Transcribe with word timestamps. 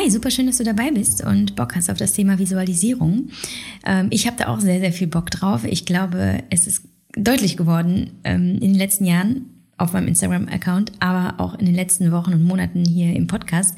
Hi, 0.00 0.10
super 0.10 0.30
schön, 0.30 0.46
dass 0.46 0.56
du 0.56 0.64
dabei 0.64 0.90
bist 0.90 1.22
und 1.22 1.56
Bock 1.56 1.76
hast 1.76 1.90
auf 1.90 1.98
das 1.98 2.14
Thema 2.14 2.38
Visualisierung. 2.38 3.28
Ähm, 3.84 4.06
ich 4.08 4.26
habe 4.26 4.38
da 4.38 4.48
auch 4.48 4.58
sehr, 4.58 4.80
sehr 4.80 4.94
viel 4.94 5.08
Bock 5.08 5.30
drauf. 5.30 5.64
Ich 5.64 5.84
glaube, 5.84 6.42
es 6.48 6.66
ist 6.66 6.88
deutlich 7.14 7.58
geworden 7.58 8.12
ähm, 8.24 8.54
in 8.54 8.72
den 8.72 8.76
letzten 8.76 9.04
Jahren 9.04 9.44
auf 9.76 9.92
meinem 9.92 10.08
Instagram-Account, 10.08 10.92
aber 11.00 11.38
auch 11.38 11.52
in 11.58 11.66
den 11.66 11.74
letzten 11.74 12.12
Wochen 12.12 12.32
und 12.32 12.44
Monaten 12.44 12.82
hier 12.82 13.14
im 13.14 13.26
Podcast, 13.26 13.76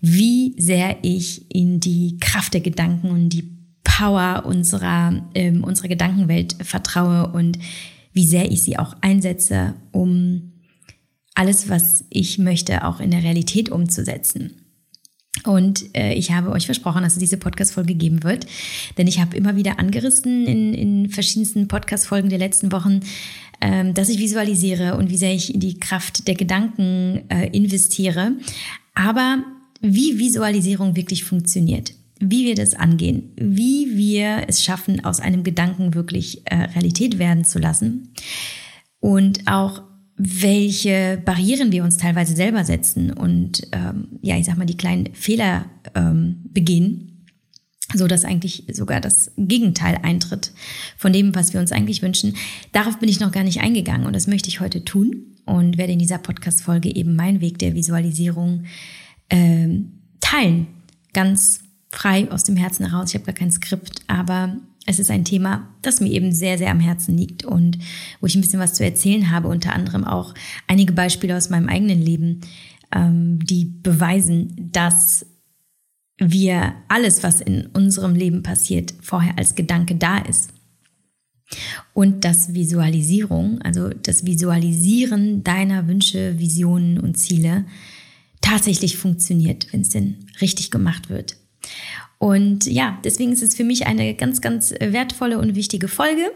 wie 0.00 0.54
sehr 0.56 0.96
ich 1.02 1.54
in 1.54 1.80
die 1.80 2.16
Kraft 2.18 2.54
der 2.54 2.62
Gedanken 2.62 3.10
und 3.10 3.28
die 3.28 3.50
Power 3.84 4.44
unserer, 4.46 5.22
ähm, 5.34 5.64
unserer 5.64 5.88
Gedankenwelt 5.88 6.56
vertraue 6.62 7.30
und 7.32 7.58
wie 8.14 8.26
sehr 8.26 8.50
ich 8.50 8.62
sie 8.62 8.78
auch 8.78 8.96
einsetze, 9.02 9.74
um 9.92 10.52
alles, 11.34 11.68
was 11.68 12.06
ich 12.08 12.38
möchte, 12.38 12.86
auch 12.86 13.00
in 13.00 13.10
der 13.10 13.22
Realität 13.22 13.68
umzusetzen. 13.68 14.64
Und 15.44 15.94
äh, 15.96 16.14
ich 16.14 16.32
habe 16.32 16.50
euch 16.50 16.66
versprochen, 16.66 17.02
dass 17.02 17.14
es 17.14 17.18
diese 17.18 17.36
Podcast-Folge 17.36 17.94
geben 17.94 18.22
wird. 18.22 18.46
Denn 18.96 19.06
ich 19.06 19.20
habe 19.20 19.36
immer 19.36 19.56
wieder 19.56 19.78
angerissen 19.78 20.46
in, 20.46 20.74
in 20.74 21.10
verschiedensten 21.10 21.68
Podcast-Folgen 21.68 22.28
der 22.28 22.38
letzten 22.38 22.72
Wochen, 22.72 23.00
ähm, 23.60 23.94
dass 23.94 24.08
ich 24.08 24.18
visualisiere 24.18 24.96
und 24.96 25.10
wie 25.10 25.16
sehr 25.16 25.34
ich 25.34 25.54
in 25.54 25.60
die 25.60 25.78
Kraft 25.78 26.28
der 26.28 26.34
Gedanken 26.34 27.22
äh, 27.28 27.48
investiere. 27.48 28.32
Aber 28.94 29.44
wie 29.80 30.18
Visualisierung 30.18 30.96
wirklich 30.96 31.24
funktioniert, 31.24 31.92
wie 32.20 32.46
wir 32.46 32.54
das 32.54 32.74
angehen, 32.74 33.32
wie 33.36 33.96
wir 33.96 34.44
es 34.48 34.62
schaffen, 34.62 35.04
aus 35.04 35.20
einem 35.20 35.44
Gedanken 35.44 35.94
wirklich 35.94 36.42
äh, 36.46 36.56
Realität 36.56 37.18
werden 37.18 37.44
zu 37.44 37.58
lassen 37.58 38.12
und 39.00 39.46
auch 39.46 39.82
welche 40.18 41.22
Barrieren 41.24 41.70
wir 41.70 41.84
uns 41.84 41.96
teilweise 41.96 42.34
selber 42.34 42.64
setzen 42.64 43.12
und 43.12 43.62
ähm, 43.72 44.08
ja, 44.20 44.36
ich 44.36 44.46
sag 44.46 44.58
mal, 44.58 44.66
die 44.66 44.76
kleinen 44.76 45.14
Fehler 45.14 45.66
ähm, 45.94 46.40
begehen, 46.52 47.26
so 47.94 48.08
dass 48.08 48.24
eigentlich 48.24 48.64
sogar 48.72 49.00
das 49.00 49.30
Gegenteil 49.36 50.00
eintritt 50.02 50.52
von 50.96 51.12
dem, 51.12 51.34
was 51.34 51.52
wir 51.52 51.60
uns 51.60 51.72
eigentlich 51.72 52.02
wünschen. 52.02 52.34
Darauf 52.72 52.98
bin 52.98 53.08
ich 53.08 53.20
noch 53.20 53.32
gar 53.32 53.44
nicht 53.44 53.60
eingegangen 53.60 54.06
und 54.06 54.14
das 54.14 54.26
möchte 54.26 54.48
ich 54.48 54.60
heute 54.60 54.84
tun 54.84 55.36
und 55.46 55.78
werde 55.78 55.92
in 55.92 55.98
dieser 56.00 56.18
Podcast-Folge 56.18 56.94
eben 56.94 57.14
meinen 57.14 57.40
Weg 57.40 57.58
der 57.58 57.74
Visualisierung 57.74 58.64
ähm, 59.30 59.92
teilen, 60.20 60.66
ganz 61.14 61.60
frei 61.90 62.30
aus 62.30 62.44
dem 62.44 62.56
Herzen 62.56 62.90
heraus. 62.90 63.10
Ich 63.10 63.14
habe 63.14 63.24
gar 63.24 63.34
kein 63.34 63.52
Skript, 63.52 64.02
aber 64.08 64.56
es 64.88 64.98
ist 64.98 65.10
ein 65.10 65.24
Thema, 65.24 65.68
das 65.82 66.00
mir 66.00 66.10
eben 66.10 66.32
sehr, 66.32 66.56
sehr 66.56 66.70
am 66.70 66.80
Herzen 66.80 67.16
liegt 67.16 67.44
und 67.44 67.78
wo 68.20 68.26
ich 68.26 68.34
ein 68.34 68.40
bisschen 68.40 68.58
was 68.58 68.72
zu 68.72 68.84
erzählen 68.84 69.30
habe, 69.30 69.48
unter 69.48 69.74
anderem 69.74 70.02
auch 70.02 70.32
einige 70.66 70.94
Beispiele 70.94 71.36
aus 71.36 71.50
meinem 71.50 71.68
eigenen 71.68 72.00
Leben, 72.00 72.40
ähm, 72.90 73.38
die 73.44 73.66
beweisen, 73.66 74.70
dass 74.72 75.26
wir 76.16 76.72
alles, 76.88 77.22
was 77.22 77.42
in 77.42 77.66
unserem 77.66 78.14
Leben 78.14 78.42
passiert, 78.42 78.94
vorher 79.02 79.36
als 79.36 79.54
Gedanke 79.54 79.94
da 79.94 80.18
ist. 80.18 80.54
Und 81.92 82.24
dass 82.24 82.54
Visualisierung, 82.54 83.60
also 83.60 83.90
das 83.90 84.24
Visualisieren 84.24 85.44
deiner 85.44 85.86
Wünsche, 85.86 86.38
Visionen 86.38 86.98
und 86.98 87.18
Ziele 87.18 87.66
tatsächlich 88.40 88.96
funktioniert, 88.96 89.70
wenn 89.70 89.82
es 89.82 89.90
denn 89.90 90.26
richtig 90.40 90.70
gemacht 90.70 91.10
wird. 91.10 91.36
Und 92.18 92.66
ja, 92.66 92.98
deswegen 93.04 93.32
ist 93.32 93.42
es 93.42 93.54
für 93.54 93.64
mich 93.64 93.86
eine 93.86 94.14
ganz, 94.14 94.40
ganz 94.40 94.74
wertvolle 94.80 95.38
und 95.38 95.54
wichtige 95.54 95.88
Folge. 95.88 96.32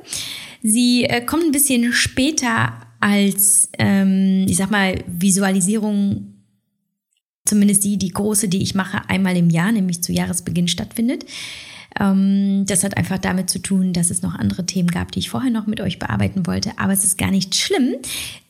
Sie 0.62 1.04
äh, 1.04 1.24
kommt 1.24 1.44
ein 1.44 1.52
bisschen 1.52 1.92
später 1.92 2.72
als, 3.00 3.68
ähm, 3.78 4.46
ich 4.48 4.56
sag 4.56 4.70
mal, 4.70 5.02
Visualisierung, 5.08 6.34
zumindest 7.44 7.82
die, 7.84 7.98
die 7.98 8.10
große, 8.10 8.48
die 8.48 8.62
ich 8.62 8.76
mache, 8.76 9.08
einmal 9.08 9.36
im 9.36 9.50
Jahr, 9.50 9.72
nämlich 9.72 10.02
zu 10.02 10.12
Jahresbeginn 10.12 10.68
stattfindet. 10.68 11.26
Ähm, 11.98 12.64
das 12.66 12.84
hat 12.84 12.96
einfach 12.96 13.18
damit 13.18 13.50
zu 13.50 13.58
tun, 13.58 13.92
dass 13.92 14.10
es 14.10 14.22
noch 14.22 14.36
andere 14.36 14.64
Themen 14.64 14.88
gab, 14.88 15.10
die 15.10 15.18
ich 15.18 15.30
vorher 15.30 15.50
noch 15.50 15.66
mit 15.66 15.80
euch 15.80 15.98
bearbeiten 15.98 16.46
wollte. 16.46 16.78
Aber 16.78 16.92
es 16.92 17.02
ist 17.02 17.18
gar 17.18 17.32
nicht 17.32 17.56
schlimm, 17.56 17.96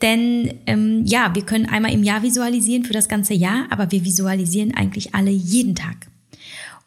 denn 0.03 0.53
ähm, 0.67 1.05
ja, 1.07 1.35
wir 1.35 1.47
können 1.47 1.67
einmal 1.67 1.93
im 1.93 2.03
Jahr 2.03 2.23
visualisieren 2.23 2.85
für 2.85 2.93
das 2.93 3.09
ganze 3.09 3.33
Jahr, 3.33 3.67
aber 3.71 3.91
wir 3.91 4.05
visualisieren 4.05 4.75
eigentlich 4.75 5.15
alle 5.15 5.31
jeden 5.31 5.75
Tag. 5.75 6.12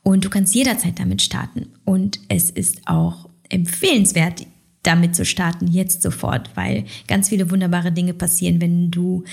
Und 0.08 0.24
du 0.24 0.30
kannst 0.30 0.54
jederzeit 0.54 1.00
damit 1.00 1.24
starten. 1.24 1.70
Und 1.84 2.20
es 2.30 2.52
ist 2.52 2.88
auch 2.88 3.28
empfehlenswert, 3.50 4.46
damit 4.84 5.16
zu 5.16 5.26
starten, 5.26 5.66
jetzt 5.66 6.04
sofort, 6.04 6.56
weil 6.56 6.86
ganz 7.08 7.30
viele 7.30 7.50
wunderbare 7.50 7.92
Dinge 7.92 8.14
passieren, 8.14 8.62
wenn 8.62 8.92
du 8.92 9.24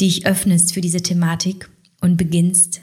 dich 0.00 0.26
öffnest 0.26 0.72
für 0.72 0.80
diese 0.80 1.02
Thematik 1.02 1.68
und 2.00 2.16
beginnst, 2.16 2.80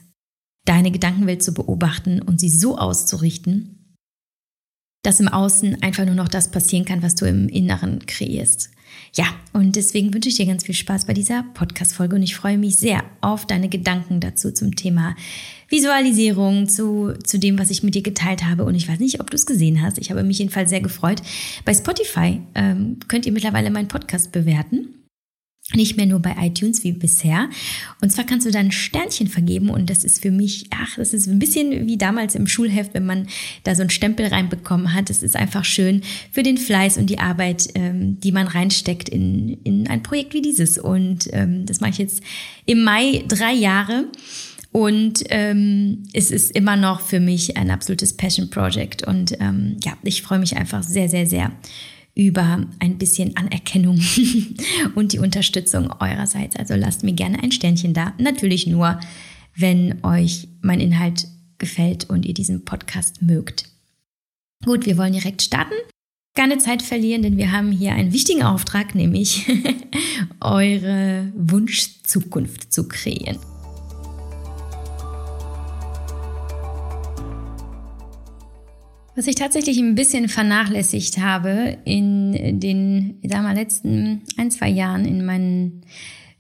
deine 0.66 0.92
Gedankenwelt 0.92 1.42
zu 1.42 1.56
beobachten 1.56 2.22
und 2.22 2.40
sie 2.40 2.50
so 2.50 2.78
auszurichten, 2.78 3.96
dass 5.04 5.20
im 5.20 5.28
Außen 5.28 5.82
einfach 5.82 6.06
nur 6.06 6.14
noch 6.14 6.28
das 6.28 6.52
passieren 6.52 6.86
kann, 6.86 7.02
was 7.02 7.16
du 7.16 7.26
im 7.26 7.50
Inneren 7.50 8.06
kreierst. 8.06 8.70
Ja, 9.14 9.26
und 9.52 9.76
deswegen 9.76 10.14
wünsche 10.14 10.30
ich 10.30 10.38
dir 10.38 10.46
ganz 10.46 10.64
viel 10.64 10.76
Spaß 10.76 11.06
bei 11.06 11.14
dieser 11.14 11.44
Podcast-Folge 11.54 12.16
und 12.16 12.24
ich 12.24 12.36
freue 12.36 12.58
mich 12.58 12.78
sehr 12.78 13.04
auf 13.20 13.46
deine 13.46 13.68
Gedanken 13.68 14.22
dazu 14.22 14.52
zum 14.52 14.76
Thema 14.76 15.16
Visualisierung, 15.68 16.70
zu, 16.70 17.14
zu 17.24 17.38
dem, 17.38 17.60
was 17.60 17.72
ich 17.72 17.84
mit 17.84 17.94
dir 17.96 18.04
geteilt 18.04 18.46
habe. 18.46 18.64
Und 18.64 18.76
ich 18.76 18.88
weiß 18.88 19.00
nicht, 19.00 19.20
ob 19.20 19.30
du 19.30 19.36
es 19.36 19.46
gesehen 19.46 19.82
hast. 19.82 19.98
Ich 19.98 20.12
habe 20.12 20.24
mich 20.24 20.40
jedenfalls 20.40 20.70
sehr 20.70 20.82
gefreut. 20.82 21.22
Bei 21.66 21.74
Spotify 21.74 22.42
ähm, 22.56 22.98
könnt 23.10 23.26
ihr 23.26 23.34
mittlerweile 23.34 23.70
meinen 23.70 23.90
Podcast 23.90 24.32
bewerten. 24.32 25.01
Nicht 25.74 25.98
mehr 25.98 26.06
nur 26.06 26.20
bei 26.20 26.36
iTunes 26.40 26.84
wie 26.84 26.92
bisher. 26.92 27.50
Und 28.02 28.12
zwar 28.12 28.26
kannst 28.26 28.46
du 28.46 28.52
dann 28.52 28.72
Sternchen 28.72 29.28
vergeben 29.28 29.70
und 29.70 29.90
das 29.90 30.04
ist 30.04 30.22
für 30.22 30.32
mich, 30.32 30.66
ach, 30.72 30.96
das 30.98 31.14
ist 31.14 31.28
ein 31.28 31.40
bisschen 31.40 31.88
wie 31.88 31.98
damals 31.98 32.36
im 32.36 32.48
Schulheft, 32.48 32.94
wenn 32.94 33.06
man 33.06 33.28
da 33.64 33.74
so 33.76 33.82
einen 33.82 33.90
Stempel 33.90 34.28
reinbekommen 34.28 34.94
hat. 34.94 35.10
Es 35.10 35.24
ist 35.24 35.36
einfach 35.36 35.64
schön 35.64 36.02
für 36.32 36.44
den 36.44 36.58
Fleiß 36.58 36.98
und 36.98 37.10
die 37.10 37.20
Arbeit, 37.20 37.70
ähm, 37.76 38.20
die 38.20 38.32
man 38.32 38.48
reinsteckt 38.48 39.10
in, 39.10 39.58
in 39.64 39.88
ein 39.88 40.04
Projekt 40.04 40.34
wie 40.34 40.42
dieses. 40.42 40.78
Und 40.78 41.30
ähm, 41.32 41.66
das 41.66 41.80
mache 41.80 41.92
ich 41.92 41.98
jetzt 42.00 42.22
im 42.66 42.84
Mai 42.84 43.24
drei 43.28 43.54
Jahre. 43.54 44.06
Und 44.72 45.24
ähm, 45.30 46.04
es 46.14 46.32
ist 46.32 46.56
immer 46.56 46.78
noch 46.78 47.02
für 47.02 47.20
mich 47.20 47.58
ein 47.58 47.70
absolutes 47.70 48.14
Passion 48.14 48.50
Project. 48.50 49.06
Und 49.06 49.34
ähm, 49.40 49.78
ja, 49.84 49.94
ich 50.04 50.22
freue 50.22 50.40
mich 50.40 50.56
einfach 50.56 50.82
sehr, 50.84 51.10
sehr, 51.10 51.28
sehr 51.28 51.52
über 52.16 52.68
ein 52.80 52.98
bisschen 52.98 53.38
Anerkennung 53.38 54.00
und 54.96 55.14
die 55.14 55.20
Unterstützung 55.20 55.92
eurerseits. 56.00 56.56
Also 56.56 56.76
lasst 56.76 57.04
mir 57.04 57.14
gerne 57.14 57.42
ein 57.42 57.52
Sternchen 57.52 57.94
da. 57.94 58.14
Natürlich 58.18 58.68
nur, 58.68 59.00
wenn 59.56 60.04
euch 60.04 60.48
mein 60.62 60.80
Inhalt 60.80 61.28
gefällt 61.58 62.10
und 62.10 62.26
ihr 62.26 62.34
diesen 62.34 62.66
Podcast 62.66 63.22
mögt. 63.22 63.66
Gut, 64.66 64.86
wir 64.86 64.98
wollen 64.98 65.14
direkt 65.14 65.42
starten. 65.42 65.74
Keine 66.36 66.58
Zeit 66.60 66.82
verlieren, 66.82 67.24
denn 67.24 67.38
wir 67.38 67.52
haben 67.52 67.72
hier 67.72 67.94
einen 67.94 68.14
wichtigen 68.14 68.44
Auftrag, 68.44 68.96
nämlich 68.96 69.48
eure 70.40 71.32
Wunschzukunft 71.36 72.72
zu 72.72 72.88
kreieren. 72.88 73.38
Was 79.14 79.28
ich 79.28 79.36
tatsächlich 79.36 79.78
ein 79.78 79.96
bisschen 79.96 80.30
vernachlässigt 80.30 81.18
habe 81.18 81.78
in 81.84 82.62
den, 82.62 83.20
sag 83.24 83.44
mal, 83.44 83.54
letzten 83.54 84.22
ein, 84.38 84.50
zwei 84.52 84.70
Jahren 84.70 85.06
in 85.06 85.26
meinen 85.26 85.82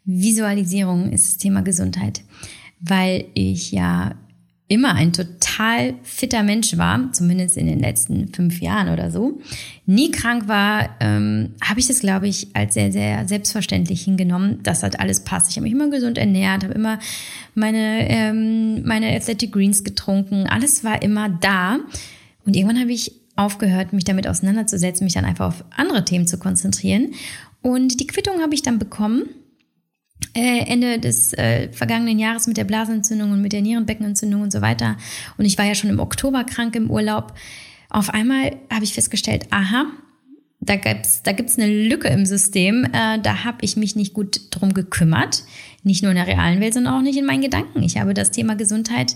Visualisierungen 0.06 1.12
ist 1.12 1.26
das 1.26 1.38
Thema 1.38 1.64
Gesundheit. 1.64 2.22
Weil 2.80 3.26
ich 3.34 3.74
ja 3.74 4.16
immer 4.70 4.96
ein 4.96 5.12
total 5.12 5.96
fitter 6.02 6.44
Mensch 6.44 6.78
war, 6.78 7.12
zumindest 7.12 7.58
in 7.58 7.68
den 7.68 7.80
letzten 7.80 8.34
fünf 8.34 8.62
Jahren 8.62 8.88
oder 8.88 9.12
so, 9.12 9.42
nie 9.86 10.12
krank 10.12 10.48
war, 10.48 10.96
ähm, 11.02 11.56
habe 11.62 11.82
ich 11.82 11.88
das, 11.88 12.00
glaube 12.00 12.29
ich, 12.29 12.56
als 12.56 12.76
sehr, 12.76 12.94
sehr 12.94 13.28
selbstverständlich 13.28 14.03
hingenommen, 14.03 14.64
dass 14.64 14.79
das 14.79 14.96
alles 14.96 15.26
passt. 15.26 15.50
Ich 15.50 15.58
habe 15.58 15.64
mich 15.64 15.73
immer 15.73 15.90
gesund 15.90 16.18
ernährt, 16.18 16.64
habe 16.64 16.73
immer 16.73 17.00
meine, 17.53 18.09
ähm, 18.09 18.84
meine 18.88 19.14
Athletic 19.14 19.52
Greens 19.52 19.84
getrunken, 19.84 20.47
alles 20.47 20.85
war 20.85 21.02
immer 21.02 21.28
da. 21.28 21.79
Und 22.46 22.55
irgendwann 22.55 22.79
habe 22.79 22.91
ich 22.91 23.14
aufgehört, 23.35 23.93
mich 23.93 24.03
damit 24.03 24.28
auseinanderzusetzen, 24.28 25.03
mich 25.03 25.14
dann 25.14 25.26
einfach 25.26 25.47
auf 25.47 25.66
andere 25.76 26.05
Themen 26.05 26.28
zu 26.28 26.38
konzentrieren. 26.38 27.14
Und 27.61 27.99
die 27.99 28.08
Quittung 28.08 28.41
habe 28.41 28.53
ich 28.53 28.61
dann 28.61 28.79
bekommen. 28.79 29.29
Äh, 30.35 30.66
Ende 30.67 30.99
des 30.99 31.34
äh, 31.34 31.72
vergangenen 31.73 32.20
Jahres 32.20 32.46
mit 32.47 32.55
der 32.55 32.64
Blasenentzündung 32.64 33.32
und 33.32 33.41
mit 33.41 33.53
der 33.53 33.61
Nierenbeckenentzündung 33.61 34.41
und 34.41 34.52
so 34.52 34.61
weiter. 34.61 34.97
Und 35.38 35.46
ich 35.46 35.58
war 35.58 35.66
ja 35.66 35.76
schon 35.76 35.90
im 35.90 35.99
Oktober 35.99 36.43
krank 36.43 36.76
im 36.76 36.91
Urlaub. 36.91 37.34
Auf 37.90 38.11
einmal 38.11 38.55
habe 38.72 38.84
ich 38.84 38.94
festgestellt, 38.94 39.47
aha, 39.49 39.87
da 40.61 40.76
gibt's 40.76 41.23
da 41.23 41.32
gibt's 41.32 41.58
eine 41.58 41.67
Lücke 41.67 42.08
im 42.08 42.26
System. 42.26 42.85
Äh, 42.85 43.20
da 43.20 43.44
habe 43.44 43.58
ich 43.61 43.76
mich 43.76 43.96
nicht 43.96 44.14
gut 44.14 44.41
drum 44.52 44.73
gekümmert. 44.73 45.44
Nicht 45.84 46.03
nur 46.03 46.11
in 46.11 46.17
der 46.17 46.28
realen 46.28 46.61
Welt, 46.61 46.76
sondern 46.76 46.94
auch 46.94 47.02
nicht 47.02 47.17
in 47.17 47.26
meinen 47.26 47.41
Gedanken. 47.41 47.82
Ich 47.82 47.97
habe 47.97 48.14
das 48.14 48.29
Thema 48.29 48.55
Gesundheit 48.55 49.16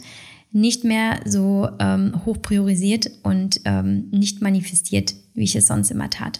nicht 0.56 0.86
mehr 0.86 1.19
so 1.25 1.68
ähm, 1.80 2.22
hoch 2.25 2.42
priorisiert 2.42 3.12
und 3.24 3.60
ähm, 3.66 4.07
nicht 4.12 4.42
manifestiert, 4.42 5.13
wie 5.34 5.44
ich 5.44 5.56
es 5.57 5.68
sonst 5.68 5.92
immer 5.92 6.10
tat. 6.10 6.40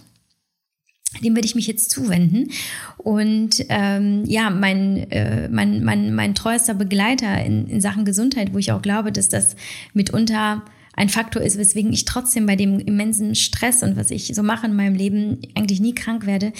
dem 1.22 1.34
werde 1.34 1.46
ich 1.46 1.54
mich 1.54 1.66
jetzt 1.66 1.90
zuwenden. 1.90 2.48
Und 2.96 3.66
ähm, 3.68 4.24
ja, 4.24 4.48
mein, 4.48 5.10
äh, 5.10 5.50
mein, 5.50 5.84
mein, 5.84 6.14
mein 6.14 6.34
treuester 6.34 6.72
Begleiter 6.72 7.44
in, 7.44 7.66
in 7.66 7.82
Sachen 7.82 8.06
Gesundheit, 8.06 8.54
wo 8.54 8.58
ich 8.58 8.72
auch 8.72 8.80
glaube, 8.80 9.12
dass 9.12 9.28
das 9.28 9.54
mitunter 9.92 10.62
ein 10.96 11.10
Faktor 11.10 11.42
ist, 11.42 11.58
weswegen 11.58 11.92
ich 11.92 12.06
trotzdem 12.06 12.46
bei 12.46 12.56
dem 12.56 12.80
immensen 12.80 13.34
Stress 13.34 13.82
und 13.82 13.96
was 13.96 14.10
ich 14.10 14.34
so 14.34 14.42
mache 14.42 14.66
in 14.66 14.74
meinem 14.74 14.94
Leben 14.94 15.38
eigentlich 15.54 15.78
nie 15.78 15.94
krank 15.94 16.24
werde, 16.24 16.54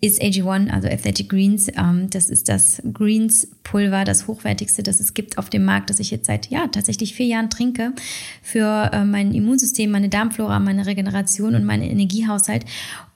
ist 0.00 0.22
AG1, 0.22 0.70
also 0.70 0.88
Athletic 0.88 1.28
Greens. 1.28 1.68
Ähm, 1.76 2.08
das 2.08 2.30
ist 2.30 2.48
das 2.48 2.80
Greens-Pulver, 2.92 4.04
das 4.04 4.28
hochwertigste, 4.28 4.84
das 4.84 5.00
es 5.00 5.12
gibt 5.12 5.38
auf 5.38 5.50
dem 5.50 5.64
Markt, 5.64 5.90
das 5.90 5.98
ich 5.98 6.12
jetzt 6.12 6.26
seit 6.26 6.50
ja 6.50 6.68
tatsächlich 6.68 7.14
vier 7.14 7.26
Jahren 7.26 7.50
trinke 7.50 7.92
für 8.42 8.90
äh, 8.92 9.04
mein 9.04 9.34
Immunsystem, 9.34 9.90
meine 9.90 10.08
Darmflora, 10.08 10.60
meine 10.60 10.86
Regeneration 10.86 11.56
und 11.56 11.64
meinen 11.64 11.82
Energiehaushalt. 11.82 12.64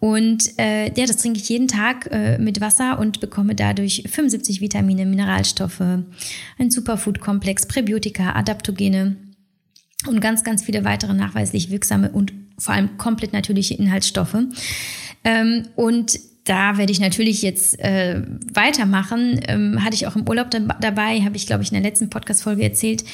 Und 0.00 0.59
äh, 0.59 0.87
ja, 0.87 1.06
das 1.06 1.19
trinke 1.19 1.38
ich 1.38 1.49
jeden 1.49 1.69
Tag 1.69 2.09
äh, 2.11 2.37
mit 2.38 2.61
Wasser 2.61 2.99
und 2.99 3.20
bekomme 3.20 3.55
dadurch 3.55 4.05
75 4.11 4.61
Vitamine, 4.61 5.06
Mineralstoffe, 5.06 5.81
ein 5.81 6.70
Superfood-Komplex, 6.70 7.67
Präbiotika, 7.67 8.32
Adaptogene 8.32 9.17
und 10.06 10.21
ganz, 10.21 10.45
ganz 10.45 10.62
viele 10.62 10.85
weitere 10.85 11.15
nachweislich 11.15 11.71
wirksame 11.71 12.11
und 12.11 12.33
vor 12.59 12.75
allem 12.75 12.97
komplett 12.99 13.33
natürliche 13.33 13.75
Inhaltsstoffe. 13.75 14.37
Ähm, 15.25 15.69
und 15.77 16.19
da 16.45 16.77
werde 16.77 16.93
ich 16.93 17.01
natürlich 17.01 17.43
jetzt 17.43 17.79
äh, 17.81 18.23
weitermachen. 18.53 19.41
Ähm, 19.49 19.83
hatte 19.83 19.95
ich 19.95 20.06
auch 20.06 20.17
im 20.17 20.29
Urlaub 20.29 20.51
dabei, 20.51 21.21
habe 21.23 21.37
ich, 21.37 21.47
glaube 21.47 21.62
ich, 21.62 21.71
in 21.71 21.75
der 21.75 21.91
letzten 21.91 22.11
Podcast-Folge 22.11 22.62
erzählt. 22.62 23.05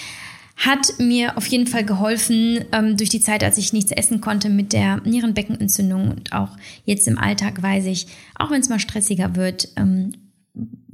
Hat 0.56 0.94
mir 0.98 1.38
auf 1.38 1.46
jeden 1.46 1.66
Fall 1.66 1.84
geholfen 1.84 2.64
ähm, 2.72 2.96
durch 2.96 3.08
die 3.08 3.20
Zeit, 3.20 3.42
als 3.42 3.56
ich 3.56 3.72
nichts 3.72 3.92
essen 3.92 4.20
konnte 4.20 4.50
mit 4.50 4.72
der 4.72 5.00
Nierenbeckenentzündung. 5.04 6.10
Und 6.10 6.32
auch 6.32 6.56
jetzt 6.84 7.06
im 7.08 7.18
Alltag 7.18 7.62
weiß 7.62 7.86
ich, 7.86 8.08
auch 8.34 8.50
wenn 8.50 8.60
es 8.60 8.68
mal 8.68 8.80
stressiger 8.80 9.36
wird, 9.36 9.68
ähm, 9.76 10.12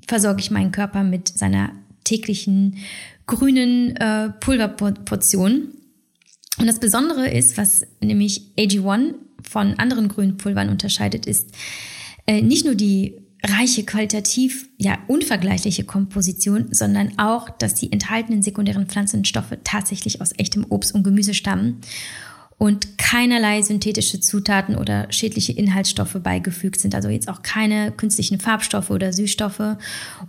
versorge 0.06 0.40
ich 0.40 0.50
meinen 0.50 0.72
Körper 0.72 1.02
mit 1.02 1.28
seiner 1.28 1.72
täglichen 2.04 2.76
grünen 3.26 3.96
äh, 3.96 4.30
Pulverportion. 4.40 5.72
Und 6.58 6.66
das 6.66 6.80
Besondere 6.80 7.28
ist, 7.28 7.58
was 7.58 7.86
nämlich 8.00 8.42
AG1 8.58 9.14
von 9.42 9.74
anderen 9.74 10.08
grünen 10.08 10.36
Pulvern 10.36 10.68
unterscheidet, 10.68 11.26
ist 11.26 11.50
äh, 12.26 12.42
nicht 12.42 12.64
nur 12.64 12.74
die 12.74 13.14
reiche, 13.44 13.84
qualitativ, 13.84 14.68
ja, 14.78 14.98
unvergleichliche 15.06 15.84
Komposition, 15.84 16.68
sondern 16.72 17.18
auch, 17.18 17.50
dass 17.50 17.74
die 17.74 17.92
enthaltenen 17.92 18.42
sekundären 18.42 18.86
Pflanzenstoffe 18.86 19.56
tatsächlich 19.62 20.20
aus 20.20 20.32
echtem 20.36 20.66
Obst 20.68 20.94
und 20.94 21.04
Gemüse 21.04 21.34
stammen 21.34 21.80
und 22.58 22.96
keinerlei 22.96 23.60
synthetische 23.60 24.18
Zutaten 24.18 24.76
oder 24.76 25.12
schädliche 25.12 25.52
Inhaltsstoffe 25.52 26.16
beigefügt 26.22 26.80
sind, 26.80 26.94
also 26.94 27.08
jetzt 27.10 27.28
auch 27.28 27.42
keine 27.42 27.92
künstlichen 27.92 28.40
Farbstoffe 28.40 28.90
oder 28.90 29.12
Süßstoffe. 29.12 29.76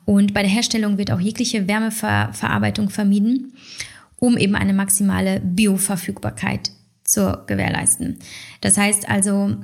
Und 0.06 0.34
bei 0.34 0.42
der 0.42 0.52
Herstellung 0.52 0.98
wird 0.98 1.12
auch 1.12 1.22
jegliche 1.22 1.68
Wärmeverarbeitung 1.68 2.90
vermieden 2.90 3.54
um 4.20 4.38
eben 4.38 4.56
eine 4.56 4.74
maximale 4.74 5.40
Bioverfügbarkeit 5.40 6.72
zu 7.04 7.44
gewährleisten. 7.48 8.18
Das 8.62 8.78
heißt 8.78 9.08
also, 9.10 9.56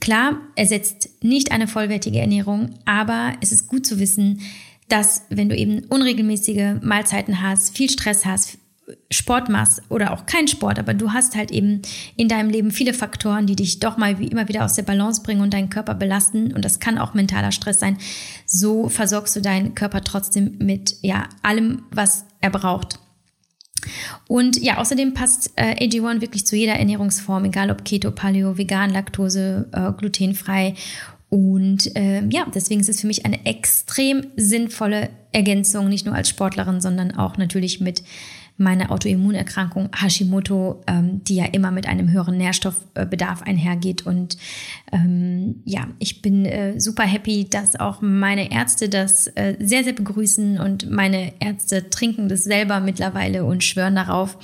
klar, 0.00 0.38
ersetzt 0.56 1.10
nicht 1.22 1.52
eine 1.52 1.66
vollwertige 1.66 2.20
Ernährung, 2.20 2.70
aber 2.84 3.32
es 3.40 3.52
ist 3.52 3.68
gut 3.68 3.86
zu 3.86 3.98
wissen, 3.98 4.40
dass 4.88 5.22
wenn 5.30 5.48
du 5.48 5.56
eben 5.56 5.84
unregelmäßige 5.86 6.82
Mahlzeiten 6.82 7.40
hast, 7.40 7.76
viel 7.76 7.90
Stress 7.90 8.24
hast, 8.24 8.58
Sport 9.10 9.48
machst 9.48 9.80
oder 9.88 10.12
auch 10.12 10.26
kein 10.26 10.48
Sport, 10.48 10.78
aber 10.78 10.92
du 10.92 11.12
hast 11.12 11.36
halt 11.36 11.50
eben 11.50 11.82
in 12.16 12.28
deinem 12.28 12.50
Leben 12.50 12.72
viele 12.72 12.92
Faktoren, 12.92 13.46
die 13.46 13.56
dich 13.56 13.78
doch 13.78 13.96
mal 13.96 14.18
wie 14.18 14.26
immer 14.26 14.48
wieder 14.48 14.64
aus 14.64 14.74
der 14.74 14.82
Balance 14.82 15.22
bringen 15.22 15.40
und 15.40 15.54
deinen 15.54 15.70
Körper 15.70 15.94
belasten 15.94 16.52
und 16.52 16.64
das 16.64 16.80
kann 16.80 16.98
auch 16.98 17.14
mentaler 17.14 17.52
Stress 17.52 17.80
sein. 17.80 17.96
So 18.44 18.88
versorgst 18.88 19.34
du 19.36 19.40
deinen 19.40 19.74
Körper 19.74 20.02
trotzdem 20.02 20.56
mit 20.58 20.96
ja 21.00 21.28
allem, 21.42 21.84
was 21.90 22.26
er 22.40 22.50
braucht. 22.50 22.98
Und 24.28 24.60
ja, 24.62 24.78
außerdem 24.78 25.14
passt 25.14 25.52
äh, 25.56 25.74
AG1 25.86 26.20
wirklich 26.20 26.46
zu 26.46 26.56
jeder 26.56 26.74
Ernährungsform, 26.74 27.44
egal 27.46 27.70
ob 27.70 27.84
Keto, 27.84 28.10
Paleo, 28.10 28.58
vegan, 28.58 28.90
Laktose, 28.90 29.68
äh, 29.72 29.92
glutenfrei. 29.92 30.74
Und 31.28 31.96
äh, 31.96 32.22
ja, 32.28 32.46
deswegen 32.54 32.80
ist 32.80 32.90
es 32.90 33.00
für 33.00 33.06
mich 33.06 33.24
eine 33.24 33.46
extrem 33.46 34.26
sinnvolle 34.36 35.08
Ergänzung, 35.32 35.88
nicht 35.88 36.04
nur 36.04 36.14
als 36.14 36.28
Sportlerin, 36.28 36.80
sondern 36.80 37.16
auch 37.16 37.38
natürlich 37.38 37.80
mit 37.80 38.02
meine 38.62 38.90
Autoimmunerkrankung 38.90 39.90
Hashimoto, 39.94 40.82
ähm, 40.86 41.22
die 41.24 41.36
ja 41.36 41.46
immer 41.46 41.70
mit 41.70 41.86
einem 41.86 42.10
höheren 42.10 42.36
Nährstoffbedarf 42.38 43.42
einhergeht. 43.42 44.06
Und 44.06 44.36
ähm, 44.92 45.62
ja, 45.64 45.88
ich 45.98 46.22
bin 46.22 46.44
äh, 46.44 46.80
super 46.80 47.04
happy, 47.04 47.48
dass 47.48 47.78
auch 47.78 48.00
meine 48.00 48.52
Ärzte 48.52 48.88
das 48.88 49.26
äh, 49.28 49.56
sehr, 49.60 49.84
sehr 49.84 49.92
begrüßen 49.92 50.58
und 50.58 50.90
meine 50.90 51.32
Ärzte 51.40 51.90
trinken 51.90 52.28
das 52.28 52.44
selber 52.44 52.80
mittlerweile 52.80 53.44
und 53.44 53.64
schwören 53.64 53.96
darauf. 53.96 54.38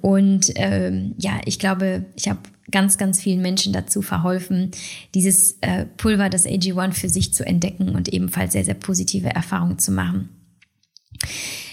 Und 0.00 0.52
ähm, 0.56 1.14
ja, 1.18 1.40
ich 1.44 1.58
glaube, 1.58 2.06
ich 2.16 2.28
habe 2.28 2.40
ganz, 2.70 2.98
ganz 2.98 3.20
vielen 3.20 3.42
Menschen 3.42 3.72
dazu 3.72 4.02
verholfen, 4.02 4.70
dieses 5.14 5.58
äh, 5.60 5.86
Pulver, 5.96 6.28
das 6.28 6.46
AG1 6.46 6.92
für 6.92 7.08
sich 7.08 7.32
zu 7.32 7.46
entdecken 7.46 7.94
und 7.94 8.08
ebenfalls 8.08 8.52
sehr, 8.52 8.64
sehr 8.64 8.74
positive 8.74 9.28
Erfahrungen 9.28 9.78
zu 9.78 9.92
machen. 9.92 10.30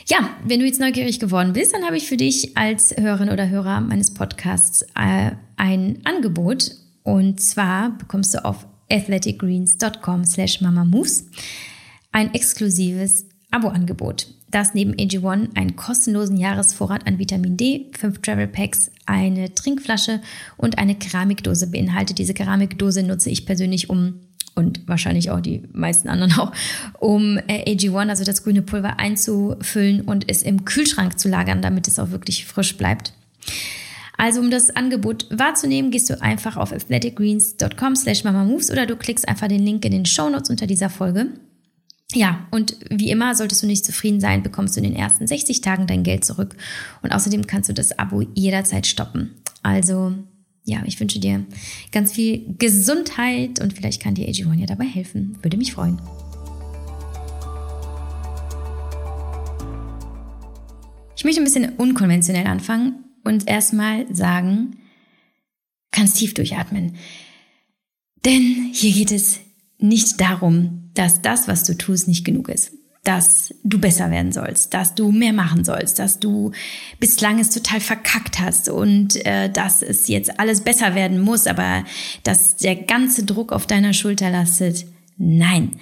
Ja, 0.10 0.36
wenn 0.44 0.60
du 0.60 0.66
jetzt 0.66 0.80
neugierig 0.80 1.20
geworden 1.20 1.54
bist, 1.54 1.72
dann 1.72 1.86
habe 1.86 1.96
ich 1.96 2.08
für 2.08 2.18
dich 2.18 2.58
als 2.58 2.98
Hörerin 2.98 3.30
oder 3.30 3.48
Hörer 3.48 3.80
meines 3.80 4.12
Podcasts 4.12 4.82
äh, 4.96 5.32
ein 5.56 6.00
Angebot. 6.04 6.72
Und 7.04 7.40
zwar 7.40 7.96
bekommst 7.96 8.34
du 8.34 8.44
auf 8.44 8.66
athleticgreens.com 8.90 10.26
slash 10.26 10.62
mamamoves 10.62 11.28
ein 12.12 12.34
exklusives 12.34 13.28
Abo-Angebot, 13.52 14.34
das 14.50 14.74
neben 14.74 14.96
AG1 14.96 15.56
einen 15.56 15.76
kostenlosen 15.76 16.38
Jahresvorrat 16.38 17.06
an 17.06 17.20
Vitamin 17.20 17.56
D, 17.56 17.92
fünf 17.96 18.20
Travel 18.24 18.48
Packs, 18.48 18.90
eine 19.06 19.54
Trinkflasche 19.54 20.22
und 20.58 20.80
eine 20.80 20.96
Keramikdose 20.96 21.68
beinhaltet. 21.68 22.18
Diese 22.18 22.34
Keramikdose 22.34 23.04
nutze 23.04 23.30
ich 23.30 23.46
persönlich, 23.46 23.92
um 23.92 24.22
und 24.60 24.88
wahrscheinlich 24.88 25.32
auch 25.32 25.40
die 25.40 25.64
meisten 25.74 26.10
anderen 26.10 26.34
auch, 26.34 26.52
um 27.00 27.38
äh, 27.48 27.74
AG1, 27.74 28.10
also 28.10 28.24
das 28.24 28.44
grüne 28.44 28.62
Pulver, 28.62 29.00
einzufüllen 29.00 30.02
und 30.02 30.30
es 30.30 30.44
im 30.44 30.66
Kühlschrank 30.66 31.18
zu 31.20 31.30
lagern, 31.30 31.62
damit 31.62 31.88
es 31.88 31.98
auch 31.98 32.12
wirklich 32.12 32.46
frisch 32.46 32.78
bleibt. 32.78 33.14
Also 34.18 34.42
um 34.42 34.52
das 34.52 34.70
Angebot 34.70 35.28
wahrzunehmen, 35.32 35.92
gehst 35.92 36.10
du 36.10 36.22
einfach 36.22 36.58
auf 36.58 36.74
athleticgreens.com 36.74 37.96
slash 37.96 38.26
mamamoves 38.26 38.70
oder 38.70 38.86
du 38.86 38.98
klickst 38.98 39.28
einfach 39.28 39.48
den 39.48 39.64
Link 39.64 39.86
in 39.86 39.92
den 39.92 40.06
Show 40.06 40.30
Notes 40.30 40.50
unter 40.50 40.68
dieser 40.68 40.90
Folge. 40.90 41.28
Ja, 42.14 42.48
und 42.52 42.76
wie 42.90 43.12
immer, 43.12 43.33
solltest 43.36 43.64
du 43.64 43.68
nicht 43.68 43.86
zufrieden 43.86 44.19
sein, 44.19 44.44
bekommst 44.44 44.76
du 44.76 44.81
in 44.81 44.92
den 44.92 44.95
ersten 44.95 45.26
60 45.26 45.62
Tagen 45.62 45.88
dein 45.88 46.04
Geld 46.04 46.26
zurück. 46.26 46.56
Und 47.02 47.14
außerdem 47.14 47.48
kannst 47.48 47.69
du 47.69 47.74
das 47.74 47.98
Abo 47.98 48.24
jederzeit 48.33 48.88
stoppen. 48.88 49.36
Also 49.62 50.16
ja, 50.69 50.83
ich 50.85 50.99
wünsche 50.99 51.19
dir 51.19 51.45
ganz 51.92 52.14
viel 52.14 52.56
Gesundheit 52.57 53.59
und 53.59 53.73
vielleicht 53.73 54.02
kann 54.02 54.16
dir 54.16 54.28
AG1 54.28 54.59
ja 54.59 54.66
dabei 54.66 54.85
helfen. 54.85 55.38
Würde 55.42 55.57
mich 55.57 55.73
freuen. 55.73 55.99
Ich 61.18 61.26
möchte 61.26 61.42
ein 61.42 61.44
bisschen 61.44 61.76
unkonventionell 61.76 62.47
anfangen 62.47 63.04
und 63.23 63.47
erstmal 63.47 64.14
sagen, 64.14 64.78
ganz 65.92 66.14
tief 66.14 66.33
durchatmen. 66.33 66.95
Denn 68.23 68.69
hier 68.73 68.94
geht 68.94 69.11
es 69.11 69.40
nicht 69.80 70.21
darum, 70.21 70.92
dass 70.94 71.21
das, 71.21 71.47
was 71.47 71.64
du 71.64 71.78
tust, 71.78 72.07
nicht 72.07 72.23
genug 72.26 72.47
ist 72.47 72.79
dass 73.04 73.54
du 73.64 73.80
besser 73.80 74.12
werden 74.12 74.32
sollst, 74.32 74.74
dass 74.74 74.94
du 74.94 75.12
mehr 75.12 75.34
machen 75.34 75.64
sollst, 75.64 76.00
dass 76.00 76.20
du 76.20 76.52
bislang 77.00 77.40
es 77.40 77.50
total 77.50 77.80
verkackt 77.80 78.40
hast 78.40 78.70
und 78.70 79.26
äh, 79.26 79.50
dass 79.50 79.82
es 79.82 80.08
jetzt 80.08 80.40
alles 80.40 80.62
besser 80.62 80.96
werden 80.96 81.20
muss, 81.20 81.48
aber 81.48 81.86
dass 82.24 82.58
der 82.58 82.76
ganze 82.76 83.24
Druck 83.24 83.54
auf 83.54 83.66
deiner 83.66 83.94
Schulter 83.94 84.30
lastet. 84.30 84.86
Nein, 85.18 85.78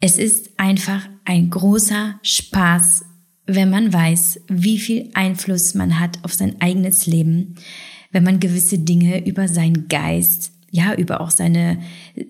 es 0.00 0.18
ist 0.18 0.50
einfach 0.56 1.08
ein 1.24 1.50
großer 1.50 2.18
Spaß, 2.22 3.04
wenn 3.46 3.70
man 3.70 3.92
weiß, 3.92 4.40
wie 4.48 4.78
viel 4.78 5.10
Einfluss 5.14 5.74
man 5.74 6.00
hat 6.00 6.18
auf 6.24 6.34
sein 6.34 6.60
eigenes 6.60 7.06
Leben, 7.06 7.54
wenn 8.10 8.24
man 8.24 8.40
gewisse 8.40 8.78
Dinge 8.78 9.24
über 9.26 9.46
seinen 9.46 9.88
Geist 9.88 10.52
ja, 10.72 10.94
über 10.94 11.20
auch 11.20 11.30
seine, 11.30 11.78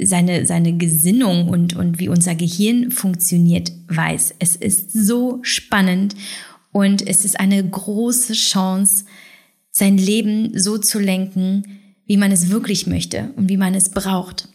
seine, 0.01 0.45
seine 0.47 0.77
Gesinnung 0.77 1.49
und, 1.49 1.77
und 1.77 2.01
wie 2.01 2.09
unser 2.09 2.35
Gehirn 2.35 2.91
funktioniert, 2.91 3.71
weiß. 3.87 4.35
Es 4.41 4.57
ist 4.57 4.93
so 4.93 5.39
spannend 5.43 6.17
und 6.73 7.07
es 7.07 7.25
ist 7.25 7.39
eine 7.39 7.63
große 7.65 8.33
Chance, 8.33 9.05
sein 9.71 9.97
Leben 9.97 10.59
so 10.59 10.77
zu 10.77 10.99
lenken, 10.99 11.79
wie 12.07 12.17
man 12.17 12.33
es 12.33 12.51
wirklich 12.51 12.89
möchte 12.89 13.33
und 13.37 13.49
wie 13.49 13.57
man 13.57 13.77
es 13.77 13.91
braucht. 13.91 14.49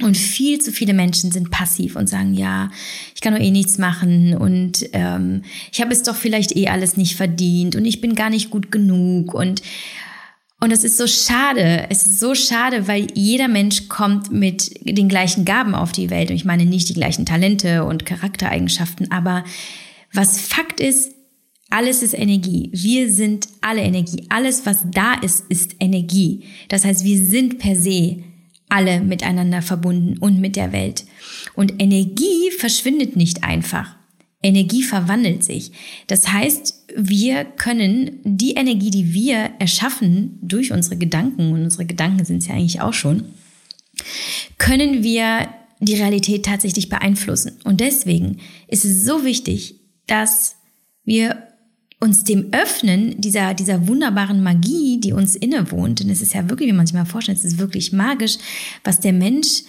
Und 0.00 0.16
viel 0.16 0.60
zu 0.60 0.70
viele 0.70 0.94
Menschen 0.94 1.32
sind 1.32 1.50
passiv 1.50 1.96
und 1.96 2.08
sagen, 2.08 2.34
ja, 2.34 2.70
ich 3.16 3.20
kann 3.20 3.34
doch 3.34 3.40
eh 3.40 3.50
nichts 3.50 3.78
machen 3.78 4.36
und 4.36 4.88
ähm, 4.92 5.42
ich 5.72 5.80
habe 5.80 5.92
es 5.92 6.04
doch 6.04 6.14
vielleicht 6.14 6.54
eh 6.54 6.68
alles 6.68 6.96
nicht 6.96 7.16
verdient 7.16 7.74
und 7.74 7.84
ich 7.84 8.00
bin 8.00 8.14
gar 8.14 8.30
nicht 8.30 8.50
gut 8.50 8.70
genug 8.70 9.34
und 9.34 9.60
Und 10.60 10.72
es 10.72 10.82
ist 10.82 10.96
so 10.96 11.06
schade, 11.06 11.86
es 11.88 12.04
ist 12.04 12.18
so 12.18 12.34
schade, 12.34 12.88
weil 12.88 13.06
jeder 13.14 13.46
Mensch 13.46 13.88
kommt 13.88 14.32
mit 14.32 14.72
den 14.84 15.08
gleichen 15.08 15.44
Gaben 15.44 15.74
auf 15.74 15.92
die 15.92 16.10
Welt. 16.10 16.30
Und 16.30 16.36
ich 16.36 16.44
meine 16.44 16.64
nicht 16.64 16.88
die 16.88 16.94
gleichen 16.94 17.26
Talente 17.26 17.84
und 17.84 18.04
Charaktereigenschaften, 18.04 19.10
aber 19.12 19.44
was 20.12 20.40
Fakt 20.40 20.80
ist, 20.80 21.12
alles 21.70 22.02
ist 22.02 22.14
Energie. 22.14 22.70
Wir 22.72 23.12
sind 23.12 23.46
alle 23.60 23.82
Energie. 23.82 24.26
Alles, 24.30 24.64
was 24.64 24.78
da 24.90 25.14
ist, 25.14 25.44
ist 25.48 25.76
Energie. 25.80 26.44
Das 26.68 26.84
heißt, 26.84 27.04
wir 27.04 27.18
sind 27.18 27.58
per 27.58 27.76
se 27.76 28.24
alle 28.70 29.00
miteinander 29.00 29.62
verbunden 29.62 30.18
und 30.18 30.40
mit 30.40 30.56
der 30.56 30.72
Welt. 30.72 31.04
Und 31.54 31.80
Energie 31.80 32.50
verschwindet 32.58 33.16
nicht 33.16 33.44
einfach. 33.44 33.96
Energie 34.42 34.82
verwandelt 34.82 35.44
sich. 35.44 35.72
Das 36.06 36.32
heißt, 36.32 36.77
wir 37.00 37.44
können 37.44 38.18
die 38.24 38.54
Energie, 38.54 38.90
die 38.90 39.14
wir 39.14 39.52
erschaffen 39.60 40.36
durch 40.42 40.72
unsere 40.72 40.96
Gedanken, 40.96 41.52
und 41.52 41.62
unsere 41.62 41.86
Gedanken 41.86 42.24
sind 42.24 42.38
es 42.38 42.48
ja 42.48 42.54
eigentlich 42.54 42.80
auch 42.80 42.92
schon, 42.92 43.22
können 44.58 45.04
wir 45.04 45.48
die 45.78 45.94
Realität 45.94 46.44
tatsächlich 46.44 46.88
beeinflussen. 46.88 47.52
Und 47.62 47.80
deswegen 47.80 48.38
ist 48.66 48.84
es 48.84 49.04
so 49.04 49.24
wichtig, 49.24 49.76
dass 50.08 50.56
wir 51.04 51.40
uns 52.00 52.24
dem 52.24 52.52
öffnen, 52.52 53.20
dieser, 53.20 53.54
dieser 53.54 53.86
wunderbaren 53.86 54.42
Magie, 54.42 54.98
die 54.98 55.12
uns 55.12 55.36
innewohnt. 55.36 56.00
Denn 56.00 56.10
es 56.10 56.20
ist 56.20 56.34
ja 56.34 56.50
wirklich, 56.50 56.68
wie 56.68 56.74
man 56.74 56.86
sich 56.86 56.94
mal 56.94 57.04
vorstellt, 57.04 57.38
es 57.38 57.44
ist 57.44 57.58
wirklich 57.58 57.92
magisch, 57.92 58.38
was 58.82 58.98
der 58.98 59.12
Mensch 59.12 59.62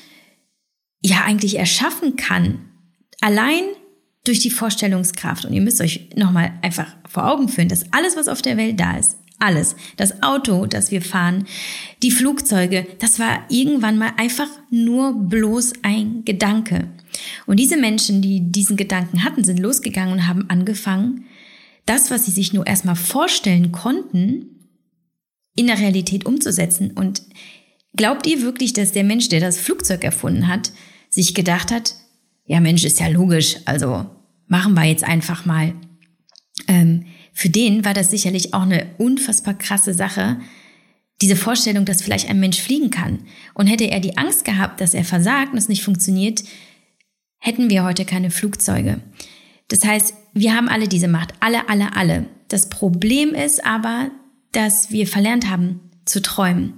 ja 1.02 1.24
eigentlich 1.26 1.60
erschaffen 1.60 2.16
kann. 2.16 2.60
Allein 3.22 3.64
durch 4.30 4.40
die 4.40 4.50
Vorstellungskraft. 4.50 5.44
Und 5.44 5.54
ihr 5.54 5.62
müsst 5.62 5.82
euch 5.82 6.10
nochmal 6.16 6.54
einfach 6.62 6.88
vor 7.08 7.30
Augen 7.30 7.50
führen, 7.50 7.68
dass 7.68 7.92
alles, 7.92 8.16
was 8.16 8.30
auf 8.30 8.42
der 8.42 8.56
Welt 8.56 8.80
da 8.80 8.96
ist, 8.96 9.18
alles, 9.40 9.76
das 9.98 10.22
Auto, 10.22 10.66
das 10.66 10.92
wir 10.92 11.02
fahren, 11.02 11.46
die 12.04 12.12
Flugzeuge, 12.12 12.86
das 13.00 13.20
war 13.20 13.46
irgendwann 13.50 13.98
mal 13.98 14.12
einfach 14.18 14.50
nur 14.70 15.14
bloß 15.14 15.74
ein 15.82 16.24
Gedanke. 16.26 16.90
Und 17.46 17.58
diese 17.58 17.78
Menschen, 17.78 18.22
die 18.22 18.52
diesen 18.52 18.78
Gedanken 18.78 19.24
hatten, 19.24 19.44
sind 19.44 19.60
losgegangen 19.60 20.14
und 20.14 20.28
haben 20.28 20.50
angefangen, 20.50 21.26
das, 21.86 22.12
was 22.12 22.26
sie 22.26 22.32
sich 22.32 22.54
nur 22.54 22.68
erstmal 22.68 22.96
vorstellen 22.96 23.72
konnten, 23.72 24.70
in 25.56 25.68
der 25.68 25.80
Realität 25.80 26.26
umzusetzen. 26.26 26.92
Und 26.92 27.24
glaubt 27.96 28.28
ihr 28.28 28.42
wirklich, 28.42 28.74
dass 28.74 28.92
der 28.92 29.04
Mensch, 29.04 29.30
der 29.30 29.40
das 29.40 29.58
Flugzeug 29.58 30.04
erfunden 30.04 30.48
hat, 30.48 30.72
sich 31.10 31.34
gedacht 31.34 31.72
hat, 31.72 31.96
ja 32.46 32.60
Mensch, 32.60 32.84
ist 32.84 33.00
ja 33.00 33.08
logisch, 33.08 33.56
also 33.66 34.06
machen 34.50 34.74
wir 34.74 34.84
jetzt 34.84 35.06
einfach 35.06 35.46
mal. 35.46 35.74
Ähm, 36.68 37.06
für 37.32 37.50
den 37.50 37.86
war 37.86 37.94
das 37.94 38.12
sicherlich 38.12 38.54
auch 38.54 38.64
eine 38.64 38.88
unfassbar 38.98 39.54
krasse 39.54 39.94
Sache, 39.94 40.42
diese 41.22 41.36
Vorstellung, 41.36 41.86
dass 41.86 42.02
vielleicht 42.02 42.30
ein 42.30 42.40
Mensch 42.40 42.60
fliegen 42.60 42.92
kann. 42.92 43.20
Und 43.54 43.68
hätte 43.68 43.86
er 43.86 44.02
die 44.02 44.18
Angst 44.18 44.44
gehabt, 44.44 44.82
dass 44.82 44.94
er 44.94 45.06
versagt 45.06 45.54
und 45.54 45.58
es 45.58 45.70
nicht 45.70 45.84
funktioniert, 45.84 46.44
hätten 47.38 47.70
wir 47.70 47.84
heute 47.84 48.04
keine 48.04 48.32
Flugzeuge. 48.32 49.00
Das 49.70 49.86
heißt, 49.86 50.14
wir 50.34 50.56
haben 50.56 50.68
alle 50.68 50.88
diese 50.88 51.08
Macht, 51.08 51.34
alle, 51.40 51.70
alle, 51.70 51.96
alle. 51.96 52.26
Das 52.48 52.70
Problem 52.70 53.34
ist 53.34 53.66
aber, 53.66 54.12
dass 54.52 54.92
wir 54.92 55.08
verlernt 55.08 55.50
haben 55.50 55.80
zu 56.06 56.22
träumen. 56.22 56.74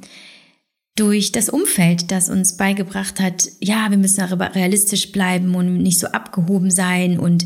Durch 0.96 1.32
das 1.32 1.50
Umfeld, 1.50 2.12
das 2.12 2.30
uns 2.30 2.58
beigebracht 2.58 3.20
hat, 3.22 3.48
ja, 3.62 3.90
wir 3.90 3.98
müssen 3.98 4.20
darüber 4.20 4.54
realistisch 4.54 5.12
bleiben 5.12 5.56
und 5.56 5.78
nicht 5.78 6.00
so 6.00 6.08
abgehoben 6.08 6.70
sein 6.70 7.18
und 7.18 7.46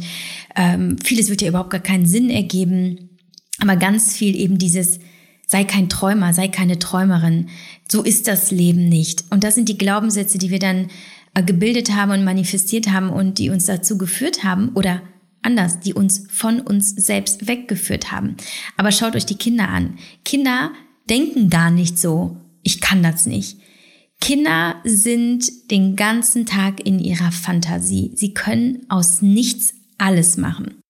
ähm, 0.56 0.98
vieles 1.04 1.30
wird 1.30 1.42
ja 1.42 1.50
überhaupt 1.50 1.70
gar 1.70 1.82
keinen 1.82 2.08
Sinn 2.08 2.30
ergeben. 2.30 3.18
Aber 3.60 3.76
ganz 3.76 4.16
viel 4.16 4.36
eben 4.36 4.58
dieses, 4.58 5.00
sei 5.48 5.64
kein 5.64 5.90
Träumer, 5.90 6.34
sei 6.34 6.48
keine 6.48 6.80
Träumerin. 6.80 7.50
So 7.90 8.02
ist 8.04 8.28
das 8.28 8.52
Leben 8.52 8.90
nicht. 8.90 9.26
Und 9.30 9.44
das 9.44 9.56
sind 9.56 9.70
die 9.70 9.78
Glaubenssätze, 9.78 10.38
die 10.38 10.50
wir 10.50 10.60
dann 10.60 10.88
äh, 11.36 11.44
gebildet 11.44 11.96
haben 11.96 12.12
und 12.12 12.24
manifestiert 12.24 12.90
haben 12.90 13.10
und 13.10 13.38
die 13.38 13.50
uns 13.50 13.66
dazu 13.66 13.98
geführt 13.98 14.44
haben 14.44 14.70
oder 14.70 15.02
anders, 15.42 15.80
die 15.80 15.94
uns 15.94 16.26
von 16.30 16.60
uns 16.60 16.90
selbst 16.90 17.48
weggeführt 17.48 18.12
haben. 18.12 18.36
Aber 18.78 18.92
schaut 18.92 19.16
euch 19.16 19.26
die 19.26 19.38
Kinder 19.38 19.70
an. 19.70 20.00
Kinder 20.24 20.72
denken 21.08 21.50
gar 21.50 21.70
nicht 21.70 22.00
so, 22.00 22.38
ich 22.66 22.82
kann 22.82 23.02
das 23.04 23.26
nicht. 23.26 23.58
Kinder 24.20 24.82
sind 24.84 25.72
den 25.72 25.96
ganzen 25.96 26.46
Tag 26.46 26.86
in 26.86 27.00
ihrer 27.00 27.32
Fantasie. 27.32 28.12
Sie 28.16 28.34
können 28.34 28.86
aus 28.90 29.22
nichts 29.22 29.74
alles 29.98 30.36
machen. 30.36 30.82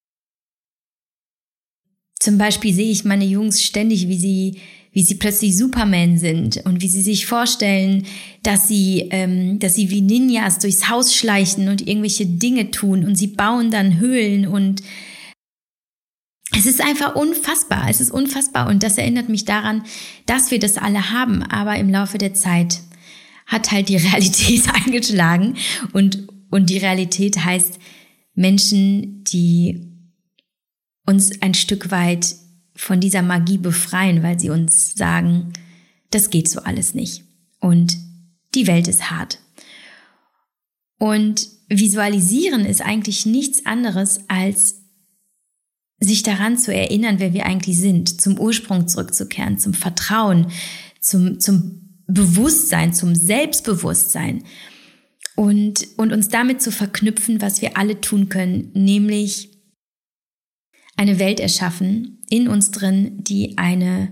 Zum 2.20 2.38
Beispiel 2.38 2.74
sehe 2.74 2.92
ich 2.92 3.04
meine 3.04 3.26
Jungs 3.26 3.62
ständig, 3.62 4.08
wie 4.08 4.18
sie 4.18 4.60
wie 4.96 5.04
sie 5.04 5.16
plötzlich 5.16 5.58
Superman 5.58 6.18
sind 6.18 6.62
und 6.64 6.82
wie 6.82 6.88
sie 6.88 7.02
sich 7.02 7.26
vorstellen, 7.26 8.06
dass 8.44 8.70
sie, 8.70 9.10
ähm, 9.12 9.60
dass 9.60 9.76
sie 9.76 9.90
wie 9.90 10.00
Ninjas 10.00 10.58
durchs 10.60 10.88
Haus 10.88 11.14
schleichen 11.14 11.68
und 11.68 11.86
irgendwelche 11.86 12.26
Dinge 12.26 12.72
tun 12.72 13.04
und 13.04 13.18
sie 13.18 13.28
bauen 13.28 13.72
dann 13.72 14.00
Höhlen 14.00 14.48
und 14.48 14.82
es 16.56 16.66
ist 16.66 16.82
einfach 16.82 17.16
unfassbar. 17.16 17.90
Es 17.90 18.02
ist 18.02 18.12
unfassbar 18.12 18.68
und 18.68 18.84
das 18.84 18.98
erinnert 18.98 19.30
mich 19.30 19.46
daran, 19.46 19.84
dass 20.26 20.52
wir 20.52 20.60
das 20.60 20.78
alle 20.78 21.12
haben, 21.12 21.44
aber 21.44 21.78
im 21.78 21.90
Laufe 21.90 22.18
der 22.18 22.34
Zeit 22.34 22.82
hat 23.46 23.72
halt 23.72 23.90
die 23.90 23.98
Realität 23.98 24.64
eingeschlagen 24.74 25.58
und, 25.94 26.28
und 26.50 26.70
die 26.70 26.78
Realität 26.78 27.44
heißt 27.44 27.80
Menschen, 28.34 29.24
die 29.26 29.92
uns 31.06 31.42
ein 31.42 31.54
Stück 31.54 31.92
weit 31.92 32.36
von 32.76 33.00
dieser 33.00 33.22
Magie 33.22 33.58
befreien, 33.58 34.24
weil 34.24 34.40
sie 34.40 34.50
uns 34.50 34.96
sagen, 34.96 35.54
das 36.12 36.30
geht 36.30 36.50
so 36.50 36.62
alles 36.62 36.94
nicht. 36.94 37.24
Und 37.60 37.98
die 38.54 38.68
Welt 38.68 38.88
ist 38.88 39.12
hart. 39.12 39.40
Und 40.98 41.48
visualisieren 41.68 42.66
ist 42.66 42.82
eigentlich 42.82 43.26
nichts 43.26 43.66
anderes 43.66 44.22
als 44.28 44.75
sich 46.06 46.24
daran 46.24 46.58
zu 46.58 46.74
erinnern, 46.74 47.20
wer 47.20 47.34
wir 47.34 47.46
eigentlich 47.46 47.78
sind, 47.78 48.22
zum 48.22 48.40
Ursprung 48.40 48.88
zurückzukehren, 48.88 49.58
zum 49.58 49.74
Vertrauen, 49.74 50.48
zum, 51.00 51.40
zum 51.40 51.82
Bewusstsein, 52.08 52.94
zum 52.94 53.16
Selbstbewusstsein 53.16 54.44
und, 55.36 55.88
und 55.98 56.14
uns 56.14 56.30
damit 56.30 56.62
zu 56.62 56.72
verknüpfen, 56.72 57.42
was 57.42 57.62
wir 57.62 57.78
alle 57.78 58.00
tun 58.02 58.30
können, 58.30 58.72
nämlich 58.74 59.50
eine 60.98 61.20
Welt 61.20 61.40
erschaffen 61.40 62.24
in 62.30 62.48
uns 62.48 62.72
drin, 62.72 63.24
die 63.24 63.58
eine 63.58 64.12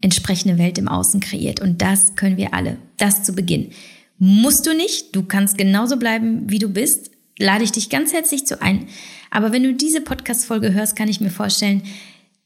entsprechende 0.00 0.58
Welt 0.58 0.78
im 0.78 0.88
Außen 0.88 1.20
kreiert. 1.20 1.60
Und 1.60 1.80
das 1.82 2.16
können 2.16 2.36
wir 2.36 2.54
alle. 2.54 2.78
Das 2.98 3.22
zu 3.22 3.34
Beginn. 3.34 3.70
Musst 4.18 4.66
du 4.66 4.74
nicht. 4.74 5.14
Du 5.14 5.22
kannst 5.22 5.58
genauso 5.58 5.96
bleiben, 5.96 6.50
wie 6.50 6.58
du 6.58 6.68
bist. 6.68 7.11
Lade 7.38 7.64
ich 7.64 7.72
dich 7.72 7.88
ganz 7.88 8.12
herzlich 8.12 8.46
zu 8.46 8.60
ein. 8.60 8.86
Aber 9.30 9.52
wenn 9.52 9.62
du 9.62 9.74
diese 9.74 10.00
Podcast-Folge 10.00 10.72
hörst, 10.72 10.96
kann 10.96 11.08
ich 11.08 11.20
mir 11.20 11.30
vorstellen, 11.30 11.82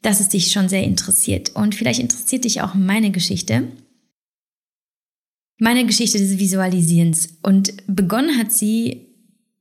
dass 0.02 0.20
es 0.20 0.28
dich 0.28 0.52
schon 0.52 0.68
sehr 0.68 0.84
interessiert. 0.84 1.56
Und 1.56 1.74
vielleicht 1.74 2.00
interessiert 2.00 2.44
dich 2.44 2.60
auch 2.62 2.74
meine 2.74 3.10
Geschichte. 3.10 3.64
Meine 5.58 5.86
Geschichte 5.86 6.18
des 6.18 6.38
Visualisierens. 6.38 7.38
Und 7.42 7.74
begonnen 7.86 8.38
hat 8.38 8.52
sie, 8.52 9.06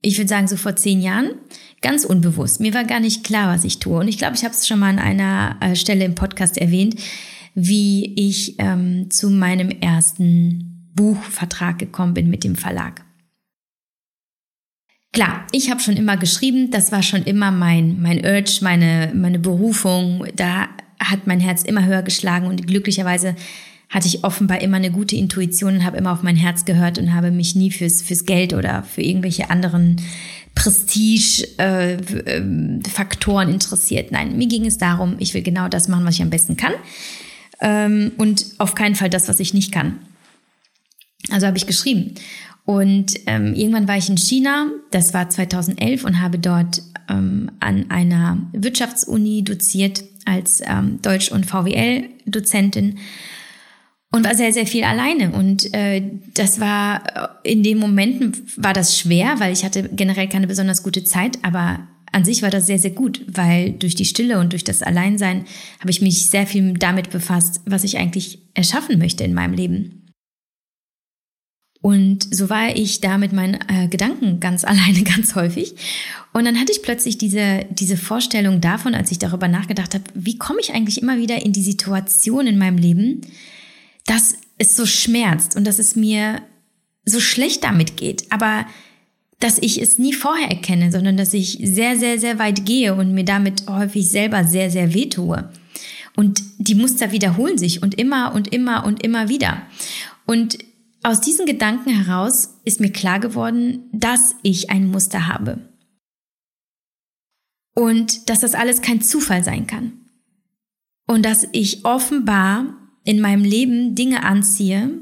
ich 0.02 0.18
würde 0.18 0.28
sagen, 0.28 0.46
so 0.46 0.56
vor 0.56 0.76
zehn 0.76 1.00
Jahren 1.00 1.30
ganz 1.82 2.04
unbewusst. 2.04 2.60
Mir 2.60 2.74
war 2.74 2.84
gar 2.84 3.00
nicht 3.00 3.24
klar, 3.24 3.54
was 3.54 3.64
ich 3.64 3.78
tue. 3.78 3.98
Und 3.98 4.08
ich 4.08 4.18
glaube, 4.18 4.36
ich 4.36 4.44
habe 4.44 4.54
es 4.54 4.68
schon 4.68 4.78
mal 4.78 4.90
an 4.90 4.98
einer 4.98 5.56
äh, 5.60 5.74
Stelle 5.74 6.04
im 6.04 6.14
Podcast 6.14 6.58
erwähnt, 6.58 6.96
wie 7.54 8.14
ich 8.14 8.56
ähm, 8.58 9.10
zu 9.10 9.30
meinem 9.30 9.70
ersten 9.70 10.90
Buchvertrag 10.94 11.78
gekommen 11.78 12.14
bin 12.14 12.28
mit 12.28 12.44
dem 12.44 12.54
Verlag. 12.54 13.05
Klar, 15.16 15.46
ich 15.50 15.70
habe 15.70 15.80
schon 15.80 15.96
immer 15.96 16.16
geschrieben, 16.18 16.70
das 16.70 16.92
war 16.92 17.02
schon 17.02 17.22
immer 17.22 17.50
mein, 17.50 18.02
mein 18.02 18.22
Urge, 18.22 18.58
meine, 18.60 19.12
meine 19.14 19.38
Berufung. 19.38 20.26
Da 20.36 20.68
hat 20.98 21.26
mein 21.26 21.40
Herz 21.40 21.62
immer 21.62 21.86
höher 21.86 22.02
geschlagen 22.02 22.46
und 22.46 22.66
glücklicherweise 22.66 23.34
hatte 23.88 24.08
ich 24.08 24.24
offenbar 24.24 24.60
immer 24.60 24.76
eine 24.76 24.90
gute 24.90 25.16
Intuition 25.16 25.76
und 25.76 25.86
habe 25.86 25.96
immer 25.96 26.12
auf 26.12 26.22
mein 26.22 26.36
Herz 26.36 26.66
gehört 26.66 26.98
und 26.98 27.14
habe 27.14 27.30
mich 27.30 27.56
nie 27.56 27.70
fürs, 27.70 28.02
fürs 28.02 28.26
Geld 28.26 28.52
oder 28.52 28.82
für 28.82 29.00
irgendwelche 29.00 29.48
anderen 29.48 30.02
Prestige-Faktoren 30.54 33.48
äh, 33.48 33.52
interessiert. 33.52 34.12
Nein, 34.12 34.36
mir 34.36 34.48
ging 34.48 34.66
es 34.66 34.76
darum, 34.76 35.16
ich 35.18 35.32
will 35.32 35.42
genau 35.42 35.68
das 35.68 35.88
machen, 35.88 36.04
was 36.04 36.16
ich 36.16 36.22
am 36.22 36.28
besten 36.28 36.58
kann 36.58 36.74
ähm, 37.62 38.12
und 38.18 38.44
auf 38.58 38.74
keinen 38.74 38.96
Fall 38.96 39.08
das, 39.08 39.28
was 39.28 39.40
ich 39.40 39.54
nicht 39.54 39.72
kann. 39.72 39.98
Also 41.30 41.46
habe 41.46 41.56
ich 41.56 41.66
geschrieben. 41.66 42.16
Und 42.66 43.14
ähm, 43.26 43.54
irgendwann 43.54 43.88
war 43.88 43.96
ich 43.96 44.10
in 44.10 44.18
China, 44.18 44.70
das 44.90 45.14
war 45.14 45.30
2011 45.30 46.04
und 46.04 46.20
habe 46.20 46.38
dort 46.38 46.82
ähm, 47.08 47.50
an 47.60 47.90
einer 47.90 48.38
Wirtschaftsuni 48.52 49.44
doziert 49.44 50.02
als 50.24 50.60
ähm, 50.66 51.00
Deutsch- 51.00 51.30
und 51.30 51.46
VWL-Dozentin 51.46 52.98
und 54.10 54.24
war 54.24 54.34
sehr, 54.34 54.52
sehr 54.52 54.66
viel 54.66 54.82
alleine. 54.82 55.30
Und 55.30 55.72
äh, 55.74 56.02
das 56.34 56.58
war, 56.58 57.38
äh, 57.44 57.52
in 57.52 57.62
den 57.62 57.78
Momenten 57.78 58.32
war 58.56 58.72
das 58.72 58.98
schwer, 58.98 59.36
weil 59.38 59.52
ich 59.52 59.64
hatte 59.64 59.88
generell 59.92 60.28
keine 60.28 60.48
besonders 60.48 60.82
gute 60.82 61.04
Zeit, 61.04 61.38
aber 61.42 61.86
an 62.10 62.24
sich 62.24 62.42
war 62.42 62.50
das 62.50 62.66
sehr, 62.66 62.80
sehr 62.80 62.90
gut, 62.90 63.24
weil 63.28 63.72
durch 63.72 63.94
die 63.94 64.04
Stille 64.04 64.40
und 64.40 64.52
durch 64.52 64.64
das 64.64 64.82
Alleinsein 64.82 65.44
habe 65.78 65.90
ich 65.90 66.02
mich 66.02 66.26
sehr 66.26 66.46
viel 66.48 66.74
damit 66.74 67.10
befasst, 67.10 67.60
was 67.64 67.84
ich 67.84 67.98
eigentlich 67.98 68.40
erschaffen 68.54 68.98
möchte 68.98 69.22
in 69.22 69.34
meinem 69.34 69.54
Leben. 69.54 70.05
Und 71.86 72.34
so 72.34 72.50
war 72.50 72.74
ich 72.74 73.00
da 73.00 73.16
mit 73.16 73.32
meinen 73.32 73.60
äh, 73.68 73.86
Gedanken 73.86 74.40
ganz 74.40 74.64
alleine, 74.72 75.04
ganz 75.04 75.36
häufig. 75.36 75.76
Und 76.32 76.44
dann 76.44 76.58
hatte 76.58 76.72
ich 76.72 76.82
plötzlich 76.82 77.16
diese, 77.16 77.64
diese 77.70 77.96
Vorstellung 77.96 78.60
davon, 78.60 78.92
als 78.92 79.12
ich 79.12 79.20
darüber 79.20 79.46
nachgedacht 79.46 79.94
habe, 79.94 80.02
wie 80.12 80.36
komme 80.36 80.58
ich 80.60 80.74
eigentlich 80.74 81.00
immer 81.00 81.18
wieder 81.18 81.46
in 81.46 81.52
die 81.52 81.62
Situation 81.62 82.48
in 82.48 82.58
meinem 82.58 82.76
Leben, 82.76 83.20
dass 84.04 84.34
es 84.58 84.74
so 84.74 84.84
schmerzt 84.84 85.54
und 85.54 85.64
dass 85.64 85.78
es 85.78 85.94
mir 85.94 86.42
so 87.04 87.20
schlecht 87.20 87.62
damit 87.62 87.96
geht. 87.96 88.32
Aber 88.32 88.66
dass 89.38 89.56
ich 89.58 89.80
es 89.80 89.96
nie 89.96 90.12
vorher 90.12 90.50
erkenne, 90.50 90.90
sondern 90.90 91.16
dass 91.16 91.34
ich 91.34 91.60
sehr, 91.62 91.96
sehr, 91.96 92.18
sehr 92.18 92.40
weit 92.40 92.66
gehe 92.66 92.96
und 92.96 93.14
mir 93.14 93.24
damit 93.24 93.68
häufig 93.68 94.08
selber 94.08 94.42
sehr, 94.42 94.72
sehr 94.72 94.92
weh 94.92 95.08
tue. 95.08 95.48
Und 96.16 96.42
die 96.58 96.74
Muster 96.74 97.12
wiederholen 97.12 97.58
sich 97.58 97.80
und 97.80 97.96
immer 97.96 98.34
und 98.34 98.52
immer 98.52 98.84
und 98.84 99.04
immer 99.04 99.28
wieder. 99.28 99.62
Und 100.26 100.58
aus 101.06 101.20
diesen 101.20 101.46
Gedanken 101.46 101.90
heraus 101.90 102.58
ist 102.64 102.80
mir 102.80 102.90
klar 102.90 103.20
geworden, 103.20 103.84
dass 103.92 104.34
ich 104.42 104.70
ein 104.70 104.88
Muster 104.88 105.28
habe. 105.28 105.60
Und 107.76 108.28
dass 108.28 108.40
das 108.40 108.54
alles 108.54 108.82
kein 108.82 109.00
Zufall 109.00 109.44
sein 109.44 109.68
kann. 109.68 109.92
Und 111.06 111.24
dass 111.24 111.46
ich 111.52 111.84
offenbar 111.84 112.76
in 113.04 113.20
meinem 113.20 113.44
Leben 113.44 113.94
Dinge 113.94 114.24
anziehe, 114.24 115.00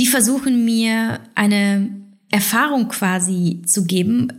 die 0.00 0.06
versuchen 0.06 0.64
mir 0.64 1.20
eine 1.36 1.94
Erfahrung 2.28 2.88
quasi 2.88 3.62
zu 3.64 3.84
geben, 3.84 4.32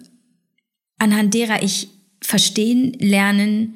anhand 0.97 1.33
derer 1.33 1.63
ich 1.63 1.87
verstehen, 2.21 2.91
lernen, 2.99 3.75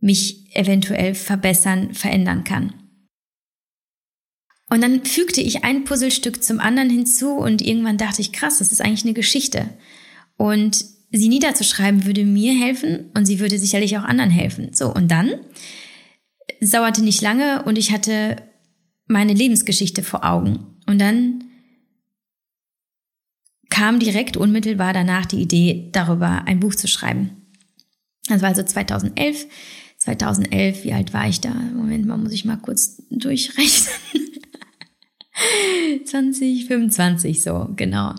mich 0.00 0.56
eventuell 0.56 1.14
verbessern, 1.14 1.92
verändern 1.92 2.44
kann. 2.44 2.81
Und 4.72 4.80
dann 4.80 5.04
fügte 5.04 5.42
ich 5.42 5.64
ein 5.64 5.84
Puzzlestück 5.84 6.42
zum 6.42 6.58
anderen 6.58 6.88
hinzu 6.88 7.32
und 7.32 7.60
irgendwann 7.60 7.98
dachte 7.98 8.22
ich, 8.22 8.32
krass, 8.32 8.56
das 8.56 8.72
ist 8.72 8.80
eigentlich 8.80 9.04
eine 9.04 9.12
Geschichte. 9.12 9.68
Und 10.38 10.86
sie 11.10 11.28
niederzuschreiben 11.28 12.06
würde 12.06 12.24
mir 12.24 12.54
helfen 12.54 13.10
und 13.12 13.26
sie 13.26 13.38
würde 13.38 13.58
sicherlich 13.58 13.98
auch 13.98 14.04
anderen 14.04 14.30
helfen. 14.30 14.72
So, 14.72 14.90
und 14.90 15.10
dann 15.10 15.34
sauerte 16.62 17.02
nicht 17.02 17.20
lange 17.20 17.64
und 17.64 17.76
ich 17.76 17.92
hatte 17.92 18.36
meine 19.06 19.34
Lebensgeschichte 19.34 20.02
vor 20.02 20.24
Augen. 20.24 20.60
Und 20.86 20.98
dann 20.98 21.44
kam 23.68 23.98
direkt 23.98 24.38
unmittelbar 24.38 24.94
danach 24.94 25.26
die 25.26 25.42
Idee, 25.42 25.90
darüber 25.92 26.44
ein 26.46 26.60
Buch 26.60 26.76
zu 26.76 26.88
schreiben. 26.88 27.42
Das 28.26 28.40
war 28.40 28.48
also 28.48 28.62
2011. 28.62 29.48
2011, 29.98 30.84
wie 30.84 30.94
alt 30.94 31.12
war 31.12 31.28
ich 31.28 31.42
da? 31.42 31.52
Moment 31.52 32.06
mal, 32.06 32.16
muss 32.16 32.32
ich 32.32 32.46
mal 32.46 32.56
kurz 32.56 33.02
durchrechnen. 33.10 34.31
20, 36.04 36.66
25 36.66 37.42
so, 37.42 37.68
genau. 37.76 38.14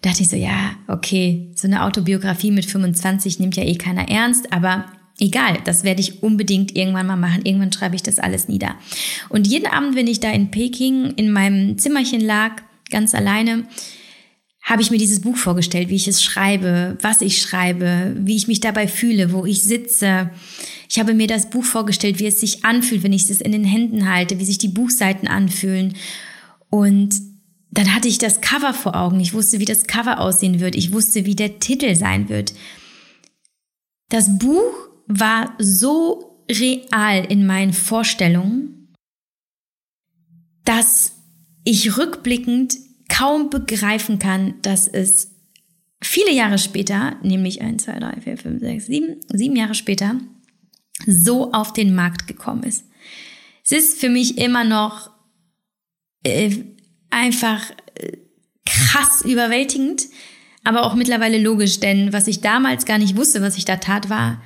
Da 0.00 0.10
dachte 0.10 0.22
ich 0.22 0.28
so, 0.28 0.36
ja, 0.36 0.72
okay, 0.88 1.50
so 1.54 1.66
eine 1.66 1.84
Autobiografie 1.84 2.50
mit 2.50 2.66
25 2.66 3.38
nimmt 3.38 3.56
ja 3.56 3.64
eh 3.64 3.76
keiner 3.76 4.08
ernst, 4.08 4.52
aber 4.52 4.86
egal, 5.18 5.58
das 5.64 5.84
werde 5.84 6.00
ich 6.00 6.22
unbedingt 6.22 6.76
irgendwann 6.76 7.06
mal 7.06 7.16
machen. 7.16 7.42
Irgendwann 7.44 7.72
schreibe 7.72 7.96
ich 7.96 8.02
das 8.02 8.18
alles 8.18 8.48
nieder. 8.48 8.74
Und 9.28 9.46
jeden 9.46 9.66
Abend, 9.66 9.96
wenn 9.96 10.06
ich 10.06 10.20
da 10.20 10.30
in 10.30 10.50
Peking 10.50 11.12
in 11.16 11.30
meinem 11.30 11.78
Zimmerchen 11.78 12.20
lag, 12.20 12.62
ganz 12.90 13.14
alleine, 13.14 13.64
habe 14.62 14.80
ich 14.80 14.90
mir 14.90 14.98
dieses 14.98 15.20
Buch 15.20 15.36
vorgestellt, 15.36 15.90
wie 15.90 15.96
ich 15.96 16.08
es 16.08 16.22
schreibe, 16.22 16.96
was 17.02 17.20
ich 17.20 17.40
schreibe, 17.40 18.16
wie 18.18 18.36
ich 18.36 18.48
mich 18.48 18.60
dabei 18.60 18.88
fühle, 18.88 19.32
wo 19.32 19.44
ich 19.44 19.62
sitze. 19.62 20.30
Ich 20.88 20.98
habe 20.98 21.12
mir 21.12 21.26
das 21.26 21.50
Buch 21.50 21.64
vorgestellt, 21.64 22.18
wie 22.18 22.26
es 22.26 22.40
sich 22.40 22.64
anfühlt, 22.64 23.02
wenn 23.02 23.12
ich 23.12 23.28
es 23.28 23.42
in 23.42 23.52
den 23.52 23.64
Händen 23.64 24.08
halte, 24.10 24.38
wie 24.38 24.44
sich 24.44 24.56
die 24.56 24.68
Buchseiten 24.68 25.28
anfühlen 25.28 25.94
und 26.74 27.14
dann 27.70 27.94
hatte 27.94 28.08
ich 28.08 28.18
das 28.18 28.40
Cover 28.40 28.74
vor 28.74 28.96
Augen. 28.96 29.20
Ich 29.20 29.32
wusste, 29.32 29.60
wie 29.60 29.64
das 29.64 29.84
Cover 29.84 30.18
aussehen 30.18 30.58
wird. 30.58 30.74
Ich 30.74 30.92
wusste, 30.92 31.24
wie 31.24 31.36
der 31.36 31.60
Titel 31.60 31.94
sein 31.94 32.28
wird. 32.28 32.52
Das 34.08 34.40
Buch 34.40 34.74
war 35.06 35.54
so 35.60 36.44
real 36.50 37.24
in 37.28 37.46
meinen 37.46 37.72
Vorstellungen, 37.72 38.92
dass 40.64 41.12
ich 41.62 41.96
rückblickend 41.96 42.76
kaum 43.08 43.50
begreifen 43.50 44.18
kann, 44.18 44.60
dass 44.62 44.88
es 44.88 45.30
viele 46.02 46.32
Jahre 46.32 46.58
später, 46.58 47.18
nämlich 47.22 47.62
ein, 47.62 47.78
zwei, 47.78 48.00
drei, 48.00 48.20
vier, 48.20 48.36
fünf, 48.36 48.58
sechs, 48.58 48.86
sieben, 48.86 49.20
sieben 49.28 49.54
Jahre 49.54 49.76
später, 49.76 50.18
so 51.06 51.52
auf 51.52 51.72
den 51.72 51.94
Markt 51.94 52.26
gekommen 52.26 52.64
ist. 52.64 52.84
Es 53.62 53.70
ist 53.70 54.00
für 54.00 54.08
mich 54.08 54.38
immer 54.38 54.64
noch 54.64 55.13
äh, 56.24 56.50
einfach 57.10 57.70
äh, 57.94 58.16
krass 58.66 59.22
überwältigend, 59.24 60.08
aber 60.64 60.84
auch 60.84 60.94
mittlerweile 60.94 61.38
logisch, 61.38 61.80
denn 61.80 62.12
was 62.12 62.26
ich 62.26 62.40
damals 62.40 62.86
gar 62.86 62.98
nicht 62.98 63.16
wusste, 63.16 63.42
was 63.42 63.56
ich 63.56 63.64
da 63.64 63.76
tat, 63.76 64.10
war 64.10 64.42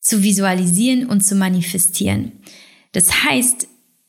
zu 0.00 0.22
visualisieren 0.22 1.06
und 1.06 1.22
zu 1.22 1.34
manifestieren. 1.34 2.32
Das 2.92 3.24
heißt, 3.24 3.66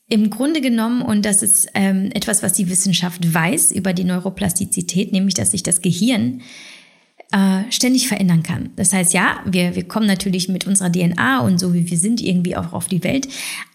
im 0.07 0.29
Grunde 0.29 0.61
genommen, 0.61 1.01
und 1.01 1.25
das 1.25 1.41
ist 1.41 1.67
ähm, 1.73 2.11
etwas, 2.13 2.43
was 2.43 2.53
die 2.53 2.69
Wissenschaft 2.69 3.33
weiß 3.33 3.71
über 3.71 3.93
die 3.93 4.03
Neuroplastizität, 4.03 5.11
nämlich 5.11 5.33
dass 5.33 5.51
sich 5.51 5.63
das 5.63 5.81
Gehirn 5.81 6.41
äh, 7.31 7.71
ständig 7.71 8.07
verändern 8.07 8.43
kann. 8.43 8.69
Das 8.75 8.93
heißt, 8.93 9.13
ja, 9.13 9.39
wir, 9.45 9.75
wir 9.75 9.87
kommen 9.87 10.05
natürlich 10.05 10.47
mit 10.47 10.67
unserer 10.67 10.91
DNA 10.91 11.39
und 11.39 11.59
so 11.59 11.73
wie 11.73 11.89
wir 11.89 11.97
sind 11.97 12.21
irgendwie 12.21 12.55
auch 12.55 12.71
auf 12.71 12.87
die 12.87 13.03
Welt, 13.03 13.27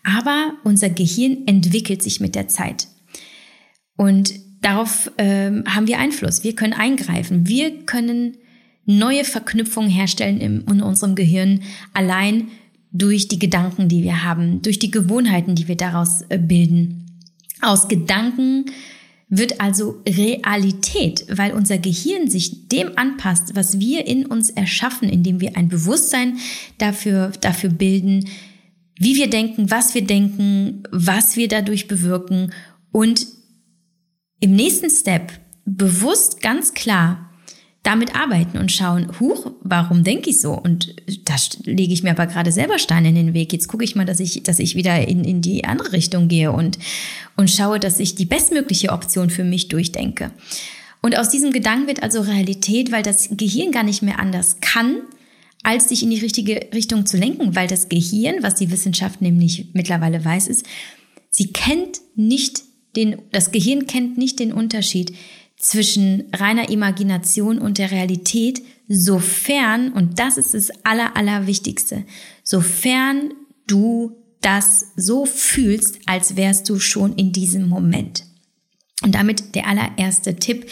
aber 0.05 0.53
unser 0.63 0.89
Gehirn 0.89 1.39
entwickelt 1.47 2.03
sich 2.03 2.21
mit 2.21 2.37
der 2.37 2.47
Zeit. 2.47 2.87
Und 4.01 4.33
darauf 4.63 5.13
ähm, 5.19 5.63
haben 5.67 5.87
wir 5.87 5.99
Einfluss. 5.99 6.43
Wir 6.43 6.55
können 6.55 6.73
eingreifen. 6.73 7.47
Wir 7.47 7.85
können 7.85 8.39
neue 8.87 9.25
Verknüpfungen 9.25 9.91
herstellen 9.91 10.41
in, 10.41 10.63
in 10.63 10.81
unserem 10.81 11.15
Gehirn 11.15 11.61
allein 11.93 12.49
durch 12.93 13.29
die 13.29 13.39
Gedanken, 13.39 13.91
die 13.91 14.03
wir 14.03 14.25
haben, 14.25 14.63
durch 14.63 14.79
die 14.79 14.91
Gewohnheiten, 14.91 15.55
die 15.55 15.69
wir 15.69 15.77
daraus 15.77 16.23
äh, 16.31 16.39
bilden. 16.39 17.05
Aus 17.61 17.89
Gedanken 17.89 18.71
wird 19.29 19.61
also 19.61 20.01
Realität, 20.09 21.27
weil 21.29 21.53
unser 21.53 21.77
Gehirn 21.77 22.31
sich 22.31 22.69
dem 22.69 22.97
anpasst, 22.97 23.55
was 23.55 23.81
wir 23.81 24.07
in 24.07 24.25
uns 24.25 24.49
erschaffen, 24.49 25.11
indem 25.11 25.43
wir 25.43 25.59
ein 25.59 25.69
Bewusstsein 25.69 26.39
dafür, 26.79 27.33
dafür 27.43 27.69
bilden, 27.69 28.31
wie 28.99 29.17
wir 29.17 29.29
denken, 29.29 29.71
was 29.71 29.95
wir 29.95 30.07
denken, 30.07 30.85
was 30.91 31.37
wir 31.37 31.49
dadurch 31.49 31.87
bewirken 31.87 32.55
und 32.93 33.27
im 34.41 34.57
nächsten 34.57 34.91
Step 34.91 35.33
bewusst 35.65 36.41
ganz 36.41 36.75
klar 36.75 37.31
damit 37.83 38.15
arbeiten 38.15 38.59
und 38.59 38.71
schauen, 38.71 39.11
huch, 39.21 39.53
warum 39.63 40.05
denke 40.05 40.31
ich 40.31 40.41
so? 40.41 40.53
Und 40.53 40.95
da 41.25 41.37
lege 41.65 41.95
ich 41.95 42.03
mir 42.03 42.11
aber 42.11 42.27
gerade 42.27 42.53
selber 42.53 42.79
Steine 42.79 43.09
in 43.09 43.15
den 43.15 43.35
Weg. 43.35 43.53
Jetzt 43.53 43.69
gucke 43.69 43.85
ich 43.85 43.97
mal, 43.97 44.05
dass 44.05 44.21
ich, 44.21 44.43
dass 44.43 44.59
ich 44.59 44.75
wieder 44.75 45.09
in, 45.09 45.25
in 45.25 45.41
die 45.41 45.65
andere 45.65 45.93
Richtung 45.93 46.29
gehe 46.29 46.53
und, 46.53 46.79
und 47.37 47.51
schaue, 47.51 47.81
dass 47.81 47.99
ich 47.99 48.15
die 48.15 48.27
bestmögliche 48.27 48.93
Option 48.93 49.31
für 49.31 49.45
mich 49.45 49.69
durchdenke. 49.69 50.31
Und 51.01 51.17
aus 51.17 51.31
diesem 51.31 51.53
Gedanken 51.53 51.87
wird 51.87 52.03
also 52.03 52.21
Realität, 52.21 52.93
weil 52.93 53.03
das 53.03 53.31
Gehirn 53.33 53.73
gar 53.73 53.85
nicht 53.85 54.03
mehr 54.03 54.19
anders 54.19 54.59
kann, 54.61 54.97
als 55.63 55.89
sich 55.89 56.03
in 56.03 56.11
die 56.11 56.19
richtige 56.19 56.69
Richtung 56.75 57.07
zu 57.07 57.17
lenken, 57.17 57.57
weil 57.57 57.67
das 57.67 57.89
Gehirn, 57.89 58.43
was 58.43 58.57
die 58.57 58.71
Wissenschaft 58.71 59.23
nämlich 59.23 59.69
mittlerweile 59.73 60.23
weiß, 60.23 60.49
ist, 60.49 60.67
sie 61.31 61.53
kennt 61.53 62.01
nicht 62.15 62.63
den, 62.97 63.23
das 63.33 63.53
Gehirn 63.53 63.87
kennt 63.87 64.19
nicht 64.19 64.39
den 64.39 64.53
Unterschied 64.53 65.15
zwischen 65.57 66.25
reiner 66.35 66.71
Imagination 66.71 67.59
und 67.59 67.79
der 67.79 67.91
Realität, 67.91 68.63
sofern, 68.89 69.93
und 69.93 70.19
das 70.19 70.37
ist 70.37 70.55
das 70.55 70.71
Aller, 70.85 71.17
Allerwichtigste, 71.17 72.05
sofern 72.43 73.33
du 73.67 74.17
das 74.41 74.87
so 74.97 75.27
fühlst, 75.27 75.99
als 76.07 76.37
wärst 76.37 76.69
du 76.69 76.79
schon 76.79 77.15
in 77.15 77.33
diesem 77.33 77.69
Moment. 77.69 78.25
Und 79.03 79.15
damit 79.15 79.55
der 79.55 79.67
allererste 79.67 80.37
Tipp, 80.37 80.67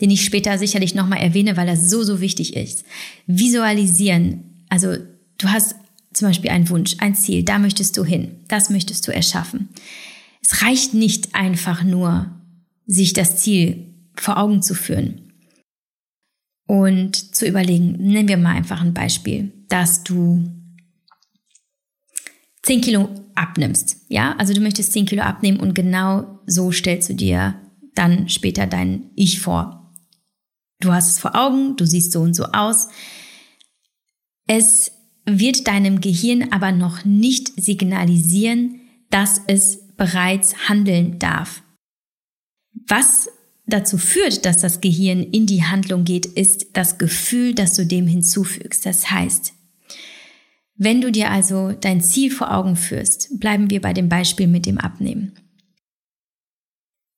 den 0.00 0.10
ich 0.10 0.24
später 0.24 0.58
sicherlich 0.58 0.94
nochmal 0.94 1.20
erwähne, 1.20 1.56
weil 1.56 1.66
das 1.66 1.90
so, 1.90 2.02
so 2.02 2.20
wichtig 2.20 2.56
ist. 2.56 2.84
Visualisieren. 3.26 4.64
Also 4.68 4.96
du 5.38 5.48
hast 5.48 5.74
zum 6.12 6.28
Beispiel 6.28 6.50
einen 6.50 6.68
Wunsch, 6.70 6.96
ein 6.98 7.14
Ziel, 7.14 7.42
da 7.42 7.58
möchtest 7.58 7.96
du 7.96 8.04
hin, 8.04 8.36
das 8.48 8.70
möchtest 8.70 9.06
du 9.06 9.12
erschaffen. 9.12 9.68
Es 10.44 10.62
reicht 10.62 10.92
nicht 10.92 11.34
einfach 11.34 11.82
nur, 11.82 12.30
sich 12.86 13.14
das 13.14 13.38
Ziel 13.38 13.94
vor 14.14 14.36
Augen 14.36 14.62
zu 14.62 14.74
führen 14.74 15.32
und 16.66 17.34
zu 17.34 17.46
überlegen, 17.46 17.92
nennen 17.92 18.28
wir 18.28 18.36
mal 18.36 18.54
einfach 18.54 18.82
ein 18.82 18.92
Beispiel, 18.92 19.52
dass 19.68 20.04
du 20.04 20.44
10 22.62 22.82
Kilo 22.82 23.08
abnimmst. 23.34 24.04
Ja, 24.08 24.36
also 24.36 24.52
du 24.52 24.60
möchtest 24.60 24.92
10 24.92 25.06
Kilo 25.06 25.22
abnehmen 25.22 25.60
und 25.60 25.74
genau 25.74 26.40
so 26.46 26.70
stellst 26.70 27.08
du 27.08 27.14
dir 27.14 27.60
dann 27.94 28.28
später 28.28 28.66
dein 28.66 29.10
Ich 29.14 29.40
vor. 29.40 29.92
Du 30.80 30.92
hast 30.92 31.08
es 31.08 31.18
vor 31.18 31.34
Augen, 31.34 31.76
du 31.76 31.86
siehst 31.86 32.12
so 32.12 32.20
und 32.20 32.34
so 32.34 32.44
aus. 32.46 32.88
Es 34.46 34.92
wird 35.24 35.68
deinem 35.68 36.02
Gehirn 36.02 36.52
aber 36.52 36.72
noch 36.72 37.04
nicht 37.06 37.48
signalisieren, 37.60 38.80
dass 39.08 39.40
es 39.46 39.83
bereits 39.96 40.68
handeln 40.68 41.18
darf. 41.18 41.62
Was 42.86 43.28
dazu 43.66 43.98
führt, 43.98 44.44
dass 44.44 44.60
das 44.60 44.80
Gehirn 44.80 45.22
in 45.22 45.46
die 45.46 45.64
Handlung 45.64 46.04
geht, 46.04 46.26
ist 46.26 46.76
das 46.76 46.98
Gefühl, 46.98 47.54
das 47.54 47.74
du 47.74 47.86
dem 47.86 48.06
hinzufügst. 48.06 48.84
Das 48.84 49.10
heißt, 49.10 49.54
wenn 50.76 51.00
du 51.00 51.12
dir 51.12 51.30
also 51.30 51.72
dein 51.72 52.00
Ziel 52.00 52.30
vor 52.30 52.52
Augen 52.52 52.76
führst, 52.76 53.38
bleiben 53.38 53.70
wir 53.70 53.80
bei 53.80 53.92
dem 53.92 54.08
Beispiel 54.08 54.48
mit 54.48 54.66
dem 54.66 54.78
Abnehmen. 54.78 55.32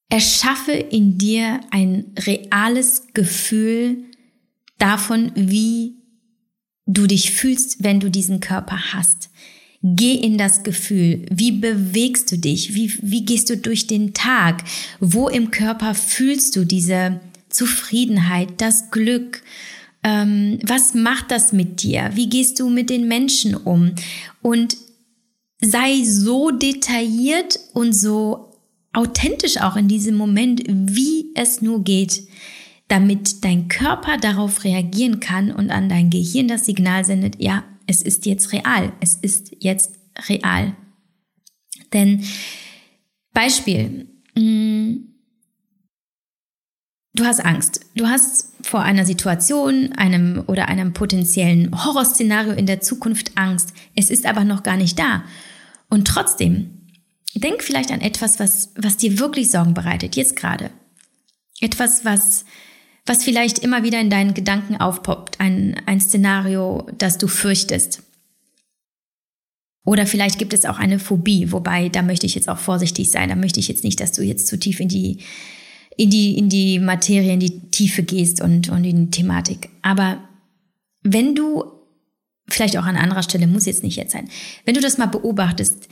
Erschaffe 0.08 0.72
in 0.72 1.18
dir 1.18 1.60
ein 1.70 2.12
reales 2.18 3.08
Gefühl 3.12 4.04
davon, 4.78 5.32
wie 5.34 5.96
du 6.86 7.06
dich 7.06 7.32
fühlst, 7.32 7.82
wenn 7.82 7.98
du 7.98 8.10
diesen 8.10 8.40
Körper 8.40 8.92
hast. 8.92 9.30
Geh 9.94 10.14
in 10.14 10.36
das 10.36 10.64
Gefühl. 10.64 11.26
Wie 11.30 11.52
bewegst 11.52 12.32
du 12.32 12.38
dich? 12.38 12.74
Wie, 12.74 12.92
wie 13.02 13.24
gehst 13.24 13.50
du 13.50 13.56
durch 13.56 13.86
den 13.86 14.14
Tag? 14.14 14.64
Wo 14.98 15.28
im 15.28 15.52
Körper 15.52 15.94
fühlst 15.94 16.56
du 16.56 16.64
diese 16.64 17.20
Zufriedenheit, 17.50 18.48
das 18.56 18.90
Glück? 18.90 19.42
Ähm, 20.02 20.58
was 20.64 20.94
macht 20.94 21.30
das 21.30 21.52
mit 21.52 21.82
dir? 21.82 22.10
Wie 22.14 22.28
gehst 22.28 22.58
du 22.58 22.68
mit 22.68 22.90
den 22.90 23.06
Menschen 23.06 23.54
um? 23.54 23.92
Und 24.42 24.76
sei 25.60 26.02
so 26.02 26.50
detailliert 26.50 27.60
und 27.72 27.92
so 27.92 28.50
authentisch 28.92 29.58
auch 29.58 29.76
in 29.76 29.86
diesem 29.86 30.16
Moment, 30.16 30.64
wie 30.66 31.26
es 31.36 31.62
nur 31.62 31.84
geht, 31.84 32.26
damit 32.88 33.44
dein 33.44 33.68
Körper 33.68 34.16
darauf 34.16 34.64
reagieren 34.64 35.20
kann 35.20 35.52
und 35.52 35.70
an 35.70 35.88
dein 35.88 36.10
Gehirn 36.10 36.48
das 36.48 36.66
Signal 36.66 37.04
sendet, 37.04 37.40
ja, 37.40 37.62
es 37.86 38.02
ist 38.02 38.26
jetzt 38.26 38.52
real, 38.52 38.92
es 39.00 39.14
ist 39.14 39.54
jetzt 39.60 39.98
real. 40.28 40.76
Denn 41.92 42.24
Beispiel, 43.32 44.08
mm, 44.34 44.96
du 47.14 47.24
hast 47.24 47.44
Angst, 47.44 47.80
du 47.94 48.06
hast 48.06 48.52
vor 48.62 48.82
einer 48.82 49.06
Situation, 49.06 49.92
einem 49.92 50.42
oder 50.46 50.68
einem 50.68 50.92
potenziellen 50.92 51.84
Horrorszenario 51.84 52.52
in 52.52 52.66
der 52.66 52.80
Zukunft 52.80 53.32
Angst, 53.36 53.72
es 53.94 54.10
ist 54.10 54.26
aber 54.26 54.44
noch 54.44 54.62
gar 54.62 54.76
nicht 54.76 54.98
da. 54.98 55.24
Und 55.88 56.08
trotzdem, 56.08 56.88
denk 57.34 57.62
vielleicht 57.62 57.92
an 57.92 58.00
etwas, 58.00 58.40
was, 58.40 58.72
was 58.76 58.96
dir 58.96 59.18
wirklich 59.18 59.50
Sorgen 59.50 59.74
bereitet, 59.74 60.16
jetzt 60.16 60.36
gerade. 60.36 60.70
Etwas, 61.60 62.04
was 62.04 62.44
was 63.06 63.24
vielleicht 63.24 63.60
immer 63.60 63.84
wieder 63.84 64.00
in 64.00 64.10
deinen 64.10 64.34
Gedanken 64.34 64.76
aufpoppt, 64.76 65.40
ein, 65.40 65.80
ein 65.86 66.00
Szenario, 66.00 66.86
das 66.98 67.18
du 67.18 67.28
fürchtest. 67.28 68.02
Oder 69.84 70.06
vielleicht 70.06 70.38
gibt 70.38 70.52
es 70.52 70.64
auch 70.64 70.78
eine 70.78 70.98
Phobie, 70.98 71.52
wobei 71.52 71.88
da 71.88 72.02
möchte 72.02 72.26
ich 72.26 72.34
jetzt 72.34 72.48
auch 72.48 72.58
vorsichtig 72.58 73.10
sein. 73.10 73.28
Da 73.28 73.36
möchte 73.36 73.60
ich 73.60 73.68
jetzt 73.68 73.84
nicht, 73.84 74.00
dass 74.00 74.10
du 74.10 74.22
jetzt 74.22 74.48
zu 74.48 74.58
tief 74.58 74.80
in 74.80 74.88
die, 74.88 75.18
in 75.96 76.10
die, 76.10 76.36
in 76.36 76.48
die 76.48 76.80
Materie, 76.80 77.32
in 77.32 77.40
die 77.40 77.70
Tiefe 77.70 78.02
gehst 78.02 78.40
und, 78.40 78.68
und 78.68 78.84
in 78.84 79.06
die 79.06 79.10
Thematik. 79.12 79.68
Aber 79.82 80.18
wenn 81.02 81.36
du, 81.36 81.64
vielleicht 82.48 82.76
auch 82.76 82.84
an 82.84 82.96
anderer 82.96 83.22
Stelle, 83.22 83.46
muss 83.46 83.66
jetzt 83.66 83.84
nicht 83.84 83.96
jetzt 83.96 84.12
sein, 84.12 84.28
wenn 84.64 84.74
du 84.74 84.80
das 84.80 84.98
mal 84.98 85.06
beobachtest, 85.06 85.88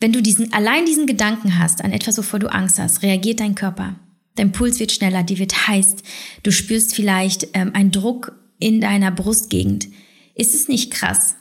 wenn 0.00 0.12
du 0.12 0.20
diesen, 0.20 0.52
allein 0.52 0.84
diesen 0.86 1.06
Gedanken 1.06 1.58
hast 1.58 1.84
an 1.84 1.92
etwas, 1.92 2.18
wovor 2.18 2.40
du 2.40 2.52
Angst 2.52 2.80
hast, 2.80 3.02
reagiert 3.02 3.38
dein 3.38 3.54
Körper. 3.54 3.94
Dein 4.40 4.52
Puls 4.52 4.80
wird 4.80 4.90
schneller, 4.90 5.22
die 5.22 5.38
wird 5.38 5.68
heiß. 5.68 5.96
Du 6.42 6.50
spürst 6.50 6.94
vielleicht 6.94 7.48
ähm, 7.52 7.72
einen 7.74 7.90
Druck 7.90 8.32
in 8.58 8.80
deiner 8.80 9.10
Brustgegend. 9.10 9.88
Ist 10.34 10.54
es 10.54 10.66
nicht 10.66 10.90
krass, 10.90 11.34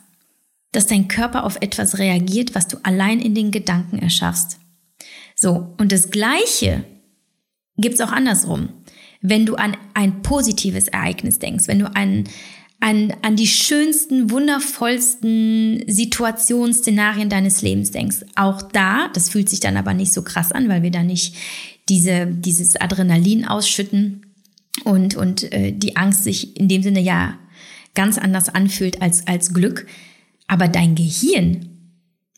dass 0.73 0.87
dein 0.87 1.07
Körper 1.07 1.45
auf 1.45 1.55
etwas 1.61 1.97
reagiert, 1.97 2.55
was 2.55 2.67
du 2.67 2.75
allein 2.83 3.21
in 3.21 3.35
den 3.35 3.51
Gedanken 3.51 3.99
erschaffst? 3.99 4.59
So, 5.33 5.73
und 5.77 5.93
das 5.93 6.11
Gleiche 6.11 6.83
gibt's 7.77 8.01
auch 8.01 8.11
andersrum. 8.11 8.67
Wenn 9.21 9.45
du 9.45 9.55
an 9.55 9.77
ein 9.93 10.21
positives 10.21 10.89
Ereignis 10.89 11.39
denkst, 11.39 11.69
wenn 11.69 11.79
du 11.79 11.95
an, 11.95 12.25
an, 12.81 13.13
an 13.21 13.37
die 13.37 13.47
schönsten, 13.47 14.29
wundervollsten 14.29 15.85
Situationsszenarien 15.87 17.29
deines 17.29 17.61
Lebens 17.61 17.91
denkst, 17.91 18.25
auch 18.35 18.61
da, 18.61 19.09
das 19.13 19.29
fühlt 19.29 19.47
sich 19.47 19.61
dann 19.61 19.77
aber 19.77 19.93
nicht 19.93 20.11
so 20.11 20.21
krass 20.21 20.51
an, 20.51 20.67
weil 20.67 20.83
wir 20.83 20.91
da 20.91 21.03
nicht 21.03 21.37
diese, 21.89 22.27
dieses 22.27 22.75
Adrenalin 22.75 23.45
ausschütten 23.45 24.25
und, 24.83 25.15
und 25.15 25.51
äh, 25.51 25.71
die 25.71 25.95
Angst 25.95 26.23
sich 26.23 26.57
in 26.57 26.67
dem 26.67 26.83
Sinne 26.83 27.01
ja 27.01 27.37
ganz 27.95 28.17
anders 28.17 28.49
anfühlt 28.49 29.01
als, 29.01 29.27
als 29.27 29.53
Glück. 29.53 29.87
Aber 30.47 30.67
dein 30.67 30.95
Gehirn 30.95 31.69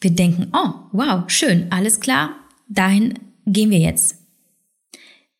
wird 0.01 0.17
denken, 0.17 0.47
oh, 0.53 0.73
wow, 0.91 1.23
schön, 1.27 1.67
alles 1.71 1.99
klar, 1.99 2.35
dahin 2.67 3.19
gehen 3.45 3.69
wir 3.69 3.79
jetzt. 3.79 4.15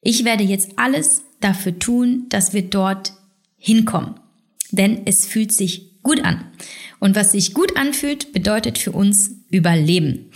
Ich 0.02 0.26
werde 0.26 0.44
jetzt 0.44 0.72
alles 0.78 1.24
dafür 1.40 1.78
tun, 1.80 2.26
dass 2.30 2.54
wir 2.54 2.64
dort 2.64 3.14
hinkommen. 3.58 4.16
Denn 4.72 5.02
es 5.06 5.26
fühlt 5.26 5.52
sich 5.52 6.02
gut 6.02 6.24
an. 6.24 6.46
Und 7.00 7.16
was 7.16 7.32
sich 7.32 7.54
gut 7.54 7.78
anfühlt, 7.78 8.32
bedeutet 8.32 8.78
für 8.78 8.92
uns 8.92 9.36
Überleben. 9.50 10.32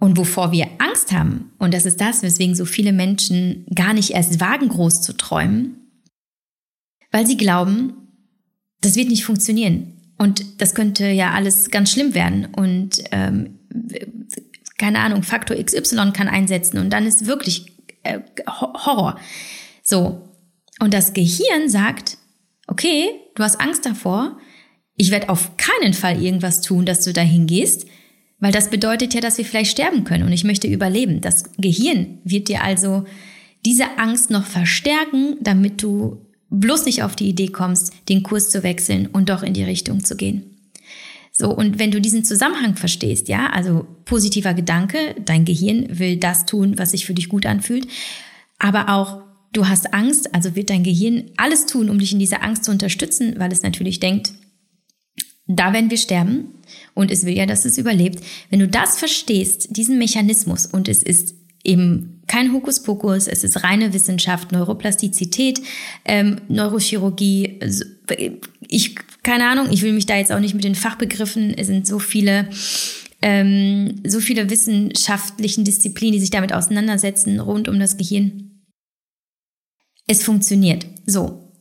Und 0.00 0.16
wovor 0.16 0.52
wir 0.52 0.68
Angst 0.78 1.12
haben, 1.12 1.52
und 1.58 1.74
das 1.74 1.84
ist 1.84 2.00
das, 2.00 2.22
weswegen 2.22 2.54
so 2.54 2.64
viele 2.64 2.92
Menschen 2.92 3.66
gar 3.74 3.92
nicht 3.92 4.10
erst 4.10 4.40
wagen, 4.40 4.68
groß 4.68 5.02
zu 5.02 5.16
träumen, 5.16 5.88
weil 7.10 7.26
sie 7.26 7.36
glauben, 7.36 7.94
das 8.80 8.94
wird 8.94 9.08
nicht 9.08 9.24
funktionieren. 9.24 9.94
Und 10.18 10.60
das 10.60 10.74
könnte 10.74 11.08
ja 11.08 11.32
alles 11.32 11.70
ganz 11.70 11.90
schlimm 11.92 12.14
werden. 12.14 12.46
Und 12.46 13.02
ähm, 13.10 13.58
keine 14.78 15.00
Ahnung, 15.00 15.22
Faktor 15.22 15.56
XY 15.56 16.12
kann 16.12 16.28
einsetzen 16.28 16.78
und 16.78 16.90
dann 16.90 17.06
ist 17.06 17.26
wirklich 17.26 17.72
äh, 18.04 18.20
Horror. 18.48 19.18
So. 19.82 20.28
Und 20.80 20.94
das 20.94 21.12
Gehirn 21.12 21.68
sagt, 21.68 22.18
okay, 22.68 23.10
du 23.34 23.42
hast 23.42 23.60
Angst 23.60 23.84
davor, 23.84 24.38
ich 24.96 25.10
werde 25.10 25.28
auf 25.28 25.56
keinen 25.56 25.94
Fall 25.94 26.22
irgendwas 26.22 26.60
tun, 26.60 26.86
dass 26.86 27.04
du 27.04 27.12
dahin 27.12 27.46
gehst, 27.46 27.86
weil 28.40 28.52
das 28.52 28.70
bedeutet 28.70 29.14
ja, 29.14 29.20
dass 29.20 29.38
wir 29.38 29.44
vielleicht 29.44 29.70
sterben 29.70 30.04
können 30.04 30.24
und 30.24 30.32
ich 30.32 30.44
möchte 30.44 30.68
überleben. 30.68 31.20
Das 31.20 31.44
Gehirn 31.56 32.18
wird 32.24 32.48
dir 32.48 32.62
also 32.62 33.04
diese 33.64 33.98
Angst 33.98 34.30
noch 34.30 34.44
verstärken, 34.44 35.36
damit 35.40 35.82
du 35.82 36.24
bloß 36.50 36.86
nicht 36.86 37.02
auf 37.02 37.16
die 37.16 37.28
Idee 37.28 37.48
kommst, 37.48 37.92
den 38.08 38.22
Kurs 38.22 38.50
zu 38.50 38.62
wechseln 38.62 39.06
und 39.06 39.28
doch 39.28 39.42
in 39.42 39.54
die 39.54 39.64
Richtung 39.64 40.04
zu 40.04 40.16
gehen. 40.16 40.54
So, 41.32 41.54
und 41.54 41.78
wenn 41.78 41.90
du 41.90 42.00
diesen 42.00 42.24
Zusammenhang 42.24 42.74
verstehst, 42.74 43.28
ja, 43.28 43.50
also 43.50 43.86
positiver 44.04 44.54
Gedanke, 44.54 45.14
dein 45.24 45.44
Gehirn 45.44 45.98
will 45.98 46.16
das 46.16 46.46
tun, 46.46 46.78
was 46.78 46.92
sich 46.92 47.06
für 47.06 47.14
dich 47.14 47.28
gut 47.28 47.46
anfühlt, 47.46 47.86
aber 48.58 48.88
auch 48.88 49.22
du 49.52 49.68
hast 49.68 49.94
Angst, 49.94 50.34
also 50.34 50.56
wird 50.56 50.70
dein 50.70 50.82
Gehirn 50.82 51.30
alles 51.36 51.66
tun, 51.66 51.90
um 51.90 51.98
dich 51.98 52.12
in 52.12 52.18
dieser 52.18 52.42
Angst 52.42 52.64
zu 52.64 52.70
unterstützen, 52.70 53.34
weil 53.38 53.52
es 53.52 53.62
natürlich 53.62 54.00
denkt, 54.00 54.32
da 55.46 55.72
werden 55.72 55.90
wir 55.90 55.98
sterben 55.98 56.46
und 56.98 57.12
es 57.12 57.24
will 57.24 57.36
ja, 57.36 57.46
dass 57.46 57.64
es 57.64 57.78
überlebt. 57.78 58.24
Wenn 58.50 58.58
du 58.58 58.66
das 58.66 58.98
verstehst, 58.98 59.68
diesen 59.76 59.98
Mechanismus 59.98 60.66
und 60.66 60.88
es 60.88 61.02
ist 61.02 61.36
eben 61.62 62.22
kein 62.26 62.52
Hokuspokus, 62.52 63.28
es 63.28 63.44
ist 63.44 63.62
reine 63.62 63.92
Wissenschaft, 63.92 64.50
Neuroplastizität, 64.50 65.60
ähm, 66.04 66.40
Neurochirurgie. 66.48 67.60
Ich, 68.66 68.96
keine 69.22 69.48
Ahnung, 69.48 69.68
ich 69.70 69.82
will 69.82 69.92
mich 69.92 70.06
da 70.06 70.16
jetzt 70.16 70.32
auch 70.32 70.40
nicht 70.40 70.54
mit 70.54 70.64
den 70.64 70.74
Fachbegriffen, 70.74 71.54
es 71.56 71.68
sind 71.68 71.86
so 71.86 72.00
viele, 72.00 72.48
ähm, 73.22 74.02
so 74.04 74.20
viele 74.20 74.50
wissenschaftlichen 74.50 75.64
Disziplinen, 75.64 76.14
die 76.14 76.20
sich 76.20 76.30
damit 76.30 76.52
auseinandersetzen, 76.52 77.38
rund 77.38 77.68
um 77.68 77.78
das 77.78 77.96
Gehirn. 77.96 78.64
Es 80.08 80.24
funktioniert. 80.24 80.84
So. 81.06 81.52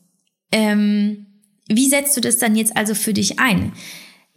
Ähm, 0.52 1.28
wie 1.70 1.90
setzt 1.90 2.18
du 2.18 2.22
das 2.22 2.40
dann 2.40 2.56
jetzt 2.56 2.76
also 2.76 2.96
für 2.96 3.14
dich 3.14 3.40
ein? 3.40 3.74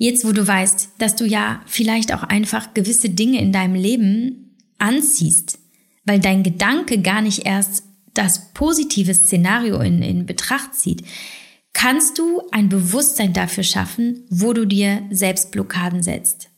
Jetzt, 0.03 0.25
wo 0.25 0.33
du 0.33 0.49
weißt, 0.49 0.93
dass 0.97 1.15
du 1.15 1.27
ja 1.27 1.61
vielleicht 1.67 2.15
auch 2.15 2.23
einfach 2.23 2.73
gewisse 2.73 3.11
Dinge 3.11 3.39
in 3.39 3.53
deinem 3.53 3.75
Leben 3.75 4.57
anziehst, 4.79 5.59
weil 6.07 6.19
dein 6.19 6.43
Gedanke 6.43 7.03
gar 7.03 7.21
nicht 7.21 7.45
erst 7.45 7.83
das 8.15 8.55
positive 8.55 9.13
Szenario 9.13 9.79
in, 9.81 10.01
in 10.01 10.25
Betracht 10.25 10.75
zieht, 10.75 11.05
kannst 11.75 12.19
du 12.19 12.41
ein 12.51 12.71
Bewusstsein 12.71 13.35
dafür 13.35 13.63
schaffen, 13.63 14.25
wo 14.31 14.55
du 14.55 14.67
dir 14.67 15.03
selbst 15.11 15.51
Blockaden 15.51 16.03
setzt. 16.03 16.49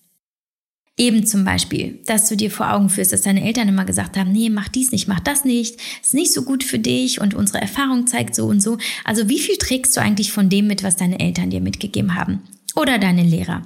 Eben 0.97 1.27
zum 1.27 1.45
Beispiel, 1.45 1.99
dass 2.07 2.29
du 2.29 2.37
dir 2.37 2.51
vor 2.53 2.73
Augen 2.73 2.91
führst, 2.91 3.13
dass 3.13 3.23
deine 3.23 3.43
Eltern 3.43 3.67
immer 3.67 3.85
gesagt 3.85 4.17
haben, 4.17 4.31
nee, 4.31 4.51
mach 4.51 4.69
dies 4.69 4.93
nicht, 4.93 5.09
mach 5.09 5.19
das 5.19 5.45
nicht, 5.45 5.81
ist 6.01 6.15
nicht 6.15 6.33
so 6.33 6.45
gut 6.45 6.63
für 6.63 6.79
dich 6.79 7.21
und 7.21 7.35
unsere 7.35 7.61
Erfahrung 7.61 8.07
zeigt 8.07 8.37
so 8.37 8.47
und 8.47 8.63
so. 8.63 8.79
Also 9.03 9.29
wie 9.29 9.41
viel 9.41 9.57
trägst 9.57 9.97
du 9.97 10.01
eigentlich 10.01 10.31
von 10.31 10.49
dem 10.49 10.69
mit, 10.69 10.85
was 10.85 10.95
deine 10.95 11.19
Eltern 11.19 11.51
dir 11.51 11.61
mitgegeben 11.61 12.15
haben? 12.15 12.43
Oder 12.75 12.99
deine 12.99 13.23
Lehrer? 13.23 13.63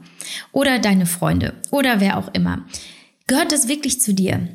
Oder 0.52 0.78
deine 0.78 1.06
Freunde? 1.06 1.54
Oder 1.70 2.00
wer 2.00 2.18
auch 2.18 2.32
immer? 2.34 2.66
Gehört 3.26 3.52
das 3.52 3.68
wirklich 3.68 4.00
zu 4.00 4.14
dir? 4.14 4.48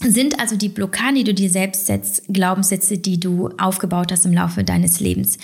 Sind 0.00 0.40
also 0.40 0.56
die 0.56 0.68
Blockaden, 0.68 1.14
die 1.14 1.24
du 1.24 1.34
dir 1.34 1.50
selbst 1.50 1.86
setzt, 1.86 2.24
Glaubenssätze, 2.28 2.98
die 2.98 3.20
du 3.20 3.50
aufgebaut 3.58 4.10
hast 4.10 4.26
im 4.26 4.32
Laufe 4.32 4.64
deines 4.64 5.00
Lebens? 5.00 5.38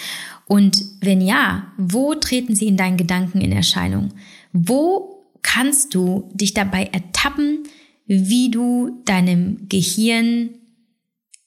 Und 0.47 0.83
wenn 1.01 1.21
ja, 1.21 1.73
wo 1.77 2.15
treten 2.15 2.55
sie 2.55 2.67
in 2.67 2.77
deinen 2.77 2.97
Gedanken 2.97 3.41
in 3.41 3.53
Erscheinung? 3.53 4.13
Wo 4.53 5.25
kannst 5.43 5.95
du 5.95 6.29
dich 6.35 6.55
dabei 6.55 6.85
ertappen, 6.93 7.65
wie 8.07 8.51
du 8.51 9.03
deinem 9.05 9.69
Gehirn 9.69 10.51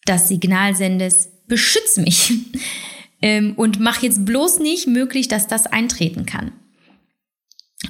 das 0.06 0.30
Signal 0.30 0.76
sendest, 0.76 1.48
beschütz 1.48 1.98
mich 1.98 2.34
ähm, 3.22 3.54
und 3.56 3.80
mach 3.80 4.02
jetzt 4.02 4.26
bloß 4.26 4.60
nicht 4.60 4.88
möglich, 4.88 5.28
dass 5.28 5.48
das 5.48 5.68
eintreten 5.68 6.26
kann. 6.26 6.52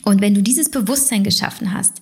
Und 0.03 0.21
wenn 0.21 0.33
du 0.33 0.41
dieses 0.41 0.69
Bewusstsein 0.69 1.23
geschaffen 1.23 1.73
hast, 1.73 2.01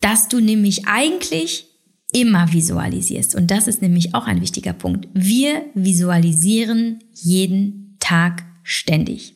dass 0.00 0.28
du 0.28 0.40
nämlich 0.40 0.86
eigentlich 0.86 1.66
immer 2.12 2.52
visualisierst, 2.52 3.34
und 3.34 3.50
das 3.50 3.68
ist 3.68 3.82
nämlich 3.82 4.14
auch 4.14 4.26
ein 4.26 4.40
wichtiger 4.40 4.72
Punkt, 4.72 5.08
wir 5.14 5.64
visualisieren 5.74 7.04
jeden 7.14 7.96
Tag 8.00 8.44
ständig. 8.62 9.34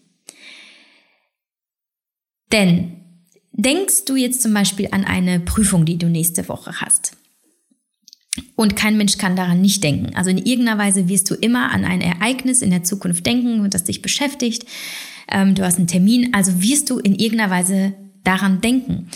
Denn 2.51 2.93
denkst 3.53 4.05
du 4.07 4.17
jetzt 4.17 4.43
zum 4.43 4.53
Beispiel 4.53 4.89
an 4.91 5.05
eine 5.05 5.41
Prüfung, 5.41 5.85
die 5.85 5.99
du 5.99 6.09
nächste 6.09 6.49
Woche 6.49 6.81
hast, 6.81 7.17
und 8.57 8.77
kein 8.77 8.97
Mensch 8.97 9.19
kann 9.19 9.37
daran 9.37 9.61
nicht 9.61 9.85
denken. 9.85 10.15
Also 10.15 10.31
in 10.31 10.39
irgendeiner 10.39 10.79
Weise 10.79 11.09
wirst 11.09 11.31
du 11.31 11.35
immer 11.35 11.71
an 11.71 11.85
ein 11.85 12.01
Ereignis 12.01 12.63
in 12.63 12.71
der 12.71 12.85
Zukunft 12.85 13.25
denken 13.27 13.69
das 13.71 13.85
dich 13.85 14.03
beschäftigt. 14.03 14.67
Ähm, 15.29 15.55
du 15.55 15.65
hast 15.65 15.79
einen 15.79 15.87
Termin, 15.87 16.35
also 16.35 16.63
wirst 16.63 16.91
du 16.91 16.99
in 16.99 17.15
irgendeiner 17.15 17.51
Weise 17.51 17.95
daran 18.25 18.61
denken. 18.61 19.09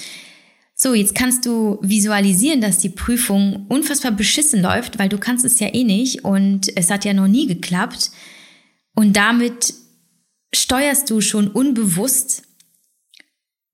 So, 0.74 0.94
jetzt 0.94 1.16
kannst 1.16 1.44
du 1.44 1.78
visualisieren, 1.82 2.60
dass 2.60 2.78
die 2.78 2.88
Prüfung 2.88 3.66
unfassbar 3.68 4.12
beschissen 4.12 4.62
läuft, 4.62 5.00
weil 5.00 5.08
du 5.08 5.18
kannst 5.18 5.44
es 5.44 5.58
ja 5.58 5.74
eh 5.74 5.82
nicht 5.82 6.24
und 6.24 6.68
es 6.76 6.90
hat 6.90 7.04
ja 7.04 7.12
noch 7.12 7.26
nie 7.26 7.48
geklappt. 7.48 8.12
Und 8.94 9.16
damit 9.16 9.74
steuerst 10.54 11.10
du 11.10 11.20
schon 11.20 11.48
unbewusst 11.48 12.44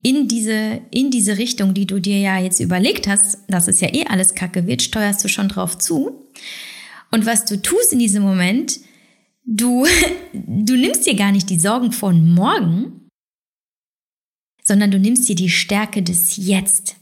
in 0.05 0.29
diese, 0.29 0.83
in 0.91 1.11
diese 1.11 1.39
Richtung, 1.39 1.73
die 1.73 1.87
du 1.87 1.99
dir 1.99 2.19
ja 2.19 2.39
jetzt 2.39 2.61
überlegt 2.61 3.09
hast, 3.09 3.39
dass 3.49 3.69
es 3.69 3.81
ja 3.81 3.93
eh 3.93 4.05
alles 4.05 4.35
kacke 4.35 4.67
wird, 4.67 4.83
steuerst 4.83 5.25
du 5.25 5.29
schon 5.29 5.49
drauf 5.49 5.79
zu. 5.79 6.29
Und 7.11 7.25
was 7.25 7.47
du 7.47 7.61
tust 7.61 7.91
in 7.95 8.01
diesem 8.01 8.23
Moment, 8.23 8.81
du, 9.47 9.87
du 10.33 10.77
nimmst 10.77 11.07
dir 11.07 11.17
gar 11.17 11.33
nicht 11.33 11.49
die 11.49 11.59
Sorgen 11.59 11.91
von 11.91 12.35
morgen, 12.35 13.09
sondern 14.63 14.91
du 14.91 14.99
nimmst 14.99 15.27
dir 15.27 15.37
die 15.37 15.49
Stärke 15.49 16.03
des 16.03 16.37
Jetzt. 16.37 16.97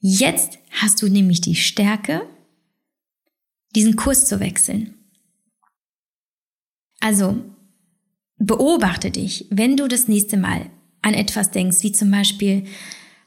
Jetzt 0.00 0.58
hast 0.70 1.00
du 1.02 1.08
nämlich 1.08 1.40
die 1.40 1.54
Stärke, 1.54 2.28
diesen 3.76 3.94
Kurs 3.94 4.26
zu 4.26 4.40
wechseln. 4.40 4.94
Also 6.98 7.44
beobachte 8.38 9.12
dich, 9.12 9.46
wenn 9.50 9.76
du 9.76 9.86
das 9.86 10.08
nächste 10.08 10.36
Mal 10.36 10.68
an 11.02 11.14
etwas 11.14 11.50
denkst, 11.50 11.82
wie 11.82 11.92
zum 11.92 12.10
Beispiel, 12.10 12.64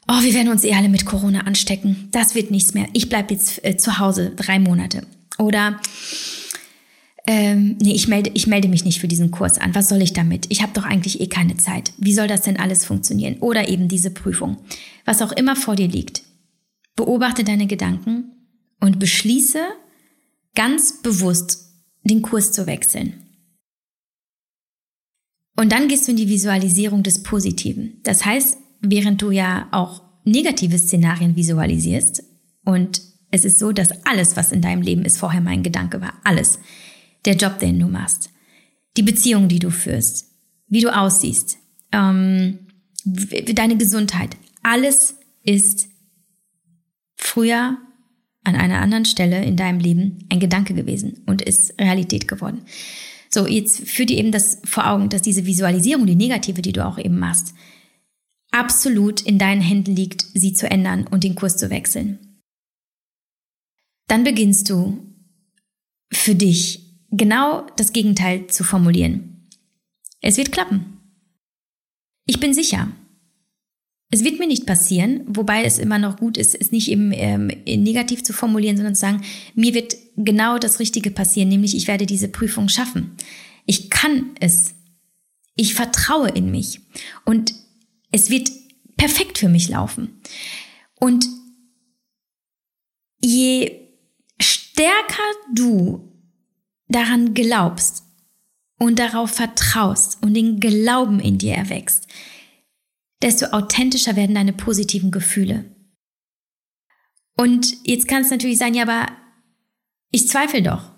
oh, 0.08 0.22
wir 0.22 0.34
werden 0.34 0.50
uns 0.50 0.64
eh 0.64 0.74
alle 0.74 0.88
mit 0.88 1.04
Corona 1.04 1.40
anstecken, 1.40 2.08
das 2.12 2.34
wird 2.34 2.50
nichts 2.50 2.74
mehr, 2.74 2.86
ich 2.92 3.08
bleibe 3.08 3.34
jetzt 3.34 3.64
äh, 3.64 3.76
zu 3.76 3.98
Hause 3.98 4.32
drei 4.36 4.58
Monate. 4.58 5.06
Oder 5.38 5.80
ähm, 7.26 7.76
nee, 7.80 7.92
ich 7.92 8.08
melde, 8.08 8.30
ich 8.34 8.46
melde 8.46 8.68
mich 8.68 8.84
nicht 8.84 9.00
für 9.00 9.08
diesen 9.08 9.30
Kurs 9.30 9.58
an. 9.58 9.74
Was 9.74 9.88
soll 9.88 10.02
ich 10.02 10.12
damit? 10.12 10.46
Ich 10.48 10.62
habe 10.62 10.72
doch 10.74 10.84
eigentlich 10.84 11.20
eh 11.20 11.28
keine 11.28 11.56
Zeit. 11.56 11.92
Wie 11.96 12.14
soll 12.14 12.26
das 12.26 12.42
denn 12.42 12.58
alles 12.58 12.84
funktionieren? 12.84 13.36
Oder 13.38 13.68
eben 13.68 13.88
diese 13.88 14.10
Prüfung. 14.10 14.58
Was 15.04 15.22
auch 15.22 15.32
immer 15.32 15.54
vor 15.54 15.76
dir 15.76 15.88
liegt. 15.88 16.22
Beobachte 16.96 17.44
deine 17.44 17.66
Gedanken 17.66 18.32
und 18.80 18.98
beschließe 18.98 19.60
ganz 20.54 21.00
bewusst 21.02 21.68
den 22.02 22.22
Kurs 22.22 22.50
zu 22.52 22.66
wechseln. 22.66 23.21
Und 25.56 25.72
dann 25.72 25.88
gehst 25.88 26.06
du 26.06 26.12
in 26.12 26.16
die 26.16 26.28
Visualisierung 26.28 27.02
des 27.02 27.22
Positiven. 27.22 28.00
Das 28.04 28.24
heißt, 28.24 28.58
während 28.80 29.20
du 29.20 29.30
ja 29.30 29.68
auch 29.70 30.02
negative 30.24 30.78
Szenarien 30.78 31.36
visualisierst 31.36 32.22
und 32.64 33.00
es 33.30 33.44
ist 33.44 33.58
so, 33.58 33.72
dass 33.72 34.04
alles, 34.04 34.36
was 34.36 34.52
in 34.52 34.60
deinem 34.60 34.82
Leben 34.82 35.04
ist, 35.04 35.18
vorher 35.18 35.40
mein 35.40 35.62
Gedanke 35.62 36.00
war. 36.00 36.12
Alles. 36.22 36.58
Der 37.24 37.34
Job, 37.34 37.58
den 37.58 37.78
du 37.78 37.86
machst. 37.86 38.30
Die 38.96 39.02
Beziehung, 39.02 39.48
die 39.48 39.58
du 39.58 39.70
führst. 39.70 40.26
Wie 40.68 40.82
du 40.82 40.94
aussiehst. 40.94 41.56
Ähm, 41.92 42.58
deine 43.04 43.78
Gesundheit. 43.78 44.36
Alles 44.62 45.16
ist 45.42 45.88
früher 47.16 47.78
an 48.44 48.54
einer 48.54 48.80
anderen 48.80 49.06
Stelle 49.06 49.44
in 49.44 49.56
deinem 49.56 49.80
Leben 49.80 50.26
ein 50.30 50.40
Gedanke 50.40 50.74
gewesen 50.74 51.22
und 51.26 51.40
ist 51.40 51.80
Realität 51.80 52.28
geworden. 52.28 52.62
So, 53.34 53.46
jetzt 53.46 53.88
führ 53.88 54.06
dir 54.06 54.18
eben 54.18 54.30
das 54.30 54.60
vor 54.64 54.88
Augen, 54.88 55.08
dass 55.08 55.22
diese 55.22 55.46
Visualisierung, 55.46 56.06
die 56.06 56.16
negative, 56.16 56.60
die 56.60 56.72
du 56.72 56.84
auch 56.84 56.98
eben 56.98 57.18
machst, 57.18 57.54
absolut 58.50 59.22
in 59.22 59.38
deinen 59.38 59.62
Händen 59.62 59.96
liegt, 59.96 60.26
sie 60.34 60.52
zu 60.52 60.70
ändern 60.70 61.06
und 61.06 61.24
den 61.24 61.34
Kurs 61.34 61.56
zu 61.56 61.70
wechseln. 61.70 62.18
Dann 64.06 64.24
beginnst 64.24 64.68
du 64.68 64.98
für 66.12 66.34
dich 66.34 67.00
genau 67.10 67.66
das 67.76 67.92
Gegenteil 67.92 68.48
zu 68.48 68.64
formulieren. 68.64 69.48
Es 70.20 70.36
wird 70.36 70.52
klappen. 70.52 70.98
Ich 72.26 72.38
bin 72.38 72.52
sicher. 72.52 72.92
Es 74.12 74.24
wird 74.24 74.38
mir 74.38 74.46
nicht 74.46 74.66
passieren, 74.66 75.22
wobei 75.26 75.64
es 75.64 75.78
immer 75.78 75.98
noch 75.98 76.18
gut 76.18 76.36
ist, 76.36 76.54
es 76.54 76.70
nicht 76.70 76.88
eben 76.88 77.12
ähm, 77.14 77.46
negativ 77.46 78.22
zu 78.22 78.34
formulieren, 78.34 78.76
sondern 78.76 78.94
zu 78.94 79.00
sagen, 79.00 79.22
mir 79.54 79.72
wird 79.72 79.96
genau 80.18 80.58
das 80.58 80.80
Richtige 80.80 81.10
passieren, 81.10 81.48
nämlich 81.48 81.74
ich 81.74 81.88
werde 81.88 82.04
diese 82.04 82.28
Prüfung 82.28 82.68
schaffen. 82.68 83.16
Ich 83.64 83.88
kann 83.88 84.32
es. 84.38 84.74
Ich 85.56 85.74
vertraue 85.74 86.28
in 86.28 86.50
mich. 86.50 86.80
Und 87.24 87.54
es 88.10 88.28
wird 88.28 88.50
perfekt 88.98 89.38
für 89.38 89.48
mich 89.48 89.70
laufen. 89.70 90.20
Und 91.00 91.26
je 93.18 93.72
stärker 94.38 95.22
du 95.54 96.12
daran 96.86 97.32
glaubst 97.32 98.04
und 98.78 98.98
darauf 98.98 99.30
vertraust 99.30 100.18
und 100.22 100.34
den 100.34 100.60
Glauben 100.60 101.18
in 101.18 101.38
dir 101.38 101.54
erwächst, 101.54 102.08
desto 103.22 103.46
authentischer 103.46 104.16
werden 104.16 104.34
deine 104.34 104.52
positiven 104.52 105.10
Gefühle. 105.10 105.64
Und 107.36 107.74
jetzt 107.84 108.08
kann 108.08 108.22
es 108.22 108.30
natürlich 108.30 108.58
sein, 108.58 108.74
ja, 108.74 108.82
aber 108.82 109.06
ich 110.10 110.28
zweifle 110.28 110.62
doch. 110.62 110.92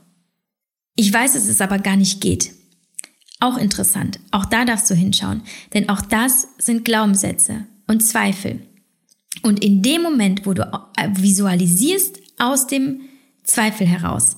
Ich 0.96 1.12
weiß, 1.12 1.34
dass 1.34 1.46
es 1.46 1.60
aber 1.60 1.78
gar 1.78 1.96
nicht 1.96 2.20
geht. 2.20 2.52
Auch 3.40 3.58
interessant. 3.58 4.20
Auch 4.30 4.44
da 4.44 4.64
darfst 4.64 4.90
du 4.90 4.94
hinschauen. 4.94 5.42
Denn 5.74 5.88
auch 5.88 6.00
das 6.00 6.48
sind 6.58 6.84
Glaubenssätze 6.84 7.66
und 7.87 8.00
Zweifel. 8.00 8.62
Und 9.42 9.62
in 9.62 9.82
dem 9.82 10.02
Moment, 10.02 10.46
wo 10.46 10.54
du 10.54 10.64
visualisierst 11.14 12.20
aus 12.38 12.66
dem 12.66 13.00
Zweifel 13.42 13.87
heraus, 13.87 14.37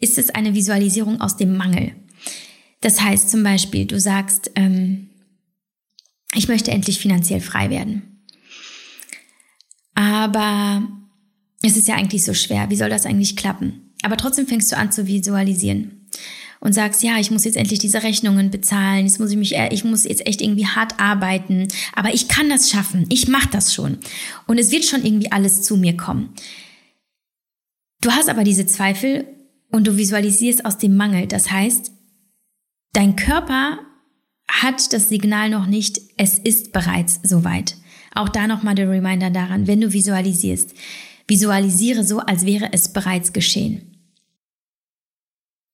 ist 0.00 0.18
es 0.18 0.30
eine 0.30 0.54
Visualisierung 0.54 1.20
aus 1.20 1.36
dem 1.36 1.56
Mangel. 1.56 1.94
Das 2.80 3.00
heißt 3.00 3.30
zum 3.30 3.42
Beispiel, 3.42 3.86
du 3.86 3.98
sagst, 3.98 4.50
ähm, 4.54 5.08
ich 6.34 6.48
möchte 6.48 6.70
endlich 6.70 6.98
finanziell 6.98 7.40
frei 7.40 7.70
werden. 7.70 8.24
Aber 9.94 10.82
es 11.62 11.76
ist 11.76 11.88
ja 11.88 11.94
eigentlich 11.94 12.24
so 12.24 12.34
schwer. 12.34 12.70
Wie 12.70 12.76
soll 12.76 12.90
das 12.90 13.06
eigentlich 13.06 13.36
klappen? 13.36 13.92
Aber 14.02 14.16
trotzdem 14.16 14.46
fängst 14.46 14.70
du 14.70 14.76
an 14.76 14.92
zu 14.92 15.06
visualisieren 15.06 16.08
und 16.60 16.72
sagst, 16.72 17.02
ja, 17.02 17.18
ich 17.18 17.30
muss 17.30 17.44
jetzt 17.44 17.56
endlich 17.56 17.78
diese 17.78 18.02
Rechnungen 18.02 18.50
bezahlen, 18.50 19.06
jetzt 19.06 19.20
muss 19.20 19.30
ich 19.30 19.36
mich, 19.36 19.56
äh, 19.56 19.68
ich 19.72 19.84
muss 19.84 20.04
jetzt 20.04 20.26
echt 20.26 20.40
irgendwie 20.40 20.66
hart 20.66 20.98
arbeiten, 20.98 21.68
aber 21.94 22.12
ich 22.12 22.28
kann 22.28 22.48
das 22.48 22.70
schaffen, 22.70 23.06
ich 23.10 23.28
mache 23.28 23.48
das 23.50 23.74
schon 23.74 23.98
und 24.46 24.58
es 24.58 24.70
wird 24.70 24.84
schon 24.84 25.04
irgendwie 25.04 25.30
alles 25.30 25.62
zu 25.62 25.76
mir 25.76 25.96
kommen. 25.96 26.30
Du 28.00 28.10
hast 28.10 28.28
aber 28.28 28.44
diese 28.44 28.66
Zweifel 28.66 29.26
und 29.70 29.86
du 29.86 29.96
visualisierst 29.96 30.64
aus 30.64 30.78
dem 30.78 30.96
Mangel. 30.96 31.26
Das 31.26 31.50
heißt, 31.50 31.92
dein 32.92 33.16
Körper 33.16 33.78
hat 34.62 34.92
das 34.92 35.08
Signal 35.08 35.50
noch 35.50 35.66
nicht, 35.66 36.00
es 36.16 36.38
ist 36.38 36.72
bereits 36.72 37.20
soweit. 37.22 37.76
Auch 38.14 38.28
da 38.28 38.46
nochmal 38.46 38.76
der 38.76 38.88
Reminder 38.88 39.30
daran, 39.30 39.66
wenn 39.66 39.80
du 39.80 39.92
visualisierst, 39.92 40.74
visualisiere 41.26 42.04
so, 42.04 42.20
als 42.20 42.46
wäre 42.46 42.72
es 42.72 42.92
bereits 42.92 43.32
geschehen. 43.32 43.96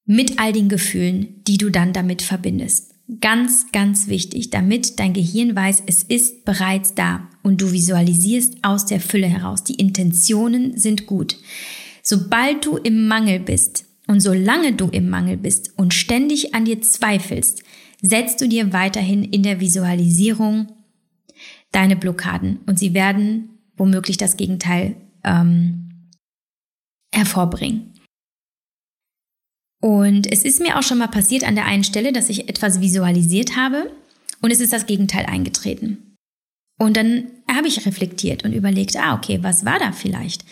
Mit 0.07 0.41
all 0.41 0.53
den 0.53 0.69
Gefühlen, 0.69 1.43
die 1.47 1.59
du 1.59 1.71
dann 1.71 1.93
damit 1.93 2.23
verbindest. 2.23 2.95
Ganz, 3.21 3.67
ganz 3.73 4.07
wichtig, 4.07 4.51
damit 4.51 4.99
dein 4.99 5.13
Gehirn 5.13 5.55
weiß, 5.55 5.83
es 5.87 6.03
ist 6.05 6.45
bereits 6.45 6.95
da 6.95 7.29
und 7.43 7.61
du 7.61 7.73
visualisierst 7.73 8.59
aus 8.63 8.87
der 8.87 9.01
Fülle 9.01 9.27
heraus. 9.27 9.65
Die 9.65 9.75
Intentionen 9.75 10.79
sind 10.79 11.07
gut. 11.07 11.37
Sobald 12.03 12.65
du 12.65 12.77
im 12.77 13.09
Mangel 13.09 13.41
bist 13.41 13.85
und 14.07 14.21
solange 14.21 14.73
du 14.73 14.89
im 14.89 15.11
Mangel 15.11 15.37
bist 15.37 15.73
und 15.77 15.93
ständig 15.93 16.55
an 16.55 16.65
dir 16.65 16.81
zweifelst, 16.81 17.63
setzt 18.03 18.41
du 18.41 18.49
dir 18.49 18.73
weiterhin 18.73 19.25
in 19.25 19.43
der 19.43 19.61
Visualisierung 19.61 20.73
deine 21.73 21.97
Blockaden 21.97 22.61
und 22.67 22.79
sie 22.79 22.95
werden 22.95 23.51
womöglich 23.77 24.17
das 24.17 24.37
Gegenteil 24.37 24.97
ähm, 25.25 26.09
hervorbringen. 27.15 27.95
Und 29.83 30.31
es 30.31 30.45
ist 30.45 30.61
mir 30.61 30.79
auch 30.79 30.83
schon 30.83 30.99
mal 30.99 31.09
passiert 31.09 31.45
an 31.45 31.55
der 31.55 31.65
einen 31.65 31.85
Stelle, 31.85 32.13
dass 32.13 32.29
ich 32.29 32.49
etwas 32.49 32.81
visualisiert 32.81 33.57
habe 33.57 33.91
und 34.43 34.51
es 34.51 34.61
ist 34.61 34.73
das 34.73 34.87
Gegenteil 34.87 35.27
eingetreten. 35.27 36.17
Und 36.79 36.97
dann 36.97 37.31
habe 37.51 37.69
ich 37.69 37.87
reflektiert 37.87 38.45
und 38.45 38.53
überlegt, 38.53 38.97
ah, 38.97 39.15
okay, 39.15 39.39
was 39.43 39.65
war 39.65 39.79
da 39.79 39.93
vielleicht? 39.93 40.45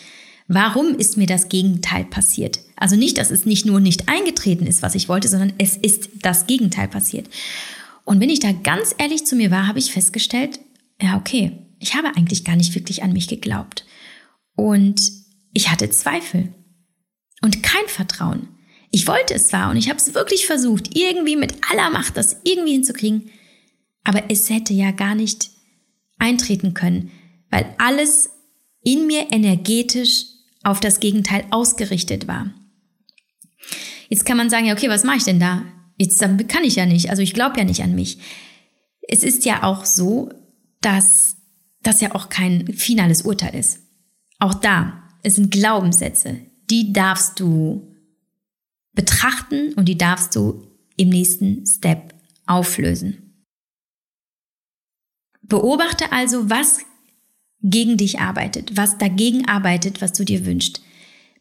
Warum 0.51 0.95
ist 0.95 1.15
mir 1.15 1.27
das 1.27 1.47
Gegenteil 1.47 2.05
passiert? 2.05 2.59
Also 2.75 2.95
nicht, 2.95 3.19
dass 3.19 3.29
es 3.29 3.45
nicht 3.45 3.67
nur 3.67 3.79
nicht 3.79 4.09
eingetreten 4.09 4.65
ist, 4.65 4.81
was 4.81 4.95
ich 4.95 5.07
wollte, 5.07 5.27
sondern 5.27 5.53
es 5.59 5.77
ist 5.77 6.09
das 6.23 6.47
Gegenteil 6.47 6.87
passiert. 6.87 7.29
Und 8.03 8.19
wenn 8.19 8.31
ich 8.31 8.39
da 8.39 8.51
ganz 8.51 8.95
ehrlich 8.97 9.27
zu 9.27 9.35
mir 9.35 9.51
war, 9.51 9.67
habe 9.67 9.77
ich 9.77 9.91
festgestellt, 9.91 10.59
ja, 10.99 11.17
okay, 11.17 11.51
ich 11.79 11.93
habe 11.93 12.15
eigentlich 12.15 12.45
gar 12.45 12.55
nicht 12.55 12.73
wirklich 12.73 13.03
an 13.03 13.13
mich 13.13 13.27
geglaubt. 13.27 13.85
Und 14.55 15.11
ich 15.53 15.69
hatte 15.69 15.91
Zweifel 15.91 16.51
und 17.43 17.61
kein 17.61 17.87
Vertrauen. 17.87 18.47
Ich 18.89 19.05
wollte 19.05 19.35
es 19.35 19.49
zwar 19.49 19.69
und 19.69 19.77
ich 19.77 19.87
habe 19.87 19.99
es 19.99 20.15
wirklich 20.15 20.47
versucht, 20.47 20.97
irgendwie 20.97 21.35
mit 21.35 21.53
aller 21.69 21.91
Macht 21.91 22.17
das 22.17 22.37
irgendwie 22.43 22.71
hinzukriegen, 22.71 23.29
aber 24.03 24.23
es 24.31 24.49
hätte 24.49 24.73
ja 24.73 24.89
gar 24.89 25.13
nicht 25.13 25.51
eintreten 26.17 26.73
können, 26.73 27.11
weil 27.51 27.71
alles 27.77 28.31
in 28.81 29.05
mir 29.05 29.31
energetisch 29.31 30.38
auf 30.69 30.79
das 30.79 30.99
Gegenteil 30.99 31.45
ausgerichtet 31.51 32.27
war. 32.27 32.53
Jetzt 34.07 34.25
kann 34.25 34.37
man 34.37 34.49
sagen, 34.49 34.65
ja, 34.65 34.73
okay, 34.73 34.89
was 34.89 35.03
mache 35.03 35.17
ich 35.17 35.23
denn 35.23 35.39
da? 35.39 35.63
Jetzt 35.97 36.19
kann 36.19 36.63
ich 36.63 36.75
ja 36.75 36.85
nicht, 36.85 37.09
also 37.09 37.21
ich 37.21 37.33
glaube 37.33 37.57
ja 37.57 37.65
nicht 37.65 37.83
an 37.83 37.93
mich. 37.93 38.19
Es 39.07 39.23
ist 39.23 39.45
ja 39.45 39.63
auch 39.63 39.85
so, 39.85 40.31
dass 40.81 41.35
das 41.81 42.01
ja 42.01 42.15
auch 42.15 42.29
kein 42.29 42.67
finales 42.73 43.23
Urteil 43.23 43.55
ist. 43.55 43.79
Auch 44.39 44.53
da, 44.53 45.03
es 45.23 45.35
sind 45.35 45.51
Glaubenssätze, 45.51 46.39
die 46.69 46.93
darfst 46.93 47.39
du 47.39 47.95
betrachten 48.93 49.73
und 49.73 49.85
die 49.85 49.97
darfst 49.97 50.35
du 50.35 50.67
im 50.95 51.09
nächsten 51.09 51.65
Step 51.65 52.13
auflösen. 52.45 53.45
Beobachte 55.41 56.11
also, 56.11 56.49
was 56.49 56.79
gegen 57.61 57.97
dich 57.97 58.19
arbeitet, 58.19 58.77
was 58.77 58.97
dagegen 58.97 59.47
arbeitet, 59.47 60.01
was 60.01 60.13
du 60.13 60.23
dir 60.23 60.45
wünschst. 60.45 60.81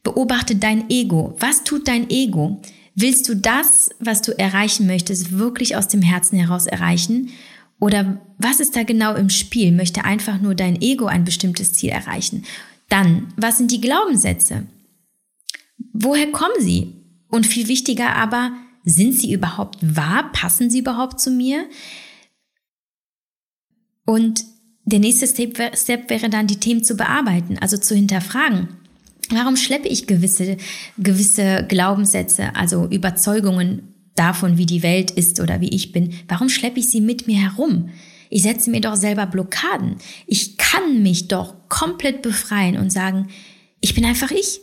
Beobachte 0.03 0.57
dein 0.57 0.91
Ego. 0.91 1.35
Was 1.39 1.65
tut 1.65 1.89
dein 1.89 2.11
Ego? 2.11 2.61
Willst 2.95 3.29
du 3.29 3.37
das, 3.37 3.91
was 4.01 4.23
du 4.23 4.37
erreichen 4.37 4.87
möchtest, 4.87 5.39
wirklich 5.39 5.77
aus 5.77 5.89
dem 5.89 6.03
Herzen 6.03 6.39
heraus 6.39 6.67
erreichen? 6.67 7.31
Oder 7.81 8.21
was 8.39 8.59
ist 8.59 8.75
da 8.75 8.83
genau 8.83 9.15
im 9.15 9.31
Spiel? 9.31 9.71
Möchte 9.71 10.05
einfach 10.05 10.41
nur 10.41 10.55
dein 10.55 10.81
Ego 10.81 11.07
ein 11.07 11.25
bestimmtes 11.25 11.73
Ziel 11.73 11.91
erreichen? 11.91 12.45
Dann, 12.89 13.33
was 13.37 13.59
sind 13.59 13.71
die 13.71 13.81
Glaubenssätze? 13.81 14.67
Woher 15.93 16.31
kommen 16.33 16.61
sie? 16.61 16.95
Und 17.29 17.47
viel 17.47 17.69
wichtiger 17.69 18.17
aber, 18.17 18.53
sind 18.85 19.13
sie 19.13 19.33
überhaupt 19.33 19.79
wahr? 19.81 20.33
Passen 20.33 20.71
sie 20.71 20.79
überhaupt 20.79 21.21
zu 21.21 21.31
mir? 21.31 21.69
Und 24.07 24.45
der 24.91 25.01
nächste 25.01 25.27
Step, 25.27 25.77
Step 25.77 26.11
wäre 26.11 26.31
dann, 26.31 26.47
die 26.47 26.61
Themen 26.61 26.85
zu 26.85 26.97
bearbeiten, 26.97 27.59
also 27.59 27.77
zu 27.77 27.95
hinterfragen. 27.95 28.69
Warum 29.31 29.57
schleppe 29.57 29.89
ich 29.89 30.07
gewisse, 30.07 30.57
gewisse 30.97 31.67
Glaubenssätze, 31.69 32.55
also 32.57 32.87
Überzeugungen 32.87 33.95
davon, 34.15 34.57
wie 34.57 34.67
die 34.67 34.83
Welt 34.83 35.11
ist 35.11 35.41
oder 35.41 35.61
wie 35.61 35.69
ich 35.69 35.93
bin? 35.93 36.15
Warum 36.29 36.49
schleppe 36.49 36.81
ich 36.81 36.91
sie 36.91 37.01
mit 37.01 37.27
mir 37.27 37.39
herum? 37.39 37.91
Ich 38.31 38.43
setze 38.43 38.71
mir 38.71 38.81
doch 38.81 38.97
selber 38.97 39.27
Blockaden. 39.27 39.97
Ich 40.27 40.57
kann 40.57 41.03
mich 41.03 41.29
doch 41.29 41.55
komplett 41.69 42.23
befreien 42.23 42.77
und 42.77 42.91
sagen, 42.91 43.29
ich 43.81 43.95
bin 43.95 44.05
einfach 44.05 44.31
ich. 44.31 44.61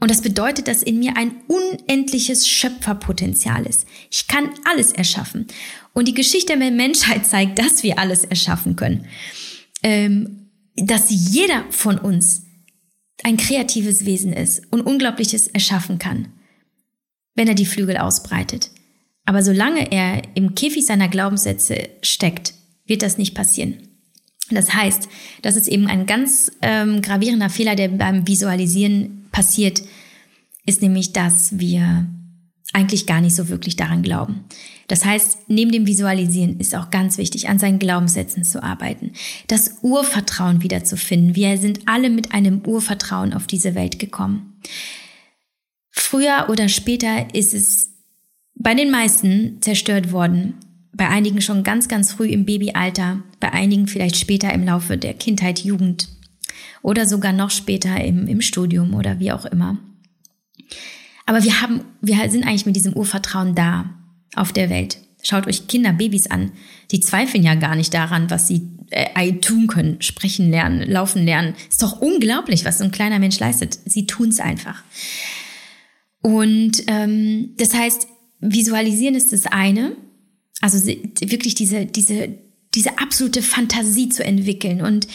Und 0.00 0.10
das 0.10 0.22
bedeutet, 0.22 0.68
dass 0.68 0.82
in 0.82 0.98
mir 0.98 1.16
ein 1.16 1.36
unendliches 1.48 2.48
Schöpferpotenzial 2.48 3.64
ist. 3.64 3.86
Ich 4.10 4.28
kann 4.28 4.50
alles 4.64 4.92
erschaffen. 4.92 5.46
Und 5.94 6.08
die 6.08 6.14
Geschichte 6.14 6.58
der 6.58 6.70
Menschheit 6.70 7.24
zeigt, 7.24 7.58
dass 7.58 7.82
wir 7.82 7.98
alles 7.98 8.24
erschaffen 8.24 8.76
können. 8.76 9.06
Ähm, 9.82 10.50
dass 10.76 11.06
jeder 11.08 11.64
von 11.70 11.98
uns 11.98 12.42
ein 13.22 13.36
kreatives 13.36 14.04
Wesen 14.04 14.32
ist 14.32 14.62
und 14.72 14.80
Unglaubliches 14.82 15.46
erschaffen 15.48 15.98
kann, 15.98 16.28
wenn 17.34 17.48
er 17.48 17.54
die 17.54 17.66
Flügel 17.66 17.96
ausbreitet. 17.96 18.70
Aber 19.24 19.42
solange 19.42 19.90
er 19.92 20.22
im 20.34 20.54
Käfig 20.54 20.84
seiner 20.84 21.08
Glaubenssätze 21.08 21.88
steckt, 22.02 22.54
wird 22.86 23.02
das 23.02 23.16
nicht 23.16 23.34
passieren. 23.34 23.88
Das 24.50 24.74
heißt, 24.74 25.08
das 25.42 25.56
ist 25.56 25.68
eben 25.68 25.86
ein 25.86 26.06
ganz 26.06 26.52
ähm, 26.60 27.00
gravierender 27.00 27.48
Fehler, 27.48 27.76
der 27.76 27.88
beim 27.88 28.26
Visualisieren 28.26 29.26
passiert, 29.32 29.82
ist 30.66 30.82
nämlich, 30.82 31.12
dass 31.12 31.58
wir 31.58 32.06
eigentlich 32.74 33.06
gar 33.06 33.20
nicht 33.20 33.34
so 33.34 33.48
wirklich 33.48 33.76
daran 33.76 34.02
glauben. 34.02 34.44
Das 34.88 35.04
heißt, 35.04 35.48
neben 35.48 35.72
dem 35.72 35.86
Visualisieren 35.86 36.58
ist 36.60 36.74
auch 36.74 36.90
ganz 36.90 37.16
wichtig, 37.16 37.48
an 37.48 37.58
seinen 37.58 37.78
Glaubenssätzen 37.78 38.44
zu 38.44 38.62
arbeiten, 38.62 39.12
das 39.46 39.78
Urvertrauen 39.82 40.62
wiederzufinden. 40.62 41.34
Wir 41.34 41.56
sind 41.56 41.80
alle 41.86 42.10
mit 42.10 42.34
einem 42.34 42.60
Urvertrauen 42.66 43.32
auf 43.32 43.46
diese 43.46 43.74
Welt 43.74 43.98
gekommen. 43.98 44.60
Früher 45.90 46.48
oder 46.50 46.68
später 46.68 47.34
ist 47.34 47.54
es 47.54 47.92
bei 48.56 48.74
den 48.74 48.90
meisten 48.90 49.62
zerstört 49.62 50.12
worden. 50.12 50.54
Bei 50.92 51.08
einigen 51.08 51.40
schon 51.40 51.64
ganz, 51.64 51.88
ganz 51.88 52.12
früh 52.12 52.28
im 52.28 52.44
Babyalter, 52.44 53.22
bei 53.40 53.52
einigen 53.52 53.86
vielleicht 53.86 54.16
später 54.16 54.52
im 54.52 54.64
Laufe 54.64 54.96
der 54.96 55.14
Kindheit, 55.14 55.60
Jugend 55.60 56.08
oder 56.82 57.06
sogar 57.06 57.32
noch 57.32 57.50
später 57.50 58.02
im, 58.04 58.28
im 58.28 58.40
Studium 58.40 58.94
oder 58.94 59.18
wie 59.18 59.32
auch 59.32 59.44
immer. 59.44 59.78
Aber 61.26 61.42
wir 61.42 61.60
haben, 61.60 61.84
wir 62.00 62.30
sind 62.30 62.44
eigentlich 62.44 62.66
mit 62.66 62.76
diesem 62.76 62.92
Urvertrauen 62.94 63.54
da 63.54 63.90
auf 64.34 64.52
der 64.52 64.70
Welt. 64.70 64.98
Schaut 65.22 65.46
euch 65.46 65.68
Kinder, 65.68 65.92
Babys 65.92 66.26
an. 66.26 66.52
Die 66.90 67.00
zweifeln 67.00 67.42
ja 67.42 67.54
gar 67.54 67.76
nicht 67.76 67.94
daran, 67.94 68.30
was 68.30 68.46
sie 68.46 68.68
äh, 68.90 69.32
tun 69.34 69.66
können. 69.66 70.02
Sprechen 70.02 70.50
lernen, 70.50 70.82
laufen 70.90 71.24
lernen. 71.24 71.54
Ist 71.68 71.82
doch 71.82 72.00
unglaublich, 72.00 72.64
was 72.64 72.78
so 72.78 72.84
ein 72.84 72.90
kleiner 72.90 73.18
Mensch 73.18 73.38
leistet. 73.38 73.78
Sie 73.86 74.06
tun 74.06 74.28
es 74.28 74.40
einfach. 74.40 74.82
Und 76.20 76.82
ähm, 76.88 77.54
das 77.56 77.74
heißt, 77.74 78.06
visualisieren 78.40 79.14
ist 79.14 79.32
das 79.32 79.46
eine. 79.46 79.96
Also 80.60 80.86
wirklich 80.86 81.54
diese, 81.54 81.86
diese, 81.86 82.34
diese 82.74 82.98
absolute 82.98 83.42
Fantasie 83.42 84.10
zu 84.10 84.24
entwickeln 84.24 84.82
und 84.82 85.06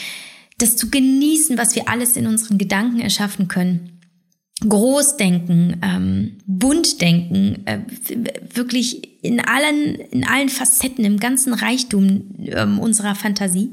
das 0.58 0.76
zu 0.76 0.90
genießen, 0.90 1.58
was 1.58 1.76
wir 1.76 1.88
alles 1.88 2.18
in 2.18 2.28
unseren 2.28 2.58
Gedanken 2.58 3.00
erschaffen 3.00 3.48
können. 3.48 3.99
Großdenken, 4.68 5.78
ähm, 5.82 6.38
Buntdenken, 6.46 7.66
äh, 7.66 7.80
wirklich 8.54 9.24
in 9.24 9.40
allen, 9.40 9.96
in 9.96 10.26
allen 10.26 10.50
Facetten, 10.50 11.06
im 11.06 11.20
ganzen 11.20 11.54
Reichtum 11.54 12.36
ähm, 12.46 12.80
unserer 12.80 13.16
Fantasie, 13.16 13.72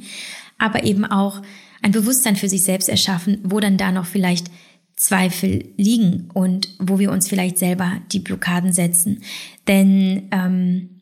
aber 0.58 0.84
eben 0.84 1.04
auch 1.04 1.42
ein 1.82 1.92
Bewusstsein 1.92 2.36
für 2.36 2.48
sich 2.48 2.62
selbst 2.62 2.88
erschaffen, 2.88 3.40
wo 3.42 3.58
dann 3.58 3.78
da 3.78 3.90
noch 3.90 4.06
vielleicht 4.06 4.48
Zweifel 4.96 5.72
liegen 5.76 6.30
und 6.32 6.68
wo 6.78 6.98
wir 6.98 7.10
uns 7.10 7.28
vielleicht 7.28 7.58
selber 7.58 8.00
die 8.12 8.20
Blockaden 8.20 8.72
setzen. 8.72 9.22
Denn, 9.68 10.28
ähm, 10.30 11.00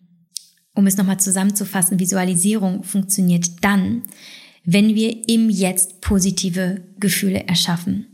um 0.75 0.87
es 0.87 0.97
nochmal 0.97 1.21
zusammenzufassen, 1.21 2.01
Visualisierung 2.01 2.83
funktioniert 2.83 3.63
dann, 3.63 4.03
wenn 4.65 4.95
wir 4.95 5.29
im 5.29 5.51
Jetzt 5.51 6.01
positive 6.01 6.83
Gefühle 6.99 7.47
erschaffen. 7.47 8.14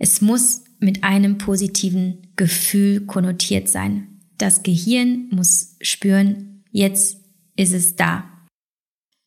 Es 0.00 0.22
muss 0.22 0.64
mit 0.78 1.04
einem 1.04 1.36
positiven 1.36 2.32
Gefühl 2.34 3.04
konnotiert 3.04 3.68
sein. 3.68 4.18
Das 4.38 4.62
Gehirn 4.62 5.28
muss 5.30 5.76
spüren, 5.82 6.64
jetzt 6.70 7.18
ist 7.54 7.74
es 7.74 7.96
da. 7.96 8.24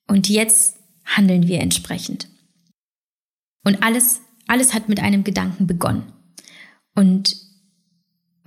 Und 0.08 0.30
jetzt 0.30 0.78
handeln 1.06 1.48
wir 1.48 1.60
entsprechend. 1.60 2.28
Und 3.64 3.84
alles, 3.84 4.22
alles 4.48 4.74
hat 4.74 4.90
mit 4.90 5.00
einem 5.00 5.24
Gedanken 5.24 5.68
begonnen. 5.68 6.12
Und 6.96 7.38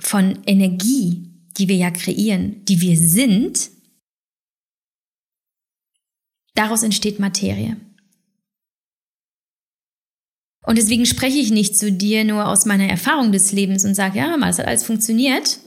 von 0.01 0.43
Energie, 0.47 1.31
die 1.57 1.69
wir 1.69 1.77
ja 1.77 1.93
kreieren, 1.93 2.65
die 2.65 2.81
wir 2.81 2.99
sind, 2.99 3.71
daraus 6.55 6.83
entsteht 6.83 7.21
Materie. 7.21 7.77
Und 10.67 10.79
deswegen 10.79 11.07
spreche 11.07 11.39
ich 11.39 11.53
nicht 11.53 11.79
zu 11.79 11.93
dir 11.93 12.25
nur 12.25 12.49
aus 12.49 12.67
meiner 12.67 12.89
Erfahrung 12.89 13.31
des 13.31 13.53
Lebens 13.53 13.85
und 13.85 13.95
sage, 13.95 14.19
ja, 14.19 14.37
mal, 14.37 14.51
es 14.51 14.59
hat 14.59 14.67
alles 14.67 14.83
funktioniert, 14.83 15.61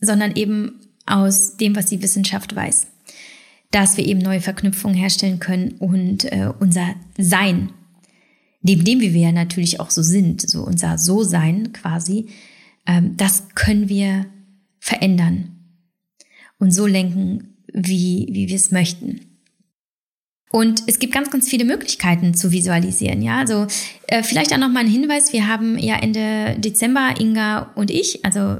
sondern 0.00 0.36
eben 0.36 0.80
aus 1.06 1.56
dem, 1.56 1.74
was 1.74 1.86
die 1.86 2.02
Wissenschaft 2.02 2.54
weiß. 2.54 2.88
Dass 3.70 3.96
wir 3.96 4.06
eben 4.06 4.20
neue 4.20 4.42
Verknüpfungen 4.42 4.96
herstellen 4.96 5.40
können 5.40 5.72
und 5.78 6.30
äh, 6.30 6.52
unser 6.60 6.94
Sein, 7.16 7.70
neben 8.60 8.84
dem 8.84 9.00
wie 9.00 9.14
wir 9.14 9.22
ja 9.22 9.32
natürlich 9.32 9.80
auch 9.80 9.90
so 9.90 10.02
sind, 10.02 10.42
so 10.42 10.62
unser 10.62 10.98
So-Sein 10.98 11.72
quasi, 11.72 12.26
ähm, 12.86 13.16
das 13.16 13.48
können 13.54 13.88
wir 13.88 14.26
verändern 14.78 15.56
und 16.58 16.72
so 16.72 16.86
lenken, 16.86 17.56
wie, 17.72 18.28
wie 18.30 18.48
wir 18.48 18.56
es 18.56 18.72
möchten. 18.72 19.20
Und 20.50 20.82
es 20.86 20.98
gibt 20.98 21.12
ganz, 21.12 21.30
ganz 21.30 21.48
viele 21.48 21.64
Möglichkeiten 21.64 22.32
zu 22.32 22.50
visualisieren. 22.52 23.20
Ja, 23.20 23.38
also 23.38 23.66
äh, 24.06 24.22
vielleicht 24.22 24.52
auch 24.52 24.58
noch 24.58 24.70
mal 24.70 24.80
ein 24.80 24.86
Hinweis: 24.88 25.32
Wir 25.32 25.46
haben 25.46 25.78
ja 25.78 25.96
Ende 25.96 26.56
Dezember 26.58 27.14
Inga 27.18 27.70
und 27.74 27.90
ich, 27.90 28.24
also 28.24 28.56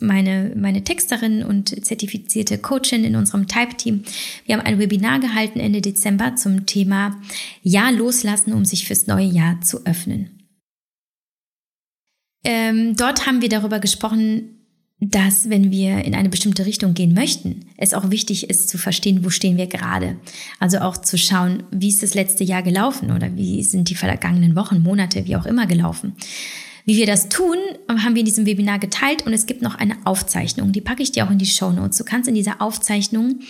meine 0.00 0.52
meine 0.56 0.82
Texterin 0.82 1.42
und 1.42 1.84
zertifizierte 1.84 2.56
Coachin 2.56 3.04
in 3.04 3.16
unserem 3.16 3.46
Type-Team, 3.46 4.04
wir 4.46 4.56
haben 4.56 4.64
ein 4.64 4.78
Webinar 4.78 5.20
gehalten 5.20 5.60
Ende 5.60 5.82
Dezember 5.82 6.36
zum 6.36 6.64
Thema 6.64 7.20
Ja 7.62 7.90
loslassen, 7.90 8.54
um 8.54 8.64
sich 8.64 8.86
fürs 8.86 9.06
neue 9.06 9.26
Jahr 9.26 9.60
zu 9.60 9.84
öffnen. 9.84 10.30
Ähm, 12.44 12.94
dort 12.96 13.26
haben 13.26 13.42
wir 13.42 13.48
darüber 13.48 13.80
gesprochen, 13.80 14.55
dass 15.00 15.50
wenn 15.50 15.70
wir 15.70 16.04
in 16.04 16.14
eine 16.14 16.30
bestimmte 16.30 16.64
Richtung 16.64 16.94
gehen 16.94 17.12
möchten, 17.12 17.66
es 17.76 17.92
auch 17.92 18.10
wichtig 18.10 18.48
ist 18.48 18.68
zu 18.70 18.78
verstehen, 18.78 19.24
wo 19.24 19.30
stehen 19.30 19.58
wir 19.58 19.66
gerade. 19.66 20.16
Also 20.58 20.78
auch 20.78 20.96
zu 20.96 21.18
schauen, 21.18 21.64
wie 21.70 21.88
ist 21.88 22.02
das 22.02 22.14
letzte 22.14 22.44
Jahr 22.44 22.62
gelaufen 22.62 23.12
oder 23.12 23.36
wie 23.36 23.62
sind 23.62 23.90
die 23.90 23.94
vergangenen 23.94 24.56
Wochen, 24.56 24.82
Monate, 24.82 25.26
wie 25.26 25.36
auch 25.36 25.44
immer 25.44 25.66
gelaufen. 25.66 26.14
Wie 26.86 26.96
wir 26.96 27.06
das 27.06 27.28
tun, 27.28 27.56
haben 27.88 28.14
wir 28.14 28.20
in 28.20 28.26
diesem 28.26 28.46
Webinar 28.46 28.78
geteilt 28.78 29.26
und 29.26 29.32
es 29.32 29.46
gibt 29.46 29.60
noch 29.60 29.74
eine 29.74 29.96
Aufzeichnung. 30.04 30.72
Die 30.72 30.80
packe 30.80 31.02
ich 31.02 31.12
dir 31.12 31.26
auch 31.26 31.30
in 31.30 31.38
die 31.38 31.46
Show 31.46 31.72
Notes. 31.72 31.98
Du 31.98 32.04
kannst 32.04 32.28
in 32.28 32.34
dieser 32.34 32.62
Aufzeichnung 32.62 33.40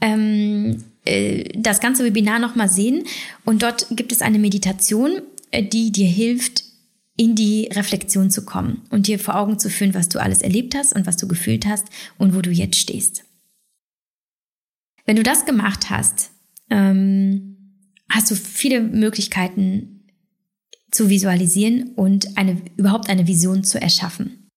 ähm, 0.00 0.84
äh, 1.04 1.44
das 1.56 1.80
ganze 1.80 2.04
Webinar 2.04 2.38
nochmal 2.38 2.68
sehen 2.68 3.04
und 3.44 3.62
dort 3.62 3.86
gibt 3.90 4.12
es 4.12 4.20
eine 4.20 4.38
Meditation, 4.38 5.22
äh, 5.50 5.64
die 5.64 5.90
dir 5.90 6.06
hilft, 6.06 6.65
in 7.16 7.34
die 7.34 7.68
Reflexion 7.72 8.30
zu 8.30 8.44
kommen 8.44 8.82
und 8.90 9.06
dir 9.06 9.18
vor 9.18 9.36
Augen 9.36 9.58
zu 9.58 9.70
führen, 9.70 9.94
was 9.94 10.08
du 10.08 10.20
alles 10.20 10.42
erlebt 10.42 10.74
hast 10.74 10.94
und 10.94 11.06
was 11.06 11.16
du 11.16 11.26
gefühlt 11.26 11.66
hast 11.66 11.86
und 12.18 12.34
wo 12.34 12.42
du 12.42 12.50
jetzt 12.50 12.78
stehst. 12.78 13.24
Wenn 15.06 15.16
du 15.16 15.22
das 15.22 15.46
gemacht 15.46 15.88
hast, 15.88 16.30
ähm, 16.68 17.56
hast 18.10 18.30
du 18.30 18.34
viele 18.34 18.80
Möglichkeiten 18.80 20.04
zu 20.90 21.08
visualisieren 21.08 21.92
und 21.94 22.36
eine, 22.36 22.60
überhaupt 22.76 23.08
eine 23.08 23.26
Vision 23.26 23.64
zu 23.64 23.80
erschaffen. 23.80 24.48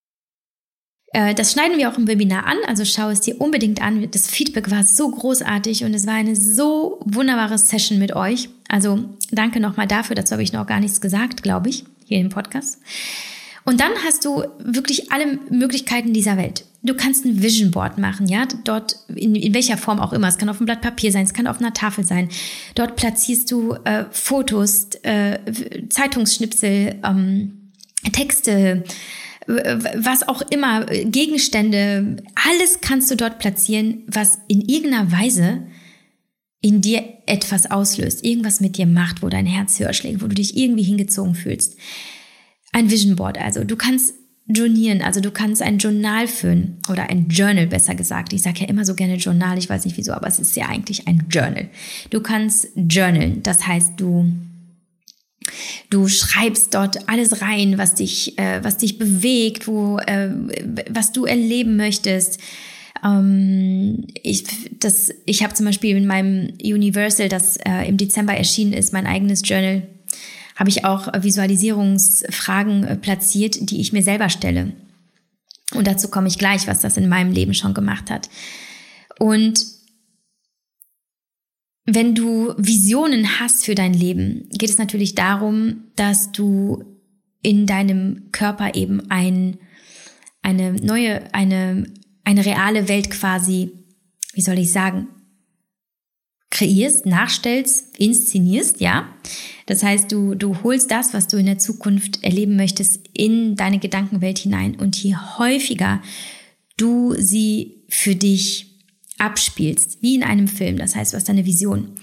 Äh, 1.14 1.34
das 1.34 1.54
schneiden 1.54 1.78
wir 1.78 1.90
auch 1.90 1.98
im 1.98 2.08
Webinar 2.08 2.46
an, 2.46 2.58
also 2.68 2.84
schau 2.84 3.10
es 3.10 3.22
dir 3.22 3.40
unbedingt 3.40 3.82
an. 3.82 4.10
Das 4.12 4.28
Feedback 4.28 4.70
war 4.70 4.84
so 4.84 5.10
großartig 5.10 5.86
und 5.86 5.94
es 5.94 6.06
war 6.06 6.16
eine 6.16 6.36
so 6.36 7.00
wunderbare 7.06 7.58
Session 7.58 8.00
mit 8.00 8.16
euch. 8.16 8.50
Also 8.68 9.16
danke 9.32 9.60
nochmal 9.60 9.88
dafür, 9.88 10.16
dazu 10.16 10.34
habe 10.34 10.44
ich 10.44 10.54
noch 10.54 10.68
gar 10.68 10.80
nichts 10.80 11.00
gesagt, 11.00 11.42
glaube 11.42 11.70
ich 11.70 11.86
hier 12.10 12.20
im 12.20 12.30
Podcast. 12.30 12.80
Und 13.66 13.80
dann 13.80 13.92
hast 14.06 14.26
du 14.26 14.44
wirklich 14.60 15.12
alle 15.12 15.40
Möglichkeiten 15.50 16.12
dieser 16.12 16.38
Welt. 16.38 16.66
Du 16.82 16.96
kannst 16.96 17.26
ein 17.26 17.42
Vision 17.42 17.72
Board 17.72 17.98
machen, 17.98 18.28
ja, 18.28 18.48
dort 18.64 18.96
in, 19.14 19.36
in 19.36 19.54
welcher 19.54 19.78
Form 19.78 20.00
auch 20.00 20.14
immer. 20.14 20.28
Es 20.28 20.38
kann 20.38 20.50
auf 20.50 20.58
einem 20.58 20.66
Blatt 20.66 20.82
Papier 20.82 21.12
sein, 21.12 21.26
es 21.26 21.34
kann 21.34 21.46
auf 21.46 21.60
einer 21.60 21.74
Tafel 21.74 22.06
sein. 22.06 22.30
Dort 22.74 22.96
platzierst 22.96 23.52
du 23.52 23.74
äh, 23.84 24.06
Fotos, 24.12 24.90
äh, 25.04 25.40
Zeitungsschnipsel, 25.90 27.00
ähm, 27.04 27.72
Texte, 28.14 28.86
was 29.46 30.28
auch 30.28 30.42
immer, 30.50 30.86
Gegenstände, 30.86 32.18
alles 32.48 32.80
kannst 32.82 33.10
du 33.10 33.16
dort 33.16 33.40
platzieren, 33.40 34.04
was 34.08 34.40
in 34.48 34.62
irgendeiner 34.62 35.12
Weise 35.12 35.64
in 36.62 36.82
dir 36.82 37.04
etwas 37.26 37.72
auslöst, 37.72 38.24
irgendwas 38.24 38.60
mit 38.60 38.78
dir 38.78 38.86
macht, 38.86 39.22
wo 39.22 39.30
dein 39.30 39.46
Herz 39.46 39.80
höher 39.80 39.94
schlägt, 39.94 40.22
wo 40.22 40.28
du 40.28 40.36
dich 40.36 40.58
irgendwie 40.58 40.84
hingezogen 40.84 41.36
fühlst. 41.36 41.78
Ein 42.72 42.92
Vision 42.92 43.16
Board 43.16 43.38
also. 43.38 43.64
Du 43.64 43.76
kannst 43.76 44.14
journieren, 44.46 45.02
also 45.02 45.22
du 45.22 45.32
kannst 45.32 45.62
ein 45.62 45.78
Journal 45.78 46.28
führen 46.28 46.80
oder 46.90 47.10
ein 47.10 47.30
Journal 47.30 47.68
besser 47.68 47.96
gesagt. 47.96 48.34
Ich 48.34 48.42
sage 48.42 48.62
ja 48.62 48.68
immer 48.68 48.84
so 48.84 48.96
gerne 48.96 49.16
Journal, 49.16 49.58
ich 49.58 49.70
weiß 49.70 49.86
nicht 49.86 49.96
wieso, 49.96 50.12
aber 50.12 50.28
es 50.28 50.40
ist 50.40 50.56
ja 50.56 50.68
eigentlich 50.68 51.08
ein 51.08 51.28
Journal. 51.30 51.70
Du 52.10 52.20
kannst 52.22 52.68
journalen, 52.76 53.44
das 53.44 53.66
heißt 53.66 53.94
du 53.98 54.32
Du 55.90 56.08
schreibst 56.08 56.74
dort 56.76 57.10
alles 57.10 57.42
rein, 57.42 57.78
was 57.78 57.96
dich, 57.96 58.38
äh, 58.38 58.64
was 58.64 58.78
dich 58.78 58.98
bewegt, 58.98 59.68
wo, 59.68 59.98
äh, 59.98 60.30
was 60.90 61.12
du 61.12 61.26
erleben 61.26 61.76
möchtest. 61.76 62.40
Ähm, 63.04 64.08
ich 64.24 64.44
ich 65.26 65.44
habe 65.44 65.54
zum 65.54 65.66
Beispiel 65.66 65.96
in 65.96 66.08
meinem 66.08 66.54
Universal, 66.62 67.30
das 67.30 67.58
äh, 67.58 67.88
im 67.88 67.98
Dezember 67.98 68.34
erschienen 68.34 68.74
ist, 68.74 68.94
mein 68.94 69.08
eigenes 69.08 69.42
Journal, 69.44 69.88
habe 70.56 70.70
ich 70.70 70.86
auch 70.86 71.08
Visualisierungsfragen 71.14 72.84
äh, 72.84 72.96
platziert, 72.98 73.70
die 73.70 73.80
ich 73.80 73.94
mir 73.94 74.04
selber 74.04 74.30
stelle. 74.30 74.74
Und 75.74 75.88
dazu 75.88 76.10
komme 76.10 76.28
ich 76.28 76.38
gleich, 76.38 76.68
was 76.68 76.82
das 76.82 76.98
in 76.98 77.08
meinem 77.08 77.32
Leben 77.32 77.54
schon 77.54 77.74
gemacht 77.74 78.10
hat. 78.10 78.30
Und 79.20 79.66
wenn 81.86 82.16
du 82.16 82.54
Visionen 82.58 83.40
hast 83.40 83.66
für 83.66 83.76
dein 83.76 83.94
Leben, 83.94 84.48
geht 84.52 84.70
es 84.70 84.78
natürlich 84.78 85.16
darum, 85.16 85.86
dass 85.96 86.32
du 86.32 86.84
in 87.42 87.66
deinem 87.66 88.32
Körper 88.32 88.76
eben 88.76 89.10
ein, 89.10 89.58
eine 90.42 90.74
neue, 90.74 91.34
eine 91.34 91.86
eine 92.30 92.46
reale 92.46 92.88
Welt 92.88 93.10
quasi, 93.10 93.72
wie 94.34 94.42
soll 94.42 94.60
ich 94.60 94.72
sagen, 94.72 95.08
kreierst, 96.52 97.08
nachstellst, 97.08 97.98
inszenierst, 97.98 98.82
ja. 98.82 99.10
Das 99.66 99.82
heißt, 99.82 100.12
du, 100.12 100.36
du 100.36 100.62
holst 100.62 100.92
das, 100.92 101.16
was 101.16 101.28
du 101.28 101.38
in 101.38 101.48
der 101.48 101.58
Zukunft 101.58 102.24
erleben 102.24 102.56
möchtest, 102.56 103.02
in 103.14 103.56
deine 103.56 103.80
Gedankenwelt 103.80 104.38
hinein. 104.38 104.76
Und 104.76 105.02
je 105.02 105.16
häufiger 105.16 106.04
du 106.78 107.16
sie 107.18 107.84
für 107.90 108.16
dich 108.16 108.78
abspielst, 109.18 110.02
wie 110.02 110.16
in 110.16 110.24
einem 110.24 110.48
Film, 110.48 110.78
das 110.78 110.96
heißt, 110.96 111.14
du 111.14 111.18
hast 111.18 111.30
eine 111.32 111.46
Vision 111.46 111.96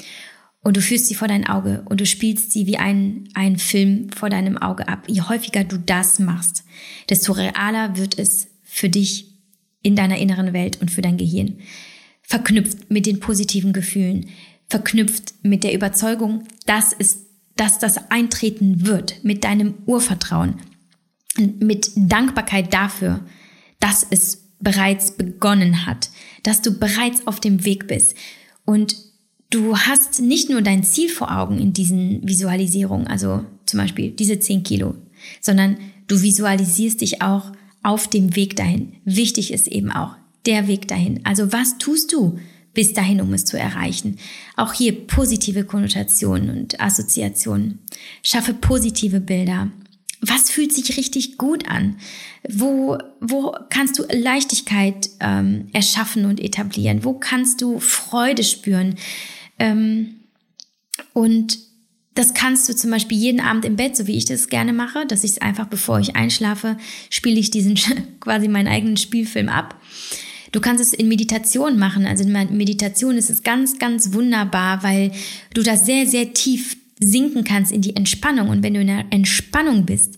und 0.60 0.76
du 0.76 0.80
führst 0.80 1.06
sie 1.06 1.14
vor 1.14 1.28
dein 1.28 1.46
Auge 1.46 1.84
und 1.88 2.00
du 2.00 2.06
spielst 2.06 2.50
sie 2.50 2.66
wie 2.66 2.78
ein, 2.78 3.28
ein 3.34 3.58
Film 3.58 4.10
vor 4.10 4.28
deinem 4.28 4.58
Auge 4.58 4.88
ab. 4.88 5.04
Je 5.06 5.22
häufiger 5.22 5.62
du 5.62 5.78
das 5.78 6.18
machst, 6.18 6.64
desto 7.08 7.32
realer 7.32 7.96
wird 7.96 8.18
es 8.18 8.48
für 8.64 8.88
dich 8.88 9.35
in 9.86 9.94
deiner 9.94 10.18
inneren 10.18 10.52
Welt 10.52 10.80
und 10.80 10.90
für 10.90 11.00
dein 11.00 11.16
Gehirn. 11.16 11.58
Verknüpft 12.22 12.90
mit 12.90 13.06
den 13.06 13.20
positiven 13.20 13.72
Gefühlen, 13.72 14.26
verknüpft 14.68 15.34
mit 15.44 15.62
der 15.62 15.74
Überzeugung, 15.74 16.42
dass 16.66 16.92
es, 16.98 17.26
dass 17.54 17.78
das 17.78 18.10
eintreten 18.10 18.84
wird, 18.84 19.22
mit 19.22 19.44
deinem 19.44 19.74
Urvertrauen, 19.86 20.56
mit 21.38 21.92
Dankbarkeit 21.94 22.74
dafür, 22.74 23.24
dass 23.78 24.04
es 24.10 24.48
bereits 24.58 25.12
begonnen 25.12 25.86
hat, 25.86 26.10
dass 26.42 26.62
du 26.62 26.76
bereits 26.76 27.24
auf 27.28 27.38
dem 27.38 27.64
Weg 27.64 27.86
bist. 27.86 28.16
Und 28.64 28.96
du 29.50 29.78
hast 29.78 30.20
nicht 30.20 30.50
nur 30.50 30.62
dein 30.62 30.82
Ziel 30.82 31.10
vor 31.10 31.30
Augen 31.30 31.60
in 31.60 31.72
diesen 31.72 32.26
Visualisierungen, 32.26 33.06
also 33.06 33.44
zum 33.66 33.78
Beispiel 33.78 34.10
diese 34.10 34.40
10 34.40 34.64
Kilo, 34.64 34.96
sondern 35.40 35.76
du 36.08 36.20
visualisierst 36.20 37.02
dich 37.02 37.22
auch 37.22 37.52
auf 37.86 38.08
dem 38.08 38.34
Weg 38.34 38.56
dahin. 38.56 38.96
Wichtig 39.04 39.52
ist 39.52 39.68
eben 39.68 39.92
auch 39.92 40.16
der 40.44 40.66
Weg 40.66 40.88
dahin. 40.88 41.20
Also 41.24 41.52
was 41.52 41.78
tust 41.78 42.12
du 42.12 42.36
bis 42.74 42.92
dahin, 42.94 43.20
um 43.20 43.32
es 43.32 43.44
zu 43.44 43.56
erreichen? 43.56 44.18
Auch 44.56 44.72
hier 44.72 45.06
positive 45.06 45.64
Konnotationen 45.64 46.50
und 46.50 46.80
Assoziationen. 46.80 47.78
Schaffe 48.24 48.54
positive 48.54 49.20
Bilder. 49.20 49.70
Was 50.20 50.50
fühlt 50.50 50.72
sich 50.72 50.96
richtig 50.96 51.38
gut 51.38 51.68
an? 51.68 51.98
Wo, 52.48 52.98
wo 53.20 53.54
kannst 53.70 54.00
du 54.00 54.04
Leichtigkeit 54.10 55.08
ähm, 55.20 55.68
erschaffen 55.72 56.24
und 56.24 56.40
etablieren? 56.40 57.04
Wo 57.04 57.12
kannst 57.12 57.62
du 57.62 57.78
Freude 57.78 58.42
spüren? 58.42 58.96
Ähm, 59.60 60.16
und 61.12 61.58
das 62.16 62.32
kannst 62.32 62.68
du 62.68 62.74
zum 62.74 62.90
Beispiel 62.90 63.18
jeden 63.18 63.40
Abend 63.40 63.64
im 63.64 63.76
Bett, 63.76 63.94
so 63.94 64.06
wie 64.06 64.16
ich 64.16 64.24
das 64.24 64.48
gerne 64.48 64.72
mache, 64.72 65.06
dass 65.06 65.22
ich 65.22 65.32
es 65.32 65.38
einfach, 65.38 65.66
bevor 65.66 66.00
ich 66.00 66.16
einschlafe, 66.16 66.78
spiele 67.10 67.38
ich 67.38 67.50
diesen 67.50 67.78
quasi 68.20 68.48
meinen 68.48 68.68
eigenen 68.68 68.96
Spielfilm 68.96 69.48
ab. 69.48 69.80
Du 70.50 70.60
kannst 70.60 70.82
es 70.82 70.94
in 70.94 71.08
Meditation 71.08 71.78
machen. 71.78 72.06
Also 72.06 72.24
in 72.24 72.32
Meditation 72.32 73.18
ist 73.18 73.28
es 73.28 73.42
ganz, 73.42 73.78
ganz 73.78 74.14
wunderbar, 74.14 74.82
weil 74.82 75.12
du 75.52 75.62
da 75.62 75.76
sehr, 75.76 76.06
sehr 76.06 76.32
tief 76.32 76.78
sinken 76.98 77.44
kannst 77.44 77.70
in 77.70 77.82
die 77.82 77.94
Entspannung. 77.94 78.48
Und 78.48 78.62
wenn 78.62 78.72
du 78.72 78.80
in 78.80 78.86
der 78.86 79.04
Entspannung 79.10 79.84
bist, 79.84 80.14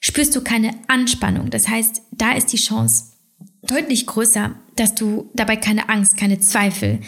spürst 0.00 0.36
du 0.36 0.42
keine 0.42 0.70
Anspannung. 0.86 1.50
Das 1.50 1.68
heißt, 1.68 2.02
da 2.12 2.32
ist 2.32 2.52
die 2.52 2.58
Chance 2.58 3.14
deutlich 3.62 4.06
größer, 4.06 4.54
dass 4.76 4.94
du 4.94 5.30
dabei 5.34 5.56
keine 5.56 5.88
Angst, 5.88 6.16
keine 6.16 6.38
Zweifel, 6.38 7.00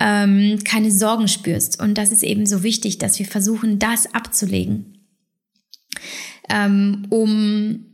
ähm, 0.00 0.58
keine 0.64 0.90
Sorgen 0.90 1.28
spürst. 1.28 1.80
Und 1.80 1.98
das 1.98 2.12
ist 2.12 2.22
eben 2.22 2.46
so 2.46 2.62
wichtig, 2.62 2.98
dass 2.98 3.18
wir 3.18 3.26
versuchen, 3.26 3.78
das 3.78 4.12
abzulegen, 4.14 4.98
ähm, 6.48 7.06
um, 7.10 7.86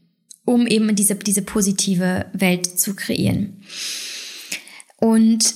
um 0.45 0.67
eben 0.67 0.95
diese, 0.95 1.17
diese 1.17 1.43
positive 1.43 2.27
Welt 2.33 2.79
zu 2.79 2.95
kreieren. 2.95 3.63
Und 4.97 5.55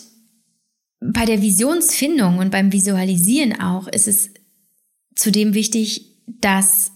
bei 1.00 1.24
der 1.24 1.42
Visionsfindung 1.42 2.38
und 2.38 2.50
beim 2.50 2.72
Visualisieren 2.72 3.60
auch 3.60 3.88
ist 3.88 4.06
es 4.06 4.30
zudem 5.14 5.54
wichtig, 5.54 6.16
dass 6.26 6.92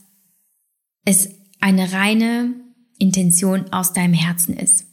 es 1.05 1.31
eine 1.61 1.93
reine 1.93 2.55
Intention 2.99 3.73
aus 3.73 3.93
deinem 3.93 4.15
Herzen 4.15 4.57
ist 4.57 4.87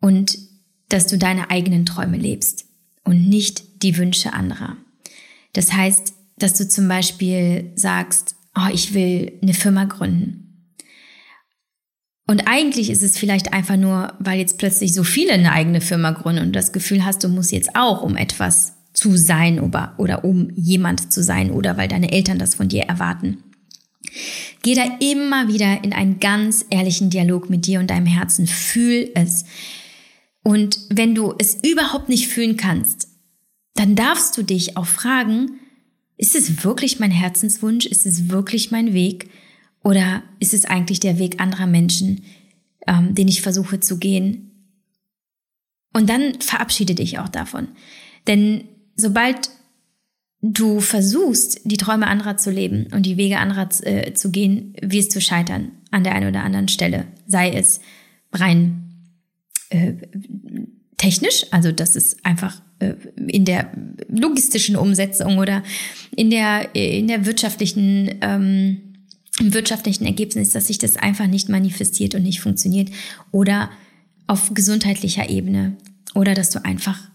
und 0.00 0.38
dass 0.88 1.06
du 1.06 1.18
deine 1.18 1.50
eigenen 1.50 1.86
Träume 1.86 2.16
lebst 2.16 2.66
und 3.04 3.28
nicht 3.28 3.82
die 3.82 3.96
Wünsche 3.96 4.32
anderer. 4.32 4.76
Das 5.52 5.72
heißt, 5.72 6.14
dass 6.38 6.54
du 6.54 6.68
zum 6.68 6.88
Beispiel 6.88 7.72
sagst, 7.76 8.36
oh, 8.56 8.72
ich 8.72 8.94
will 8.94 9.38
eine 9.42 9.54
Firma 9.54 9.84
gründen. 9.84 10.40
Und 12.26 12.48
eigentlich 12.48 12.88
ist 12.90 13.02
es 13.02 13.18
vielleicht 13.18 13.52
einfach 13.52 13.76
nur, 13.76 14.14
weil 14.18 14.38
jetzt 14.38 14.58
plötzlich 14.58 14.94
so 14.94 15.04
viele 15.04 15.34
eine 15.34 15.52
eigene 15.52 15.80
Firma 15.80 16.12
gründen 16.12 16.42
und 16.42 16.56
das 16.56 16.72
Gefühl 16.72 17.04
hast, 17.04 17.22
du 17.22 17.28
musst 17.28 17.52
jetzt 17.52 17.76
auch 17.76 18.02
um 18.02 18.16
etwas 18.16 18.72
zu 18.94 19.16
sein 19.16 19.60
oder, 19.60 19.94
oder 19.98 20.24
um 20.24 20.50
jemand 20.54 21.12
zu 21.12 21.22
sein 21.22 21.50
oder 21.50 21.76
weil 21.76 21.88
deine 21.88 22.12
Eltern 22.12 22.38
das 22.38 22.54
von 22.54 22.68
dir 22.68 22.84
erwarten. 22.84 23.38
Geh 24.62 24.74
da 24.74 24.84
immer 25.00 25.48
wieder 25.48 25.84
in 25.84 25.92
einen 25.92 26.20
ganz 26.20 26.64
ehrlichen 26.70 27.10
Dialog 27.10 27.50
mit 27.50 27.66
dir 27.66 27.80
und 27.80 27.90
deinem 27.90 28.06
Herzen. 28.06 28.46
Fühl 28.46 29.10
es. 29.14 29.44
Und 30.44 30.78
wenn 30.90 31.14
du 31.14 31.34
es 31.38 31.58
überhaupt 31.64 32.08
nicht 32.08 32.28
fühlen 32.28 32.56
kannst, 32.56 33.08
dann 33.74 33.96
darfst 33.96 34.36
du 34.36 34.42
dich 34.42 34.76
auch 34.76 34.86
fragen, 34.86 35.58
ist 36.16 36.36
es 36.36 36.62
wirklich 36.62 37.00
mein 37.00 37.10
Herzenswunsch? 37.10 37.86
Ist 37.86 38.06
es 38.06 38.28
wirklich 38.28 38.70
mein 38.70 38.94
Weg? 38.94 39.30
Oder 39.82 40.22
ist 40.38 40.54
es 40.54 40.64
eigentlich 40.64 41.00
der 41.00 41.18
Weg 41.18 41.40
anderer 41.40 41.66
Menschen, 41.66 42.22
ähm, 42.86 43.14
den 43.14 43.26
ich 43.26 43.42
versuche 43.42 43.80
zu 43.80 43.98
gehen? 43.98 44.52
Und 45.92 46.08
dann 46.08 46.40
verabschiede 46.40 46.94
dich 46.94 47.18
auch 47.18 47.28
davon. 47.28 47.68
Denn 48.26 48.68
sobald 48.96 49.50
du 50.42 50.80
versuchst, 50.80 51.62
die 51.64 51.78
Träume 51.78 52.06
anderer 52.06 52.36
zu 52.36 52.50
leben 52.50 52.88
und 52.92 53.06
die 53.06 53.16
Wege 53.16 53.38
anderer 53.38 53.68
äh, 53.82 54.12
zu 54.12 54.30
gehen, 54.30 54.74
wirst 54.82 55.16
du 55.16 55.20
scheitern 55.20 55.72
an 55.90 56.04
der 56.04 56.14
einen 56.14 56.28
oder 56.28 56.44
anderen 56.44 56.68
Stelle. 56.68 57.06
Sei 57.26 57.50
es 57.50 57.80
rein 58.32 58.83
äh, 59.74 59.94
technisch, 60.96 61.46
also 61.50 61.72
das 61.72 61.96
ist 61.96 62.24
einfach 62.24 62.62
äh, 62.78 62.94
in 63.26 63.44
der 63.44 63.72
logistischen 64.08 64.76
Umsetzung 64.76 65.38
oder 65.38 65.62
in 66.16 66.30
der, 66.30 66.74
in 66.74 67.08
der 67.08 67.26
wirtschaftlichen, 67.26 68.14
ähm, 68.20 68.94
im 69.40 69.52
wirtschaftlichen 69.52 70.06
Ergebnis, 70.06 70.50
dass 70.50 70.68
sich 70.68 70.78
das 70.78 70.96
einfach 70.96 71.26
nicht 71.26 71.48
manifestiert 71.48 72.14
und 72.14 72.22
nicht 72.22 72.40
funktioniert 72.40 72.90
oder 73.32 73.70
auf 74.26 74.54
gesundheitlicher 74.54 75.28
Ebene 75.28 75.76
oder 76.14 76.34
dass 76.34 76.50
du 76.50 76.64
einfach 76.64 77.10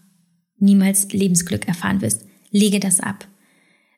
niemals 0.58 1.10
Lebensglück 1.12 1.66
erfahren 1.66 2.02
wirst 2.02 2.24
lege 2.50 2.80
das 2.80 3.00
ab. 3.00 3.26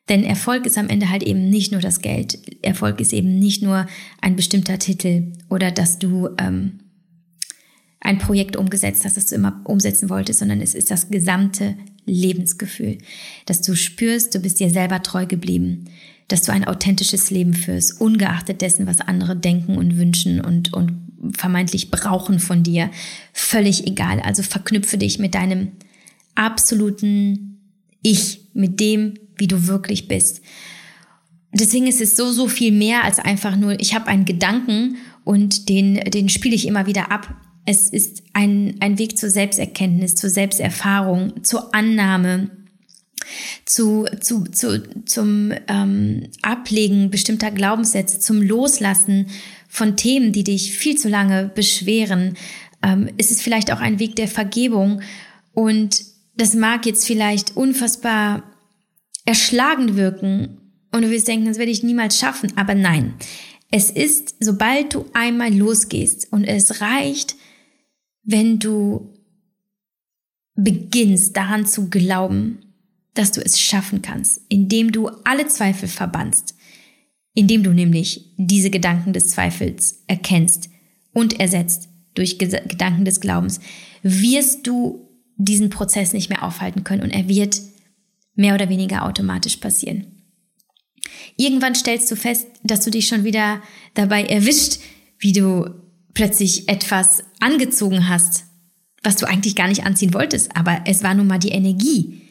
Denn 0.09 0.23
Erfolg 0.23 0.65
ist 0.65 0.77
am 0.77 0.89
Ende 0.89 1.09
halt 1.09 1.23
eben 1.23 1.49
nicht 1.49 1.71
nur 1.71 1.81
das 1.81 2.01
Geld. 2.01 2.39
Erfolg 2.61 2.99
ist 2.99 3.13
eben 3.13 3.39
nicht 3.39 3.61
nur 3.61 3.87
ein 4.21 4.35
bestimmter 4.35 4.77
Titel 4.77 5.31
oder 5.49 5.71
dass 5.71 5.97
du 5.97 6.29
ähm, 6.37 6.79
ein 8.03 8.17
Projekt 8.17 8.57
umgesetzt 8.57 9.05
hast, 9.05 9.15
das 9.15 9.27
du 9.27 9.35
immer 9.35 9.61
umsetzen 9.63 10.09
wolltest, 10.09 10.39
sondern 10.39 10.61
es 10.61 10.75
ist 10.75 10.91
das 10.91 11.09
gesamte 11.09 11.75
Lebensgefühl, 12.05 12.97
dass 13.45 13.61
du 13.61 13.75
spürst, 13.75 14.35
du 14.35 14.39
bist 14.39 14.59
dir 14.59 14.69
selber 14.69 15.01
treu 15.01 15.25
geblieben, 15.25 15.85
dass 16.27 16.41
du 16.41 16.51
ein 16.51 16.65
authentisches 16.65 17.31
Leben 17.31 17.53
führst, 17.53 18.01
ungeachtet 18.01 18.61
dessen, 18.61 18.87
was 18.87 18.99
andere 18.99 19.37
denken 19.37 19.77
und 19.77 19.97
wünschen 19.97 20.41
und, 20.41 20.73
und 20.73 20.91
vermeintlich 21.37 21.91
brauchen 21.91 22.39
von 22.39 22.61
dir. 22.61 22.89
Völlig 23.31 23.87
egal. 23.87 24.19
Also 24.19 24.43
verknüpfe 24.43 24.97
dich 24.97 25.17
mit 25.19 25.33
deinem 25.33 25.71
absoluten 26.35 27.61
Ich, 28.01 28.41
mit 28.53 28.81
dem, 28.81 29.13
wie 29.37 29.47
du 29.47 29.67
wirklich 29.67 30.09
bist. 30.09 30.41
Deswegen 31.53 31.87
ist 31.87 32.01
es 32.01 32.17
so, 32.17 32.31
so 32.33 32.49
viel 32.49 32.73
mehr 32.73 33.05
als 33.05 33.19
einfach 33.19 33.55
nur, 33.55 33.79
ich 33.79 33.95
habe 33.95 34.07
einen 34.07 34.25
Gedanken 34.25 34.97
und 35.23 35.69
den, 35.69 35.95
den 35.95 36.27
spiele 36.27 36.55
ich 36.55 36.67
immer 36.67 36.85
wieder 36.85 37.11
ab. 37.11 37.33
Es 37.65 37.89
ist 37.89 38.23
ein, 38.33 38.75
ein 38.79 38.99
Weg 38.99 39.17
zur 39.17 39.29
Selbsterkenntnis, 39.29 40.15
zur 40.15 40.29
Selbsterfahrung, 40.29 41.43
zur 41.43 41.73
Annahme, 41.73 42.49
zu, 43.65 44.05
zu, 44.19 44.43
zu, 44.45 45.05
zum 45.05 45.53
ähm, 45.67 46.27
Ablegen 46.41 47.09
bestimmter 47.09 47.51
Glaubenssätze, 47.51 48.19
zum 48.19 48.41
Loslassen 48.41 49.27
von 49.69 49.95
Themen, 49.95 50.31
die 50.33 50.43
dich 50.43 50.73
viel 50.73 50.97
zu 50.97 51.09
lange 51.09 51.51
beschweren. 51.55 52.35
Ähm, 52.83 53.09
es 53.17 53.31
ist 53.31 53.41
vielleicht 53.41 53.71
auch 53.71 53.79
ein 53.79 53.99
Weg 53.99 54.15
der 54.15 54.27
Vergebung 54.27 55.01
und 55.53 56.03
das 56.35 56.53
mag 56.53 56.85
jetzt 56.85 57.05
vielleicht 57.05 57.55
unfassbar 57.55 58.43
erschlagend 59.25 59.95
wirken 59.95 60.57
und 60.91 61.03
du 61.03 61.11
wirst 61.11 61.27
denken, 61.27 61.47
das 61.47 61.57
werde 61.57 61.71
ich 61.71 61.83
niemals 61.83 62.19
schaffen, 62.19 62.51
aber 62.57 62.75
nein. 62.75 63.13
Es 63.71 63.89
ist, 63.89 64.35
sobald 64.39 64.93
du 64.93 65.05
einmal 65.13 65.51
losgehst 65.53 66.31
und 66.31 66.43
es 66.43 66.81
reicht, 66.81 67.35
wenn 68.23 68.59
du 68.59 69.13
beginnst 70.55 71.35
daran 71.35 71.65
zu 71.65 71.89
glauben, 71.89 72.59
dass 73.13 73.31
du 73.31 73.41
es 73.41 73.59
schaffen 73.59 74.01
kannst, 74.01 74.41
indem 74.49 74.91
du 74.91 75.07
alle 75.23 75.47
Zweifel 75.47 75.87
verbannst, 75.87 76.55
indem 77.33 77.63
du 77.63 77.73
nämlich 77.73 78.33
diese 78.37 78.69
Gedanken 78.69 79.13
des 79.13 79.29
Zweifels 79.29 80.03
erkennst 80.07 80.69
und 81.13 81.39
ersetzt 81.39 81.89
durch 82.15 82.37
Gedanken 82.37 83.05
des 83.05 83.19
Glaubens, 83.19 83.59
wirst 84.03 84.67
du 84.67 85.09
diesen 85.35 85.69
Prozess 85.69 86.13
nicht 86.13 86.29
mehr 86.29 86.43
aufhalten 86.43 86.83
können 86.83 87.03
und 87.03 87.11
er 87.11 87.27
wird 87.27 87.59
mehr 88.35 88.55
oder 88.55 88.69
weniger 88.69 89.05
automatisch 89.05 89.57
passieren. 89.57 90.07
Irgendwann 91.37 91.75
stellst 91.75 92.09
du 92.11 92.15
fest, 92.15 92.47
dass 92.63 92.85
du 92.85 92.91
dich 92.91 93.07
schon 93.07 93.23
wieder 93.23 93.61
dabei 93.95 94.23
erwischt, 94.23 94.79
wie 95.19 95.33
du 95.33 95.82
plötzlich 96.13 96.69
etwas 96.69 97.23
angezogen 97.39 98.09
hast, 98.09 98.45
was 99.03 99.17
du 99.17 99.27
eigentlich 99.27 99.55
gar 99.55 99.67
nicht 99.67 99.85
anziehen 99.85 100.13
wolltest, 100.13 100.55
aber 100.55 100.81
es 100.85 101.03
war 101.03 101.13
nun 101.13 101.27
mal 101.27 101.39
die 101.39 101.49
Energie, 101.49 102.21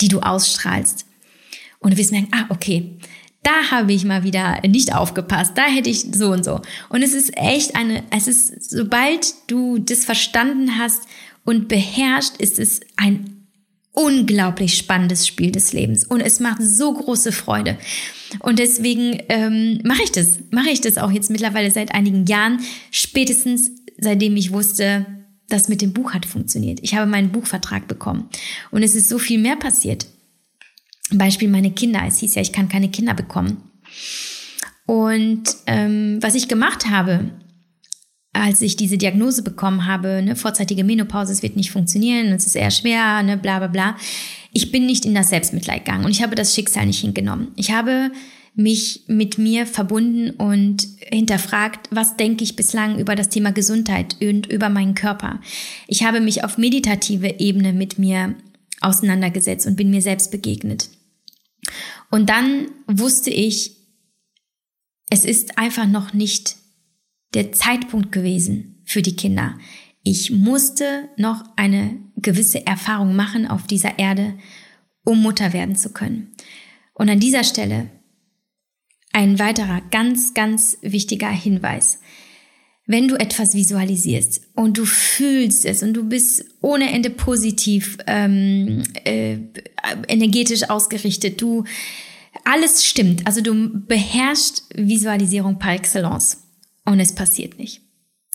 die 0.00 0.08
du 0.08 0.20
ausstrahlst. 0.20 1.06
Und 1.78 1.92
du 1.92 1.98
wirst 1.98 2.12
merken, 2.12 2.28
ah, 2.32 2.46
okay, 2.48 2.98
da 3.42 3.70
habe 3.70 3.92
ich 3.92 4.04
mal 4.04 4.24
wieder 4.24 4.60
nicht 4.66 4.92
aufgepasst, 4.92 5.52
da 5.56 5.66
hätte 5.66 5.88
ich 5.88 6.06
so 6.12 6.32
und 6.32 6.44
so. 6.44 6.60
Und 6.88 7.02
es 7.02 7.14
ist 7.14 7.36
echt 7.36 7.76
eine, 7.76 8.02
es 8.10 8.26
ist, 8.26 8.70
sobald 8.70 9.34
du 9.46 9.78
das 9.78 10.04
verstanden 10.04 10.78
hast 10.78 11.02
und 11.44 11.68
beherrscht, 11.68 12.36
ist 12.38 12.58
es 12.58 12.80
ein 12.96 13.35
unglaublich 13.96 14.76
spannendes 14.76 15.26
Spiel 15.26 15.50
des 15.50 15.72
Lebens 15.72 16.04
und 16.04 16.20
es 16.20 16.38
macht 16.38 16.62
so 16.62 16.92
große 16.92 17.32
Freude. 17.32 17.78
Und 18.40 18.58
deswegen 18.58 19.22
ähm, 19.30 19.80
mache 19.84 20.02
ich 20.02 20.12
das, 20.12 20.38
mache 20.50 20.68
ich 20.68 20.82
das 20.82 20.98
auch 20.98 21.10
jetzt 21.10 21.30
mittlerweile 21.30 21.70
seit 21.70 21.94
einigen 21.94 22.26
Jahren, 22.26 22.60
spätestens 22.90 23.70
seitdem 23.98 24.36
ich 24.36 24.52
wusste, 24.52 25.06
das 25.48 25.68
mit 25.68 25.80
dem 25.80 25.94
Buch 25.94 26.12
hat 26.12 26.26
funktioniert. 26.26 26.80
Ich 26.82 26.94
habe 26.94 27.10
meinen 27.10 27.32
Buchvertrag 27.32 27.88
bekommen 27.88 28.28
und 28.70 28.82
es 28.82 28.94
ist 28.94 29.08
so 29.08 29.18
viel 29.18 29.38
mehr 29.38 29.56
passiert. 29.56 30.06
Beispiel 31.12 31.48
meine 31.48 31.70
Kinder. 31.70 32.02
Es 32.06 32.18
hieß 32.18 32.34
ja, 32.34 32.42
ich 32.42 32.52
kann 32.52 32.68
keine 32.68 32.90
Kinder 32.90 33.14
bekommen. 33.14 33.62
Und 34.84 35.44
ähm, 35.66 36.18
was 36.20 36.34
ich 36.34 36.48
gemacht 36.48 36.90
habe, 36.90 37.30
als 38.36 38.60
ich 38.62 38.76
diese 38.76 38.98
Diagnose 38.98 39.42
bekommen 39.42 39.86
habe, 39.86 40.22
ne, 40.22 40.36
vorzeitige 40.36 40.84
Menopause, 40.84 41.32
es 41.32 41.42
wird 41.42 41.56
nicht 41.56 41.70
funktionieren, 41.70 42.32
es 42.32 42.46
ist 42.46 42.56
eher 42.56 42.70
schwer, 42.70 43.22
ne, 43.22 43.36
bla 43.36 43.58
bla 43.58 43.68
bla. 43.68 43.96
Ich 44.52 44.72
bin 44.72 44.86
nicht 44.86 45.04
in 45.04 45.14
das 45.14 45.30
Selbstmitleid 45.30 45.84
gegangen 45.84 46.04
und 46.04 46.10
ich 46.10 46.22
habe 46.22 46.34
das 46.34 46.54
Schicksal 46.54 46.86
nicht 46.86 47.00
hingenommen. 47.00 47.48
Ich 47.56 47.72
habe 47.72 48.10
mich 48.54 49.02
mit 49.06 49.36
mir 49.36 49.66
verbunden 49.66 50.30
und 50.30 50.88
hinterfragt, 50.98 51.88
was 51.90 52.16
denke 52.16 52.42
ich 52.42 52.56
bislang 52.56 52.98
über 52.98 53.14
das 53.14 53.28
Thema 53.28 53.52
Gesundheit 53.52 54.16
und 54.22 54.46
über 54.46 54.70
meinen 54.70 54.94
Körper. 54.94 55.40
Ich 55.86 56.04
habe 56.04 56.20
mich 56.20 56.42
auf 56.42 56.56
meditative 56.56 57.38
Ebene 57.38 57.74
mit 57.74 57.98
mir 57.98 58.34
auseinandergesetzt 58.80 59.66
und 59.66 59.76
bin 59.76 59.90
mir 59.90 60.00
selbst 60.00 60.30
begegnet. 60.30 60.88
Und 62.10 62.30
dann 62.30 62.68
wusste 62.86 63.30
ich, 63.30 63.72
es 65.10 65.24
ist 65.24 65.58
einfach 65.58 65.86
noch 65.86 66.14
nicht 66.14 66.56
der 67.36 67.52
Zeitpunkt 67.52 68.12
gewesen 68.12 68.80
für 68.84 69.02
die 69.02 69.14
Kinder. 69.14 69.58
Ich 70.02 70.30
musste 70.30 71.10
noch 71.18 71.44
eine 71.56 71.98
gewisse 72.16 72.66
Erfahrung 72.66 73.14
machen 73.14 73.46
auf 73.46 73.66
dieser 73.66 73.98
Erde, 73.98 74.34
um 75.04 75.20
Mutter 75.20 75.52
werden 75.52 75.76
zu 75.76 75.92
können. 75.92 76.32
Und 76.94 77.10
an 77.10 77.20
dieser 77.20 77.44
Stelle 77.44 77.90
ein 79.12 79.38
weiterer 79.38 79.82
ganz, 79.90 80.32
ganz 80.32 80.78
wichtiger 80.80 81.28
Hinweis. 81.28 82.00
Wenn 82.86 83.08
du 83.08 83.16
etwas 83.16 83.54
visualisierst 83.54 84.42
und 84.54 84.78
du 84.78 84.86
fühlst 84.86 85.66
es 85.66 85.82
und 85.82 85.92
du 85.92 86.04
bist 86.04 86.44
ohne 86.62 86.90
Ende 86.92 87.10
positiv, 87.10 87.98
ähm, 88.06 88.82
äh, 89.04 89.38
energetisch 90.08 90.70
ausgerichtet, 90.70 91.42
du 91.42 91.64
alles 92.44 92.86
stimmt, 92.86 93.26
also 93.26 93.42
du 93.42 93.80
beherrschst 93.86 94.68
Visualisierung 94.74 95.58
par 95.58 95.74
excellence 95.74 96.45
und 96.86 97.00
es 97.00 97.14
passiert 97.14 97.58
nicht. 97.58 97.82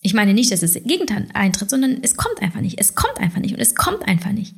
Ich 0.01 0.13
meine 0.13 0.33
nicht, 0.33 0.51
dass 0.51 0.63
es 0.63 0.73
das 0.73 0.83
Gegenteil 0.83 1.27
eintritt, 1.33 1.69
sondern 1.69 1.99
es 2.01 2.15
kommt 2.15 2.41
einfach 2.41 2.61
nicht. 2.61 2.79
Es 2.79 2.95
kommt 2.95 3.19
einfach 3.19 3.39
nicht 3.39 3.53
und 3.53 3.59
es 3.59 3.75
kommt 3.75 4.07
einfach 4.07 4.31
nicht. 4.31 4.55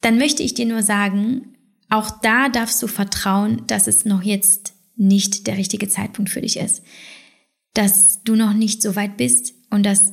Dann 0.00 0.18
möchte 0.18 0.42
ich 0.42 0.54
dir 0.54 0.66
nur 0.66 0.82
sagen, 0.82 1.56
auch 1.90 2.10
da 2.20 2.48
darfst 2.48 2.82
du 2.82 2.86
vertrauen, 2.86 3.62
dass 3.66 3.86
es 3.86 4.04
noch 4.04 4.22
jetzt 4.22 4.74
nicht 4.96 5.46
der 5.46 5.56
richtige 5.56 5.88
Zeitpunkt 5.88 6.30
für 6.30 6.40
dich 6.40 6.58
ist. 6.58 6.82
Dass 7.74 8.22
du 8.22 8.36
noch 8.36 8.52
nicht 8.52 8.82
so 8.82 8.96
weit 8.96 9.16
bist 9.16 9.54
und 9.70 9.84
dass 9.84 10.12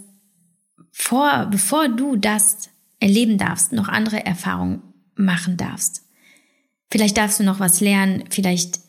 vor, 0.92 1.48
bevor 1.50 1.88
du 1.90 2.18
das 2.18 2.70
erleben 3.00 3.38
darfst, 3.38 3.72
noch 3.72 3.88
andere 3.88 4.26
Erfahrungen 4.26 4.82
machen 5.16 5.58
darfst. 5.58 6.04
Vielleicht 6.92 7.18
darfst 7.18 7.40
du 7.40 7.44
noch 7.44 7.60
was 7.60 7.80
lernen, 7.80 8.26
vielleicht 8.30 8.81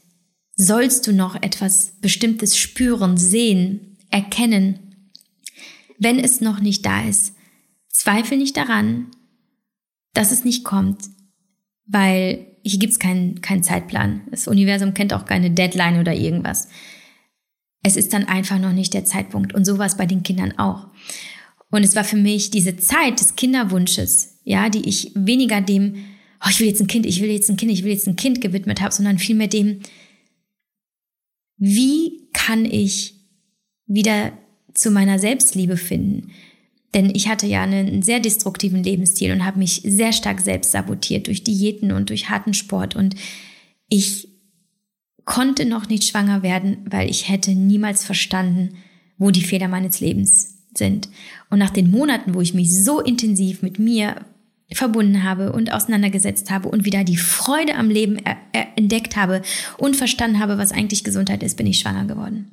sollst 0.63 1.07
du 1.07 1.13
noch 1.13 1.35
etwas 1.43 1.95
Bestimmtes 2.01 2.57
spüren, 2.57 3.17
sehen, 3.17 3.97
erkennen. 4.11 4.79
Wenn 5.99 6.19
es 6.19 6.41
noch 6.41 6.61
nicht 6.61 6.87
da 6.87 7.03
ist, 7.03 7.35
zweifel 7.89 8.39
nicht 8.39 8.57
daran, 8.57 9.09
dass 10.15 10.31
es 10.31 10.45
nicht 10.45 10.65
kommt, 10.65 11.03
weil 11.87 12.47
hier 12.63 12.79
gibt's 12.79 13.01
keinen, 13.01 13.41
keinen 13.41 13.65
Zeitplan. 13.65 14.23
Das 14.31 14.47
Universum 14.47 14.95
kennt 14.95 15.13
auch 15.13 15.25
keine 15.25 15.51
Deadline 15.51 15.99
oder 15.99 16.15
irgendwas. 16.15 16.69
Es 17.83 17.97
ist 17.97 18.13
dann 18.13 18.25
einfach 18.25 18.61
noch 18.61 18.73
nicht 18.73 18.95
der 18.95 19.05
Zeitpunkt. 19.05 19.55
Und 19.55 19.65
so 19.65 19.79
war 19.79 19.87
es 19.87 19.97
bei 19.97 20.07
den 20.07 20.23
Kindern 20.23 20.57
auch. 20.59 20.89
Und 21.71 21.83
es 21.83 21.97
war 21.97 22.05
für 22.05 22.17
mich 22.17 22.51
diese 22.51 22.77
Zeit 22.77 23.19
des 23.19 23.35
Kinderwunsches, 23.35 24.39
ja, 24.45 24.69
die 24.69 24.89
ich 24.89 25.11
weniger 25.17 25.61
dem, 25.61 25.97
oh, 26.45 26.49
ich 26.51 26.61
will 26.61 26.69
jetzt 26.69 26.81
ein 26.81 26.87
Kind, 26.87 27.05
ich 27.05 27.21
will 27.21 27.31
jetzt 27.31 27.51
ein 27.51 27.57
Kind, 27.57 27.73
ich 27.73 27.83
will 27.83 27.91
jetzt 27.91 28.07
ein 28.07 28.15
Kind 28.15 28.41
gewidmet 28.41 28.81
habe, 28.81 28.95
sondern 28.95 29.19
vielmehr 29.19 29.49
dem, 29.49 29.81
wie 31.65 32.27
kann 32.33 32.65
ich 32.65 33.15
wieder 33.87 34.33
zu 34.75 34.91
meiner 34.91 35.21
Selbstliebe 35.21 35.77
finden? 35.77 36.33
Denn 36.93 37.09
ich 37.15 37.29
hatte 37.29 37.47
ja 37.47 37.63
einen 37.63 38.03
sehr 38.03 38.19
destruktiven 38.19 38.83
Lebensstil 38.83 39.31
und 39.31 39.45
habe 39.45 39.61
mich 39.61 39.81
sehr 39.85 40.13
stark 40.13 40.41
selbst 40.41 40.73
sabotiert 40.73 41.29
durch 41.29 41.45
Diäten 41.45 41.93
und 41.93 42.11
durch 42.11 42.29
harten 42.29 42.53
Sport. 42.53 42.97
Und 42.97 43.15
ich 43.89 44.27
konnte 45.25 45.65
noch 45.65 45.89
nicht 45.89 46.03
schwanger 46.03 46.43
werden, 46.43 46.79
weil 46.91 47.09
ich 47.09 47.29
hätte 47.29 47.53
niemals 47.53 48.05
verstanden, 48.05 48.75
wo 49.17 49.31
die 49.31 49.45
Fehler 49.45 49.69
meines 49.69 50.01
Lebens 50.01 50.57
sind. 50.75 51.11
Und 51.49 51.61
nach 51.61 51.71
den 51.71 51.93
Monaten, 51.93 52.35
wo 52.35 52.41
ich 52.41 52.55
mich 52.55 52.75
so 52.75 52.99
intensiv 52.99 53.63
mit 53.63 53.79
mir 53.79 54.17
verbunden 54.75 55.23
habe 55.23 55.53
und 55.53 55.73
auseinandergesetzt 55.73 56.51
habe 56.51 56.68
und 56.68 56.85
wieder 56.85 57.05
die 57.05 57.16
Freude 57.16 57.75
am 57.75 57.91
Leben 57.91 58.18
entdeckt 58.77 59.16
habe 59.16 59.43
und 59.79 59.97
verstanden 59.97 60.39
habe, 60.39 60.59
was 60.59 60.73
eigentlich 60.73 61.05
Gesundheit 61.05 61.43
ist, 61.43 61.57
bin 61.57 61.66
ich 61.66 61.79
schwanger 61.79 62.07
geworden. 62.07 62.51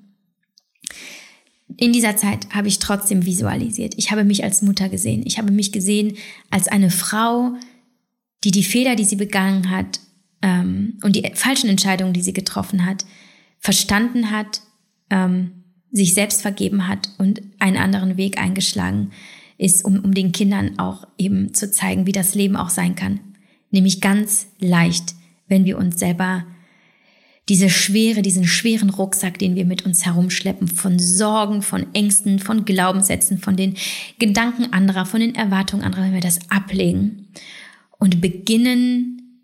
In 1.78 1.93
dieser 1.93 2.17
Zeit 2.17 2.49
habe 2.53 2.67
ich 2.67 2.80
trotzdem 2.80 3.26
visualisiert. 3.26 3.93
Ich 3.97 4.11
habe 4.11 4.24
mich 4.24 4.43
als 4.43 4.61
Mutter 4.61 4.89
gesehen. 4.89 5.24
Ich 5.26 5.38
habe 5.38 5.51
mich 5.51 5.72
gesehen 5.72 6.17
als 6.49 6.67
eine 6.67 6.89
Frau, 6.89 7.53
die 8.43 8.51
die 8.51 8.63
Fehler, 8.63 8.95
die 8.95 9.05
sie 9.05 9.15
begangen 9.15 9.70
hat 9.70 9.99
ähm, 10.41 10.97
und 11.03 11.15
die 11.15 11.32
falschen 11.36 11.70
Entscheidungen, 11.70 12.13
die 12.13 12.22
sie 12.22 12.34
getroffen 12.34 12.86
hat, 12.86 13.05
verstanden 13.59 14.32
hat, 14.32 14.61
ähm, 15.09 15.63
sich 15.91 16.13
selbst 16.13 16.41
vergeben 16.41 16.88
hat 16.88 17.09
und 17.17 17.41
einen 17.59 17.78
anderen 17.78 18.17
Weg 18.17 18.39
eingeschlagen 18.39 19.11
ist, 19.60 19.86
um, 19.86 19.99
um 19.99 20.14
den 20.14 20.32
Kindern 20.32 20.80
auch 20.80 21.07
eben 21.20 21.53
zu 21.53 21.70
zeigen, 21.70 22.07
wie 22.07 22.12
das 22.12 22.34
Leben 22.34 22.55
auch 22.55 22.70
sein 22.70 22.95
kann. 22.95 23.20
Nämlich 23.70 24.01
ganz 24.01 24.47
leicht, 24.60 25.14
wenn 25.47 25.66
wir 25.66 25.78
uns 25.78 25.99
selber 25.99 26.45
diese 27.49 27.70
schwere, 27.70 28.22
diesen 28.22 28.45
schweren 28.45 28.89
Rucksack, 28.89 29.38
den 29.38 29.55
wir 29.55 29.66
mit 29.66 29.86
uns 29.86 30.05
herumschleppen, 30.05 30.68
von 30.68 30.97
Sorgen, 30.99 31.62
von 31.62 31.88
Ängsten, 31.93 32.39
von 32.39 32.64
Glaubenssätzen, 32.64 33.39
von 33.39 33.55
den 33.55 33.76
Gedanken 34.18 34.72
anderer, 34.72 35.05
von 35.05 35.20
den 35.20 35.36
Erwartungen 35.36 35.84
anderer, 35.84 36.03
wenn 36.03 36.14
wir 36.14 36.22
das 36.22 36.39
ablegen 36.49 37.28
und 37.97 38.22
beginnen, 38.22 39.41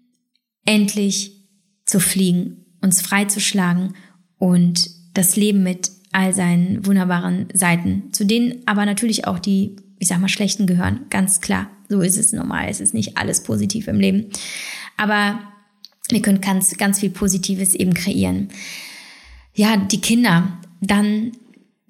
endlich 0.65 1.43
zu 1.85 1.99
fliegen, 1.99 2.65
uns 2.81 3.01
freizuschlagen 3.01 3.95
und 4.37 4.89
das 5.13 5.35
Leben 5.35 5.63
mit 5.63 5.91
all 6.11 6.33
seinen 6.33 6.85
wunderbaren 6.85 7.47
Seiten, 7.53 8.13
zu 8.13 8.25
denen 8.25 8.61
aber 8.65 8.85
natürlich 8.85 9.27
auch 9.27 9.39
die, 9.39 9.75
ich 9.99 10.07
sag 10.07 10.19
mal, 10.19 10.29
schlechten 10.29 10.67
gehören, 10.67 11.01
ganz 11.09 11.41
klar. 11.41 11.69
So 11.89 12.01
ist 12.01 12.17
es 12.17 12.33
normal. 12.33 12.67
Es 12.69 12.81
ist 12.81 12.93
nicht 12.93 13.17
alles 13.17 13.43
positiv 13.43 13.87
im 13.87 13.99
Leben. 13.99 14.27
Aber 14.97 15.39
wir 16.09 16.21
können 16.21 16.41
ganz, 16.41 16.75
ganz 16.77 16.99
viel 16.99 17.09
Positives 17.09 17.75
eben 17.75 17.93
kreieren. 17.93 18.49
Ja, 19.53 19.77
die 19.77 20.01
Kinder, 20.01 20.59
dann 20.81 21.31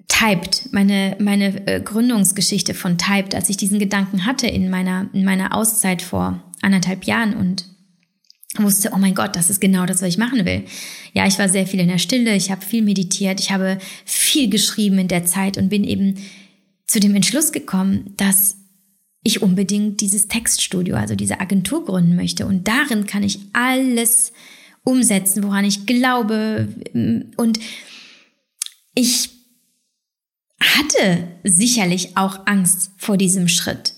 Typed, 0.08 0.72
meine, 0.72 1.16
meine 1.18 1.66
äh, 1.66 1.80
Gründungsgeschichte 1.80 2.74
von 2.74 2.96
Typed, 2.96 3.34
als 3.34 3.48
ich 3.48 3.56
diesen 3.56 3.78
Gedanken 3.78 4.24
hatte 4.24 4.46
in 4.46 4.70
meiner, 4.70 5.08
in 5.12 5.24
meiner 5.24 5.54
Auszeit 5.54 6.00
vor 6.00 6.42
anderthalb 6.62 7.04
Jahren 7.04 7.34
und 7.34 7.64
wusste, 8.58 8.90
oh 8.94 8.98
mein 8.98 9.14
Gott, 9.14 9.36
das 9.36 9.50
ist 9.50 9.60
genau 9.60 9.84
das, 9.84 10.00
was 10.00 10.08
ich 10.08 10.18
machen 10.18 10.44
will. 10.46 10.64
Ja, 11.12 11.26
ich 11.26 11.38
war 11.38 11.48
sehr 11.48 11.66
viel 11.66 11.80
in 11.80 11.88
der 11.88 11.98
Stille, 11.98 12.34
ich 12.34 12.50
habe 12.50 12.64
viel 12.64 12.82
meditiert, 12.82 13.40
ich 13.40 13.50
habe 13.50 13.78
viel 14.04 14.48
geschrieben 14.48 14.98
in 14.98 15.08
der 15.08 15.26
Zeit 15.26 15.58
und 15.58 15.68
bin 15.68 15.84
eben 15.84 16.16
zu 16.86 17.00
dem 17.00 17.14
Entschluss 17.14 17.52
gekommen, 17.52 18.14
dass 18.16 18.56
ich 19.22 19.42
unbedingt 19.42 20.00
dieses 20.00 20.28
Textstudio, 20.28 20.94
also 20.94 21.16
diese 21.16 21.40
Agentur 21.40 21.84
gründen 21.84 22.14
möchte. 22.14 22.46
Und 22.46 22.68
darin 22.68 23.06
kann 23.06 23.24
ich 23.24 23.40
alles 23.52 24.32
umsetzen, 24.84 25.42
woran 25.42 25.64
ich 25.64 25.84
glaube. 25.84 26.68
Und 27.36 27.58
ich 28.94 29.30
hatte 30.60 31.26
sicherlich 31.42 32.16
auch 32.16 32.46
Angst 32.46 32.92
vor 32.96 33.16
diesem 33.16 33.48
Schritt, 33.48 33.94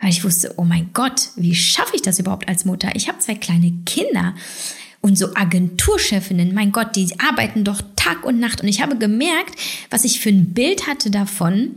weil 0.00 0.10
ich 0.10 0.24
wusste, 0.24 0.54
oh 0.56 0.64
mein 0.64 0.90
Gott, 0.92 1.30
wie 1.36 1.54
schaffe 1.54 1.94
ich 1.94 2.02
das 2.02 2.18
überhaupt 2.18 2.48
als 2.48 2.64
Mutter? 2.64 2.90
Ich 2.94 3.08
habe 3.08 3.20
zwei 3.20 3.36
kleine 3.36 3.72
Kinder 3.86 4.34
und 5.00 5.16
so 5.16 5.34
Agenturchefinnen, 5.34 6.54
mein 6.54 6.72
Gott, 6.72 6.96
die 6.96 7.08
arbeiten 7.20 7.64
doch 7.64 7.82
Tag 7.96 8.24
und 8.24 8.40
Nacht. 8.40 8.60
Und 8.62 8.68
ich 8.68 8.82
habe 8.82 8.98
gemerkt, 8.98 9.58
was 9.90 10.04
ich 10.04 10.20
für 10.20 10.30
ein 10.30 10.54
Bild 10.54 10.88
hatte 10.88 11.10
davon, 11.10 11.76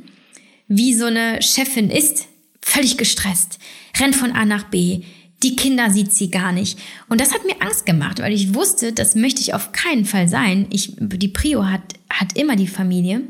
wie 0.68 0.94
so 0.94 1.06
eine 1.06 1.42
Chefin 1.42 1.90
ist, 1.90 2.28
völlig 2.62 2.98
gestresst, 2.98 3.60
rennt 4.00 4.16
von 4.16 4.32
A 4.32 4.46
nach 4.46 4.66
B, 4.66 5.04
die 5.44 5.56
Kinder 5.56 5.92
sieht 5.92 6.14
sie 6.14 6.32
gar 6.32 6.52
nicht. 6.52 6.80
Und 7.08 7.22
das 7.22 7.34
hat 7.34 7.46
mir 7.46 7.62
Angst 7.62 7.86
gemacht, 7.86 8.20
weil 8.20 8.34
ich 8.34 8.54
wusste, 8.56 8.94
das 8.94 9.16
möchte 9.16 9.42
ich 9.42 9.54
auf 9.54 9.72
keinen 9.72 10.06
Fall 10.06 10.28
sein. 10.28 10.68
Ich, 10.72 10.94
die 10.98 11.28
Prio 11.28 11.66
hat, 11.66 11.82
hat 12.10 12.38
immer 12.38 12.56
die 12.56 12.68
Familie. 12.68 13.22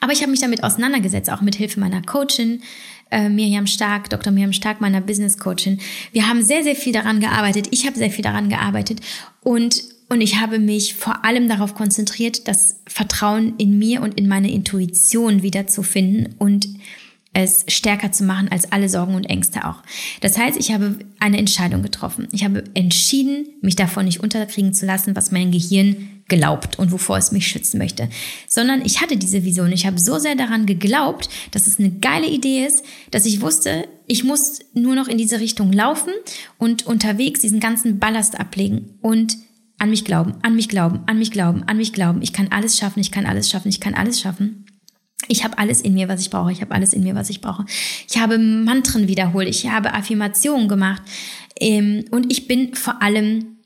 Aber 0.00 0.12
ich 0.12 0.20
habe 0.22 0.30
mich 0.30 0.40
damit 0.40 0.64
auseinandergesetzt, 0.64 1.30
auch 1.30 1.40
mit 1.40 1.56
Hilfe 1.56 1.80
meiner 1.80 2.02
Coachin, 2.02 2.62
äh, 3.10 3.28
Miriam 3.28 3.66
Stark, 3.66 4.10
Dr. 4.10 4.32
Miriam 4.32 4.52
Stark, 4.52 4.80
meiner 4.80 5.00
Business 5.00 5.38
Coachin. 5.38 5.80
Wir 6.12 6.28
haben 6.28 6.42
sehr, 6.42 6.62
sehr 6.62 6.76
viel 6.76 6.92
daran 6.92 7.20
gearbeitet. 7.20 7.68
Ich 7.70 7.86
habe 7.86 7.96
sehr 7.96 8.10
viel 8.10 8.22
daran 8.22 8.48
gearbeitet. 8.48 9.00
Und, 9.42 9.82
und 10.08 10.20
ich 10.20 10.40
habe 10.40 10.58
mich 10.58 10.94
vor 10.94 11.24
allem 11.24 11.48
darauf 11.48 11.74
konzentriert, 11.74 12.48
das 12.48 12.80
Vertrauen 12.86 13.54
in 13.58 13.78
mir 13.78 14.02
und 14.02 14.18
in 14.18 14.26
meine 14.26 14.50
Intuition 14.50 15.42
wiederzufinden 15.42 16.34
und 16.38 16.68
es 17.34 17.64
stärker 17.68 18.10
zu 18.10 18.24
machen 18.24 18.48
als 18.50 18.72
alle 18.72 18.88
Sorgen 18.88 19.14
und 19.14 19.24
Ängste 19.24 19.66
auch. 19.66 19.82
Das 20.20 20.38
heißt, 20.38 20.58
ich 20.58 20.72
habe 20.72 20.98
eine 21.20 21.38
Entscheidung 21.38 21.82
getroffen. 21.82 22.26
Ich 22.32 22.42
habe 22.42 22.64
entschieden, 22.74 23.46
mich 23.60 23.76
davon 23.76 24.06
nicht 24.06 24.20
unterkriegen 24.20 24.72
zu 24.72 24.86
lassen, 24.86 25.14
was 25.14 25.30
mein 25.30 25.52
Gehirn 25.52 26.08
glaubt 26.26 26.78
und 26.78 26.90
wovor 26.90 27.16
es 27.16 27.32
mich 27.32 27.46
schützen 27.46 27.78
möchte, 27.78 28.08
sondern 28.46 28.84
ich 28.84 29.00
hatte 29.00 29.16
diese 29.16 29.44
Vision. 29.44 29.72
Ich 29.72 29.86
habe 29.86 29.98
so 29.98 30.18
sehr 30.18 30.34
daran 30.34 30.66
geglaubt, 30.66 31.28
dass 31.52 31.66
es 31.66 31.78
eine 31.78 31.90
geile 31.90 32.26
Idee 32.26 32.66
ist, 32.66 32.84
dass 33.10 33.24
ich 33.24 33.40
wusste, 33.40 33.88
ich 34.06 34.24
muss 34.24 34.58
nur 34.74 34.94
noch 34.94 35.08
in 35.08 35.18
diese 35.18 35.40
Richtung 35.40 35.72
laufen 35.72 36.12
und 36.58 36.86
unterwegs 36.86 37.40
diesen 37.40 37.60
ganzen 37.60 37.98
Ballast 37.98 38.38
ablegen 38.38 38.98
und 39.00 39.36
an 39.78 39.90
mich 39.90 40.04
glauben, 40.04 40.34
an 40.42 40.56
mich 40.56 40.68
glauben, 40.68 41.00
an 41.06 41.18
mich 41.18 41.30
glauben, 41.30 41.62
an 41.64 41.76
mich 41.76 41.92
glauben. 41.92 42.20
Ich 42.22 42.32
kann 42.32 42.48
alles 42.50 42.78
schaffen, 42.78 43.00
ich 43.00 43.12
kann 43.12 43.26
alles 43.26 43.48
schaffen, 43.48 43.68
ich 43.68 43.80
kann 43.80 43.94
alles 43.94 44.20
schaffen. 44.20 44.66
Ich 45.28 45.44
habe 45.44 45.58
alles 45.58 45.80
in 45.80 45.94
mir, 45.94 46.08
was 46.08 46.20
ich 46.20 46.30
brauche. 46.30 46.52
Ich 46.52 46.60
habe 46.60 46.74
alles 46.74 46.92
in 46.92 47.02
mir, 47.02 47.14
was 47.14 47.30
ich 47.30 47.40
brauche. 47.40 47.64
Ich 48.08 48.18
habe 48.18 48.38
Mantren 48.38 49.08
wiederholt. 49.08 49.48
Ich 49.48 49.68
habe 49.68 49.94
Affirmationen 49.94 50.68
gemacht. 50.68 51.02
Ähm, 51.60 52.04
und 52.10 52.30
ich 52.30 52.46
bin 52.46 52.74
vor 52.74 53.02
allem 53.02 53.58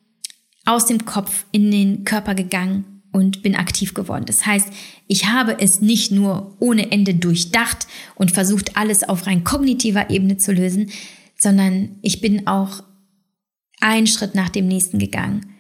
aus 0.64 0.86
dem 0.86 1.04
Kopf 1.04 1.44
in 1.52 1.70
den 1.70 2.04
Körper 2.04 2.34
gegangen 2.34 3.02
und 3.12 3.42
bin 3.42 3.54
aktiv 3.54 3.94
geworden. 3.94 4.24
Das 4.26 4.46
heißt, 4.46 4.68
ich 5.06 5.26
habe 5.26 5.58
es 5.60 5.80
nicht 5.80 6.10
nur 6.10 6.56
ohne 6.58 6.90
Ende 6.90 7.14
durchdacht 7.14 7.86
und 8.14 8.32
versucht, 8.32 8.76
alles 8.76 9.06
auf 9.06 9.26
rein 9.26 9.44
kognitiver 9.44 10.10
Ebene 10.10 10.38
zu 10.38 10.52
lösen, 10.52 10.90
sondern 11.38 11.96
ich 12.00 12.20
bin 12.20 12.46
auch 12.46 12.82
einen 13.80 14.06
Schritt 14.06 14.34
nach 14.34 14.48
dem 14.48 14.66
nächsten 14.68 14.98
gegangen 14.98 15.51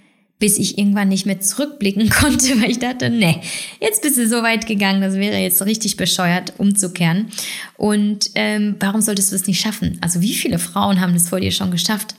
bis 0.42 0.58
ich 0.58 0.76
irgendwann 0.76 1.08
nicht 1.08 1.24
mehr 1.24 1.40
zurückblicken 1.40 2.10
konnte, 2.10 2.60
weil 2.60 2.72
ich 2.72 2.80
dachte, 2.80 3.10
nee, 3.10 3.40
jetzt 3.80 4.02
bist 4.02 4.18
du 4.18 4.28
so 4.28 4.42
weit 4.42 4.66
gegangen, 4.66 5.00
das 5.00 5.14
wäre 5.14 5.38
jetzt 5.38 5.64
richtig 5.64 5.96
bescheuert, 5.96 6.54
umzukehren. 6.58 7.28
Und 7.76 8.30
ähm, 8.34 8.74
warum 8.80 9.00
solltest 9.02 9.30
du 9.30 9.36
es 9.36 9.46
nicht 9.46 9.60
schaffen? 9.60 9.98
Also 10.00 10.20
wie 10.20 10.34
viele 10.34 10.58
Frauen 10.58 11.00
haben 11.00 11.14
das 11.14 11.28
vor 11.28 11.38
dir 11.38 11.52
schon 11.52 11.70
geschafft? 11.70 12.16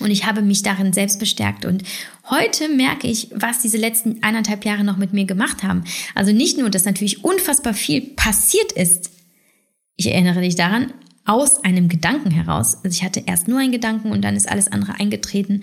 Und 0.00 0.10
ich 0.10 0.26
habe 0.26 0.42
mich 0.42 0.64
darin 0.64 0.92
selbst 0.92 1.20
bestärkt. 1.20 1.64
Und 1.64 1.84
heute 2.28 2.68
merke 2.68 3.06
ich, 3.06 3.28
was 3.32 3.60
diese 3.62 3.78
letzten 3.78 4.24
eineinhalb 4.24 4.64
Jahre 4.64 4.82
noch 4.82 4.96
mit 4.96 5.12
mir 5.12 5.24
gemacht 5.24 5.62
haben. 5.62 5.84
Also 6.16 6.32
nicht 6.32 6.58
nur, 6.58 6.68
dass 6.68 6.84
natürlich 6.84 7.22
unfassbar 7.22 7.74
viel 7.74 8.00
passiert 8.00 8.72
ist. 8.72 9.12
Ich 9.94 10.08
erinnere 10.08 10.40
dich 10.40 10.56
daran, 10.56 10.92
aus 11.24 11.62
einem 11.62 11.88
Gedanken 11.88 12.32
heraus. 12.32 12.78
Also 12.82 12.96
ich 12.96 13.04
hatte 13.04 13.22
erst 13.24 13.46
nur 13.46 13.60
einen 13.60 13.70
Gedanken 13.70 14.10
und 14.10 14.22
dann 14.22 14.34
ist 14.34 14.48
alles 14.48 14.66
andere 14.70 14.98
eingetreten. 14.98 15.62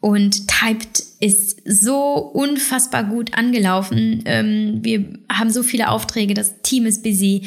Und 0.00 0.48
Typed 0.48 1.02
ist 1.20 1.60
so 1.66 2.16
unfassbar 2.16 3.04
gut 3.04 3.34
angelaufen. 3.34 4.22
Ähm, 4.24 4.78
wir 4.82 5.18
haben 5.30 5.50
so 5.50 5.62
viele 5.62 5.90
Aufträge, 5.90 6.32
das 6.34 6.62
Team 6.62 6.86
ist 6.86 7.02
busy. 7.02 7.42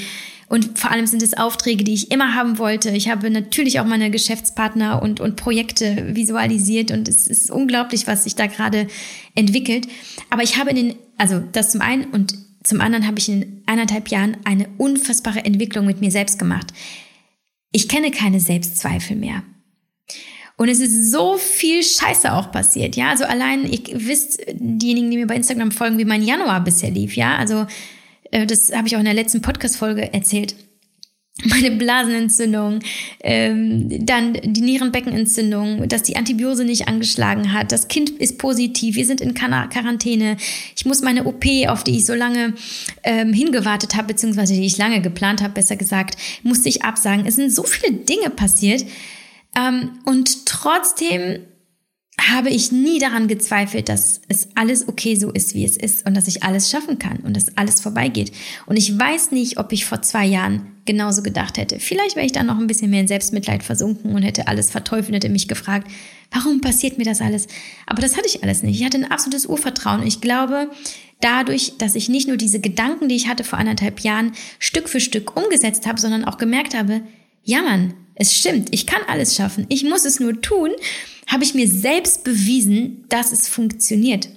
Und 0.49 0.77
vor 0.77 0.91
allem 0.91 1.07
sind 1.07 1.23
es 1.23 1.33
Aufträge, 1.33 1.83
die 1.83 1.95
ich 1.95 2.11
immer 2.11 2.35
haben 2.35 2.59
wollte. 2.59 2.91
Ich 2.91 3.09
habe 3.09 3.31
natürlich 3.31 3.79
auch 3.79 3.85
meine 3.85 4.11
Geschäftspartner 4.11 5.01
und, 5.01 5.19
und 5.19 5.35
Projekte 5.35 6.15
visualisiert 6.15 6.91
und 6.91 7.07
es 7.07 7.27
ist 7.27 7.49
unglaublich, 7.49 8.05
was 8.05 8.23
sich 8.23 8.35
da 8.35 8.45
gerade 8.45 8.87
entwickelt. 9.33 9.87
Aber 10.29 10.43
ich 10.43 10.57
habe 10.59 10.69
in 10.69 10.75
den, 10.75 10.95
also 11.17 11.39
das 11.39 11.71
zum 11.71 11.81
einen 11.81 12.05
und 12.05 12.35
zum 12.63 12.81
anderen 12.81 13.07
habe 13.07 13.17
ich 13.17 13.29
in 13.29 13.63
eineinhalb 13.65 14.09
Jahren 14.09 14.37
eine 14.43 14.67
unfassbare 14.77 15.43
Entwicklung 15.43 15.87
mit 15.87 16.01
mir 16.01 16.11
selbst 16.11 16.37
gemacht. 16.37 16.67
Ich 17.71 17.89
kenne 17.89 18.11
keine 18.11 18.39
Selbstzweifel 18.39 19.15
mehr. 19.15 19.41
Und 20.63 20.69
es 20.69 20.79
ist 20.79 21.11
so 21.11 21.35
viel 21.35 21.83
Scheiße 21.83 22.31
auch 22.31 22.49
passiert, 22.49 22.95
ja. 22.95 23.09
Also 23.09 23.25
allein, 23.25 23.69
ihr 23.69 23.81
wisst, 24.07 24.39
diejenigen, 24.53 25.11
die 25.11 25.17
mir 25.17 25.27
bei 25.27 25.35
Instagram 25.35 25.73
folgen, 25.73 25.97
wie 25.97 26.05
mein 26.05 26.23
Januar 26.23 26.63
bisher 26.63 26.89
lief, 26.89 27.17
ja. 27.17 27.35
Also 27.35 27.65
äh, 28.31 28.45
das 28.45 28.73
habe 28.73 28.87
ich 28.87 28.95
auch 28.95 28.99
in 28.99 29.05
der 29.05 29.13
letzten 29.13 29.41
Podcast-Folge 29.41 30.13
erzählt. 30.13 30.55
Meine 31.43 31.71
Blasenentzündung, 31.71 32.79
ähm, 33.25 34.05
dann 34.05 34.37
die 34.41 34.61
Nierenbeckenentzündung, 34.61 35.89
dass 35.89 36.03
die 36.03 36.15
Antibiose 36.15 36.63
nicht 36.63 36.87
angeschlagen 36.87 37.51
hat, 37.51 37.73
das 37.73 37.89
Kind 37.89 38.11
ist 38.11 38.37
positiv, 38.37 38.95
wir 38.95 39.05
sind 39.05 39.19
in 39.19 39.33
Quarantäne, 39.33 40.37
ich 40.77 40.85
muss 40.85 41.01
meine 41.01 41.25
OP, 41.25 41.43
auf 41.67 41.83
die 41.83 41.97
ich 41.97 42.05
so 42.05 42.13
lange 42.13 42.53
ähm, 43.03 43.33
hingewartet 43.33 43.95
habe, 43.95 44.07
beziehungsweise 44.13 44.53
die 44.53 44.65
ich 44.65 44.77
lange 44.77 45.01
geplant 45.01 45.41
habe, 45.41 45.55
besser 45.55 45.75
gesagt, 45.75 46.15
musste 46.41 46.69
ich 46.69 46.83
absagen. 46.83 47.25
Es 47.25 47.35
sind 47.35 47.51
so 47.51 47.63
viele 47.63 47.91
Dinge 47.97 48.29
passiert 48.29 48.85
ähm, 49.55 49.99
und 50.05 50.45
trotzdem 50.45 51.39
habe 52.21 52.49
ich 52.49 52.71
nie 52.71 52.99
daran 52.99 53.27
gezweifelt, 53.27 53.89
dass 53.89 54.21
es 54.27 54.49
alles 54.55 54.87
okay 54.87 55.15
so 55.15 55.31
ist, 55.31 55.55
wie 55.55 55.65
es 55.65 55.77
ist 55.77 56.05
und 56.05 56.15
dass 56.15 56.27
ich 56.27 56.43
alles 56.43 56.69
schaffen 56.69 56.99
kann 56.99 57.17
und 57.17 57.35
dass 57.35 57.57
alles 57.57 57.81
vorbeigeht. 57.81 58.31
Und 58.67 58.77
ich 58.77 58.97
weiß 58.97 59.31
nicht, 59.31 59.57
ob 59.57 59.71
ich 59.71 59.85
vor 59.85 60.01
zwei 60.03 60.25
Jahren 60.25 60.67
genauso 60.85 61.23
gedacht 61.23 61.57
hätte. 61.57 61.79
Vielleicht 61.79 62.15
wäre 62.15 62.25
ich 62.25 62.31
dann 62.31 62.45
noch 62.45 62.59
ein 62.59 62.67
bisschen 62.67 62.91
mehr 62.91 63.01
in 63.01 63.07
Selbstmitleid 63.07 63.63
versunken 63.63 64.13
und 64.13 64.21
hätte 64.21 64.47
alles 64.47 64.69
verteufelt, 64.69 65.15
hätte 65.15 65.29
mich 65.29 65.47
gefragt, 65.47 65.89
warum 66.31 66.61
passiert 66.61 66.97
mir 66.97 67.05
das 67.05 67.21
alles? 67.21 67.47
Aber 67.87 68.01
das 68.01 68.15
hatte 68.15 68.27
ich 68.27 68.43
alles 68.43 68.61
nicht. 68.61 68.79
Ich 68.79 68.85
hatte 68.85 68.97
ein 68.97 69.09
absolutes 69.09 69.47
Urvertrauen. 69.47 70.05
Ich 70.05 70.21
glaube, 70.21 70.69
dadurch, 71.19 71.77
dass 71.77 71.95
ich 71.95 72.09
nicht 72.09 72.27
nur 72.27 72.37
diese 72.37 72.59
Gedanken, 72.59 73.09
die 73.09 73.15
ich 73.15 73.27
hatte 73.27 73.43
vor 73.43 73.57
anderthalb 73.57 74.01
Jahren, 74.01 74.33
Stück 74.59 74.87
für 74.87 74.99
Stück 74.99 75.35
umgesetzt 75.35 75.87
habe, 75.87 75.99
sondern 75.99 76.25
auch 76.25 76.37
gemerkt 76.37 76.75
habe, 76.75 77.01
ja 77.43 77.61
Mann, 77.61 77.95
es 78.15 78.37
stimmt, 78.37 78.69
ich 78.71 78.85
kann 78.85 79.01
alles 79.07 79.35
schaffen, 79.35 79.65
ich 79.69 79.83
muss 79.83 80.05
es 80.05 80.19
nur 80.19 80.41
tun, 80.41 80.71
habe 81.27 81.43
ich 81.43 81.53
mir 81.53 81.67
selbst 81.67 82.23
bewiesen, 82.23 83.05
dass 83.09 83.31
es 83.31 83.47
funktioniert. 83.47 84.29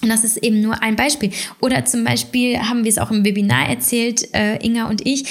Und 0.00 0.10
das 0.10 0.22
ist 0.22 0.36
eben 0.38 0.60
nur 0.60 0.80
ein 0.82 0.94
Beispiel. 0.94 1.32
Oder 1.60 1.84
zum 1.84 2.04
Beispiel 2.04 2.58
haben 2.58 2.84
wir 2.84 2.90
es 2.90 2.98
auch 2.98 3.10
im 3.10 3.24
Webinar 3.24 3.68
erzählt, 3.68 4.32
äh, 4.32 4.64
Inga 4.64 4.88
und 4.88 5.04
ich, 5.04 5.24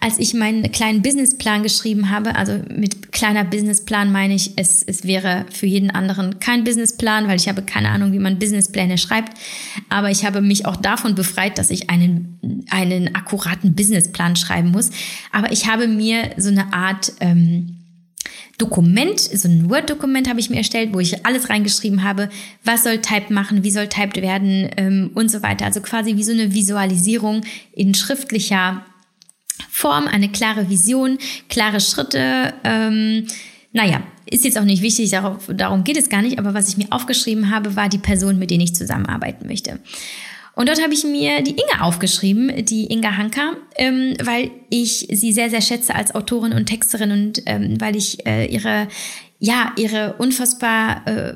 als 0.00 0.18
ich 0.18 0.32
meinen 0.32 0.70
kleinen 0.72 1.02
Businessplan 1.02 1.62
geschrieben 1.62 2.08
habe. 2.08 2.34
Also 2.34 2.58
mit 2.74 3.12
kleiner 3.12 3.44
Businessplan 3.44 4.12
meine 4.12 4.34
ich, 4.34 4.52
es, 4.56 4.82
es 4.82 5.04
wäre 5.04 5.44
für 5.50 5.66
jeden 5.66 5.90
anderen 5.90 6.40
kein 6.40 6.64
Businessplan, 6.64 7.28
weil 7.28 7.36
ich 7.36 7.48
habe 7.48 7.62
keine 7.62 7.90
Ahnung, 7.90 8.12
wie 8.12 8.18
man 8.18 8.38
Businesspläne 8.38 8.96
schreibt. 8.96 9.36
Aber 9.90 10.10
ich 10.10 10.24
habe 10.24 10.40
mich 10.40 10.64
auch 10.64 10.76
davon 10.76 11.14
befreit, 11.14 11.58
dass 11.58 11.68
ich 11.68 11.90
einen, 11.90 12.64
einen 12.70 13.14
akkuraten 13.14 13.74
Businessplan 13.74 14.36
schreiben 14.36 14.70
muss. 14.70 14.90
Aber 15.32 15.52
ich 15.52 15.68
habe 15.68 15.86
mir 15.86 16.30
so 16.38 16.48
eine 16.48 16.72
Art... 16.72 17.12
Ähm, 17.20 17.76
Dokument, 18.58 19.18
so 19.18 19.48
ein 19.48 19.68
Word-Dokument 19.68 20.28
habe 20.28 20.40
ich 20.40 20.48
mir 20.48 20.58
erstellt, 20.58 20.94
wo 20.94 21.00
ich 21.00 21.26
alles 21.26 21.50
reingeschrieben 21.50 22.04
habe, 22.04 22.28
was 22.62 22.84
soll 22.84 22.98
Type 22.98 23.32
machen, 23.32 23.64
wie 23.64 23.70
soll 23.70 23.88
Typed 23.88 24.16
werden 24.16 24.70
ähm, 24.76 25.10
und 25.14 25.30
so 25.30 25.42
weiter. 25.42 25.64
Also 25.64 25.80
quasi 25.80 26.16
wie 26.16 26.24
so 26.24 26.32
eine 26.32 26.54
Visualisierung 26.54 27.42
in 27.72 27.94
schriftlicher 27.94 28.84
Form, 29.70 30.06
eine 30.06 30.28
klare 30.28 30.68
Vision, 30.68 31.18
klare 31.48 31.80
Schritte. 31.80 32.54
Ähm, 32.62 33.26
naja, 33.72 34.02
ist 34.30 34.44
jetzt 34.44 34.58
auch 34.58 34.64
nicht 34.64 34.82
wichtig, 34.82 35.10
darauf, 35.10 35.48
darum 35.48 35.84
geht 35.84 35.96
es 35.96 36.08
gar 36.08 36.22
nicht, 36.22 36.38
aber 36.38 36.54
was 36.54 36.68
ich 36.68 36.76
mir 36.76 36.86
aufgeschrieben 36.90 37.50
habe, 37.50 37.76
war 37.76 37.88
die 37.88 37.98
Person, 37.98 38.38
mit 38.38 38.50
der 38.50 38.58
ich 38.58 38.74
zusammenarbeiten 38.74 39.46
möchte. 39.46 39.80
Und 40.56 40.68
dort 40.68 40.82
habe 40.82 40.94
ich 40.94 41.04
mir 41.04 41.42
die 41.42 41.52
Inga 41.52 41.84
aufgeschrieben, 41.84 42.64
die 42.64 42.90
Inga 42.92 43.16
Hanka, 43.16 43.54
ähm, 43.76 44.14
weil 44.22 44.50
ich 44.70 45.08
sie 45.10 45.32
sehr, 45.32 45.50
sehr 45.50 45.60
schätze 45.60 45.94
als 45.94 46.14
Autorin 46.14 46.52
und 46.52 46.66
Texterin 46.66 47.10
und 47.10 47.42
ähm, 47.46 47.80
weil 47.80 47.96
ich 47.96 48.24
äh, 48.24 48.46
ihre, 48.46 48.86
ja, 49.40 49.72
ihre 49.76 50.14
unfassbar, 50.18 51.02
äh, 51.06 51.34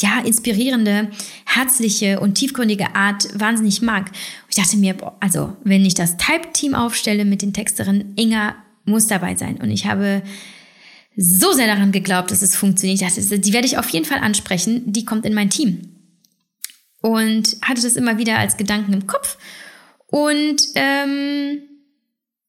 ja, 0.00 0.20
inspirierende, 0.24 1.10
herzliche 1.46 2.18
und 2.20 2.34
tiefgründige 2.34 2.94
Art 2.94 3.28
wahnsinnig 3.38 3.82
mag. 3.82 4.10
Ich 4.48 4.56
dachte 4.56 4.76
mir, 4.76 4.94
boah, 4.94 5.16
also, 5.20 5.56
wenn 5.62 5.84
ich 5.84 5.94
das 5.94 6.16
Type-Team 6.16 6.74
aufstelle 6.74 7.24
mit 7.24 7.42
den 7.42 7.52
Texterinnen, 7.52 8.14
Inga 8.16 8.56
muss 8.84 9.06
dabei 9.06 9.36
sein. 9.36 9.58
Und 9.60 9.70
ich 9.70 9.86
habe 9.86 10.22
so 11.16 11.52
sehr 11.52 11.66
daran 11.66 11.92
geglaubt, 11.92 12.30
dass 12.30 12.42
es 12.42 12.56
funktioniert. 12.56 13.02
Das 13.02 13.18
ist, 13.18 13.44
die 13.44 13.52
werde 13.52 13.66
ich 13.66 13.78
auf 13.78 13.88
jeden 13.90 14.06
Fall 14.06 14.18
ansprechen. 14.18 14.82
Die 14.86 15.04
kommt 15.04 15.24
in 15.24 15.34
mein 15.34 15.50
Team 15.50 15.99
und 17.00 17.56
hatte 17.62 17.82
das 17.82 17.96
immer 17.96 18.18
wieder 18.18 18.38
als 18.38 18.56
Gedanken 18.56 18.92
im 18.92 19.06
Kopf. 19.06 19.38
Und 20.06 20.62
ähm, 20.74 21.62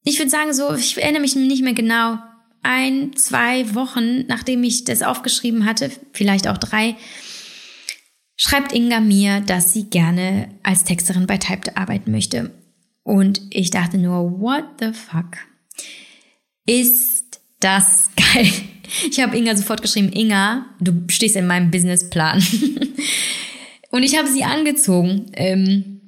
ich 0.04 0.18
würde 0.18 0.30
sagen, 0.30 0.52
so, 0.52 0.74
ich 0.74 1.00
erinnere 1.00 1.22
mich 1.22 1.36
nicht 1.36 1.62
mehr 1.62 1.74
genau, 1.74 2.18
ein, 2.62 3.16
zwei 3.16 3.74
Wochen, 3.74 4.26
nachdem 4.26 4.62
ich 4.64 4.84
das 4.84 5.02
aufgeschrieben 5.02 5.64
hatte, 5.66 5.90
vielleicht 6.12 6.46
auch 6.48 6.58
drei, 6.58 6.96
schreibt 8.36 8.72
Inga 8.72 9.00
mir, 9.00 9.40
dass 9.40 9.72
sie 9.72 9.84
gerne 9.84 10.48
als 10.62 10.84
Texterin 10.84 11.26
bei 11.26 11.38
Typed 11.38 11.76
arbeiten 11.76 12.10
möchte. 12.10 12.52
Und 13.02 13.40
ich 13.50 13.70
dachte 13.70 13.98
nur, 13.98 14.40
what 14.40 14.64
the 14.80 14.92
fuck? 14.92 15.38
Ist 16.66 17.40
das 17.60 18.10
geil? 18.34 18.50
Ich 19.10 19.20
habe 19.20 19.36
Inga 19.36 19.56
sofort 19.56 19.82
geschrieben, 19.82 20.12
Inga, 20.12 20.66
du 20.80 21.04
stehst 21.08 21.36
in 21.36 21.46
meinem 21.46 21.70
Businessplan. 21.70 22.44
Und 23.92 24.02
ich 24.02 24.18
habe 24.18 24.26
sie 24.26 24.42
angezogen. 24.42 25.26
Ähm, 25.34 26.00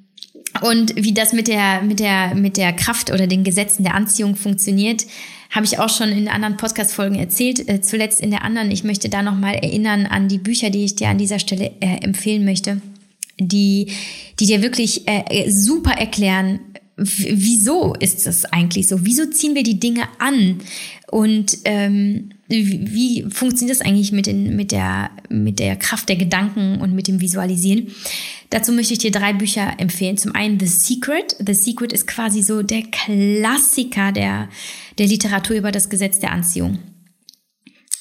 und 0.62 0.96
wie 0.96 1.12
das 1.12 1.32
mit 1.32 1.48
der, 1.48 1.82
mit 1.82 2.00
der, 2.00 2.34
mit 2.34 2.56
der 2.56 2.72
Kraft 2.72 3.12
oder 3.12 3.26
den 3.26 3.44
Gesetzen 3.44 3.84
der 3.84 3.94
Anziehung 3.94 4.36
funktioniert, 4.36 5.04
habe 5.50 5.66
ich 5.66 5.78
auch 5.78 5.90
schon 5.90 6.10
in 6.10 6.28
anderen 6.28 6.56
Podcast-Folgen 6.56 7.16
erzählt. 7.16 7.68
Äh, 7.68 7.82
zuletzt 7.82 8.20
in 8.20 8.30
der 8.30 8.42
anderen. 8.42 8.70
Ich 8.70 8.84
möchte 8.84 9.08
da 9.08 9.22
nochmal 9.22 9.54
erinnern 9.54 10.06
an 10.06 10.28
die 10.28 10.38
Bücher, 10.38 10.70
die 10.70 10.84
ich 10.84 10.96
dir 10.96 11.08
an 11.08 11.18
dieser 11.18 11.38
Stelle 11.38 11.72
äh, 11.80 12.02
empfehlen 12.02 12.44
möchte, 12.44 12.80
die, 13.38 13.92
die 14.40 14.46
dir 14.46 14.62
wirklich 14.62 15.06
äh, 15.06 15.50
super 15.50 15.92
erklären, 15.92 16.60
wieso 16.96 17.94
ist 17.94 18.26
das 18.26 18.44
eigentlich 18.44 18.88
so? 18.88 19.04
Wieso 19.04 19.26
ziehen 19.26 19.54
wir 19.54 19.62
die 19.62 19.80
Dinge 19.80 20.04
an? 20.18 20.60
Und 21.10 21.58
ähm, 21.64 22.30
wie, 22.48 22.92
wie 22.92 23.30
funktioniert 23.30 23.78
das 23.78 23.86
eigentlich 23.86 24.12
mit, 24.12 24.26
den, 24.26 24.54
mit, 24.56 24.72
der, 24.72 25.10
mit 25.28 25.58
der 25.58 25.76
Kraft 25.76 26.08
der 26.08 26.16
Gedanken 26.16 26.80
und 26.80 26.94
mit 26.94 27.08
dem 27.08 27.20
Visualisieren? 27.20 27.88
Dazu 28.50 28.72
möchte 28.72 28.92
ich 28.92 29.00
dir 29.00 29.10
drei 29.10 29.32
Bücher 29.32 29.74
empfehlen. 29.78 30.16
Zum 30.16 30.34
einen 30.34 30.60
The 30.60 30.66
Secret. 30.66 31.36
The 31.44 31.54
Secret 31.54 31.92
ist 31.92 32.06
quasi 32.06 32.42
so 32.42 32.62
der 32.62 32.82
Klassiker 32.82 34.12
der, 34.12 34.48
der 34.98 35.06
Literatur 35.06 35.56
über 35.56 35.72
das 35.72 35.88
Gesetz 35.88 36.20
der 36.20 36.32
Anziehung. 36.32 36.78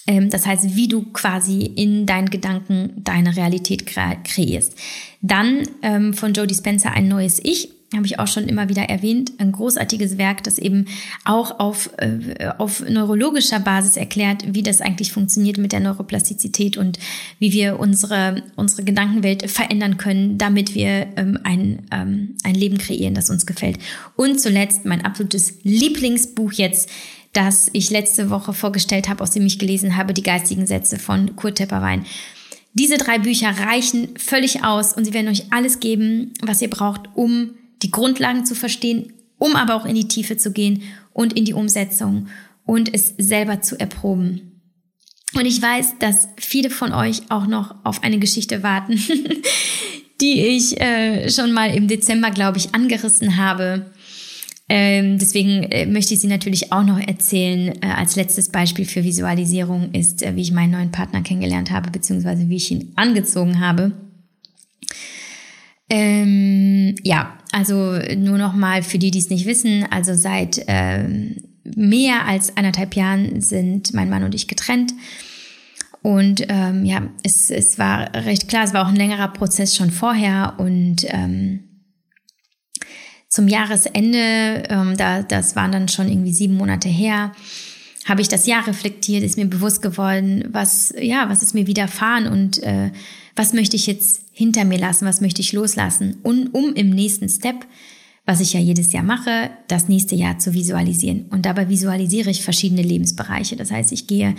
Ähm, 0.06 0.30
das 0.30 0.46
heißt, 0.46 0.76
wie 0.76 0.88
du 0.88 1.04
quasi 1.14 1.62
in 1.62 2.06
deinen 2.06 2.30
Gedanken 2.30 2.94
deine 3.04 3.36
Realität 3.36 3.86
kreierst. 3.86 4.76
Dann 5.22 5.64
ähm, 5.82 6.14
von 6.14 6.34
Jodie 6.34 6.56
Spencer 6.56 6.92
ein 6.92 7.08
neues 7.08 7.40
Ich 7.44 7.70
habe 7.96 8.06
ich 8.06 8.20
auch 8.20 8.28
schon 8.28 8.48
immer 8.48 8.70
wieder 8.70 8.84
erwähnt, 8.84 9.34
ein 9.38 9.52
großartiges 9.52 10.18
Werk, 10.18 10.44
das 10.44 10.58
eben 10.58 10.86
auch 11.26 11.60
auf, 11.60 11.90
äh, 11.98 12.50
auf 12.58 12.82
neurologischer 12.88 13.60
Basis 13.60 13.98
erklärt, 13.98 14.44
wie 14.54 14.64
das 14.64 14.82
eigentlich 14.82 15.12
funktioniert 15.12 15.58
mit 15.58 15.72
der 15.72 15.80
Neuroplastizität 15.80 16.78
und 16.78 17.00
wie 17.40 17.52
wir 17.52 17.80
unsere, 17.80 18.44
unsere 18.56 18.84
Gedankenwelt 18.84 19.50
verändern 19.50 19.98
können, 19.98 20.38
damit 20.38 20.76
wir 20.76 21.08
ähm, 21.16 21.40
ein, 21.44 21.84
ähm, 21.92 22.36
ein 22.44 22.56
Leben 22.56 22.78
kreieren, 22.78 23.14
das 23.14 23.30
uns 23.30 23.46
gefällt. 23.46 23.78
Und 24.16 24.40
zuletzt 24.40 24.86
mein 24.86 25.06
absolutes 25.06 25.60
Lieblingsbuch 25.64 26.54
jetzt, 26.54 26.90
das 27.34 27.70
ich 27.74 27.90
letzte 27.90 28.30
Woche 28.30 28.54
vorgestellt 28.54 29.10
habe, 29.10 29.24
aus 29.24 29.32
dem 29.32 29.46
ich 29.46 29.60
gelesen 29.60 29.98
habe, 29.98 30.14
Die 30.14 30.24
geistigen 30.24 30.68
Sätze 30.68 31.00
von 31.00 31.36
Kurt 31.36 31.56
Tepperwein. 31.56 32.06
Diese 32.74 32.98
drei 32.98 33.20
Bücher 33.20 33.50
reichen 33.50 34.10
völlig 34.18 34.64
aus 34.64 34.94
und 34.94 35.06
sie 35.06 35.14
werden 35.14 35.28
euch 35.28 35.52
alles 35.52 35.80
geben, 35.80 36.34
was 36.42 36.62
ihr 36.62 36.70
braucht, 36.70 37.02
um 37.14 37.52
die 37.84 37.92
Grundlagen 37.92 38.46
zu 38.46 38.56
verstehen, 38.56 39.14
um 39.38 39.56
aber 39.56 39.76
auch 39.76 39.86
in 39.86 39.96
die 39.96 40.08
Tiefe 40.08 40.38
zu 40.38 40.52
gehen 40.52 40.84
und 41.12 41.34
in 41.34 41.46
die 41.46 41.54
Umsetzung 41.54 42.28
und 42.66 42.94
es 42.94 43.14
selber 43.18 43.62
zu 43.62 43.80
erproben. 43.80 44.62
Und 45.36 45.46
ich 45.46 45.62
weiß, 45.62 46.00
dass 46.00 46.28
viele 46.38 46.70
von 46.70 46.94
euch 46.94 47.24
auch 47.30 47.48
noch 47.48 47.76
auf 47.84 48.04
eine 48.04 48.20
Geschichte 48.20 48.64
warten, 48.64 48.94
die 50.22 50.46
ich 50.46 50.80
äh, 50.80 51.30
schon 51.30 51.52
mal 51.52 51.76
im 51.76 51.88
Dezember, 51.88 52.32
glaube 52.32 52.60
ich, 52.60 52.74
angerissen 52.74 53.38
habe. 53.38 53.92
Ähm, 54.70 55.20
deswegen 55.20 55.64
äh, 55.64 55.86
möchte 55.86 56.14
ich 56.14 56.22
sie 56.22 56.28
natürlich 56.28 56.72
auch 56.72 56.84
noch 56.84 57.00
erzählen. 57.00 57.74
Äh, 57.82 57.88
als 57.88 58.16
letztes 58.16 58.50
Beispiel 58.50 58.86
für 58.86 59.04
Visualisierung 59.04 59.92
ist, 59.92 60.24
äh, 60.24 60.36
wie 60.36 60.42
ich 60.42 60.52
meinen 60.52 60.72
neuen 60.72 60.92
Partner 60.92 61.22
kennengelernt 61.22 61.72
habe, 61.72 61.92
beziehungsweise 61.92 62.48
wie 62.48 62.56
ich 62.56 62.72
ihn 62.72 62.94
angezogen 62.96 63.60
habe. 63.60 63.92
Ähm, 65.90 66.96
ja, 67.04 67.38
also 67.54 68.00
nur 68.16 68.38
noch 68.38 68.54
mal 68.54 68.84
für 68.84 68.98
die, 68.98 69.12
die 69.12 69.20
es 69.20 69.30
nicht 69.30 69.46
wissen, 69.46 69.86
also 69.90 70.14
seit 70.16 70.64
ähm, 70.68 71.38
mehr 71.64 72.26
als 72.26 72.58
anderthalb 72.58 72.96
Jahren 72.96 73.42
sind 73.42 73.94
mein 73.94 74.10
Mann 74.10 74.24
und 74.24 74.36
ich 74.36 74.48
getrennt. 74.48 74.94
Und 76.02 76.46
ähm, 76.50 76.84
ja, 76.84 77.04
es, 77.24 77.50
es 77.50 77.80
war 77.80 78.14
recht 78.14 78.50
klar, 78.50 78.66
es 78.66 78.74
war 78.74 78.84
auch 78.84 78.90
ein 78.90 78.96
längerer 78.96 79.30
Prozess 79.30 79.76
schon 79.76 79.90
vorher. 79.90 80.56
Und 80.58 81.06
ähm, 81.08 81.64
zum 83.30 83.48
Jahresende, 83.48 84.64
ähm, 84.70 84.98
da, 84.98 85.24
das 85.24 85.56
waren 85.56 85.72
dann 85.72 85.88
schon 85.88 86.10
irgendwie 86.10 86.34
sieben 86.34 86.56
Monate 86.56 86.90
her, 86.90 87.32
habe 88.06 88.22
ich 88.22 88.28
das 88.28 88.48
Jahr 88.48 88.68
reflektiert, 88.68 89.24
ist 89.24 89.38
mir 89.38 89.46
bewusst 89.46 89.82
geworden, 89.82 90.44
was, 90.52 90.94
ja, 91.00 91.30
was 91.30 91.42
ist 91.42 91.54
mir 91.54 91.68
widerfahren. 91.68 92.28
Und 92.28 92.62
äh, 92.64 92.92
was 93.36 93.54
möchte 93.54 93.76
ich 93.76 93.88
jetzt 93.88 94.22
hinter 94.32 94.66
mir 94.66 94.80
lassen, 94.80 95.06
was 95.06 95.22
möchte 95.22 95.42
ich 95.42 95.54
loslassen, 95.54 96.18
und, 96.24 96.54
um 96.54 96.74
im 96.74 96.90
nächsten 96.90 97.30
Step 97.30 97.66
was 98.26 98.40
ich 98.40 98.54
ja 98.54 98.60
jedes 98.60 98.94
Jahr 98.94 99.04
mache, 99.04 99.50
das 99.68 99.90
nächste 99.90 100.16
Jahr 100.16 100.40
zu 100.40 100.54
visualisieren. 100.54 101.26
Und 101.30 101.46
dabei 101.46 101.68
visualisiere 101.68 102.30
ich 102.30 102.42
verschiedene 102.42 102.82
Lebensbereiche. 102.82 103.58
Das 103.58 103.70
heißt, 103.70 103.92
ich 103.92 104.08
gehe 104.08 104.36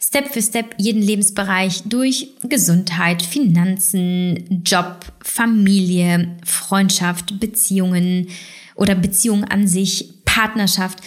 Step 0.00 0.32
für 0.32 0.40
Step 0.40 0.74
jeden 0.78 1.02
Lebensbereich 1.02 1.82
durch 1.84 2.28
Gesundheit, 2.48 3.22
Finanzen, 3.22 4.62
Job, 4.64 5.00
Familie, 5.22 6.36
Freundschaft, 6.44 7.38
Beziehungen 7.38 8.28
oder 8.74 8.94
Beziehungen 8.94 9.44
an 9.44 9.68
sich, 9.68 10.24
Partnerschaft. 10.24 11.00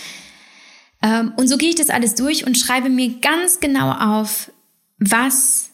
Ähm, 1.01 1.33
und 1.35 1.47
so 1.47 1.57
gehe 1.57 1.69
ich 1.69 1.75
das 1.75 1.89
alles 1.89 2.13
durch 2.13 2.45
und 2.45 2.57
schreibe 2.57 2.89
mir 2.89 3.19
ganz 3.21 3.59
genau 3.59 3.91
auf, 3.91 4.51
was 4.99 5.68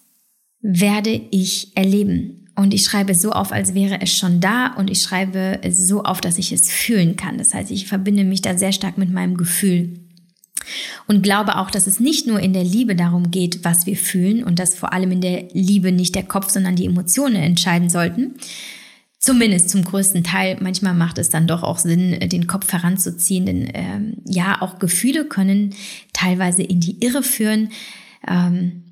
werde 0.65 1.21
ich 1.31 1.75
erleben? 1.75 2.47
Und 2.55 2.73
ich 2.73 2.83
schreibe 2.83 3.13
so 3.13 3.31
auf, 3.31 3.51
als 3.51 3.73
wäre 3.73 4.01
es 4.01 4.17
schon 4.17 4.39
da 4.39 4.73
und 4.77 4.89
ich 4.89 5.01
schreibe 5.01 5.59
so 5.69 6.03
auf, 6.03 6.21
dass 6.21 6.37
ich 6.37 6.51
es 6.51 6.71
fühlen 6.71 7.17
kann. 7.17 7.37
Das 7.37 7.53
heißt, 7.53 7.69
ich 7.69 7.87
verbinde 7.87 8.23
mich 8.23 8.41
da 8.41 8.57
sehr 8.57 8.71
stark 8.71 8.97
mit 8.97 9.11
meinem 9.11 9.35
Gefühl. 9.35 9.99
Und 11.05 11.21
glaube 11.21 11.57
auch, 11.57 11.69
dass 11.69 11.85
es 11.85 11.99
nicht 11.99 12.25
nur 12.25 12.39
in 12.39 12.53
der 12.53 12.63
Liebe 12.63 12.95
darum 12.95 13.29
geht, 13.29 13.63
was 13.63 13.85
wir 13.85 13.97
fühlen 13.97 14.43
und 14.43 14.57
dass 14.57 14.73
vor 14.73 14.93
allem 14.93 15.11
in 15.11 15.21
der 15.21 15.49
Liebe 15.51 15.91
nicht 15.91 16.15
der 16.15 16.23
Kopf, 16.23 16.49
sondern 16.49 16.75
die 16.75 16.85
Emotionen 16.85 17.35
entscheiden 17.35 17.89
sollten. 17.89 18.35
Zumindest 19.19 19.69
zum 19.69 19.83
größten 19.83 20.23
Teil. 20.23 20.57
Manchmal 20.61 20.93
macht 20.93 21.17
es 21.17 21.29
dann 21.29 21.47
doch 21.47 21.61
auch 21.61 21.77
Sinn, 21.77 22.17
den 22.29 22.47
Kopf 22.47 22.71
heranzuziehen, 22.71 23.45
denn 23.45 23.69
ähm, 23.73 24.17
ja, 24.25 24.61
auch 24.61 24.79
Gefühle 24.79 25.25
können 25.25 25.75
teilweise 26.13 26.63
in 26.63 26.79
die 26.79 27.03
Irre 27.03 27.21
führen. 27.21 27.69
Ähm, 28.27 28.84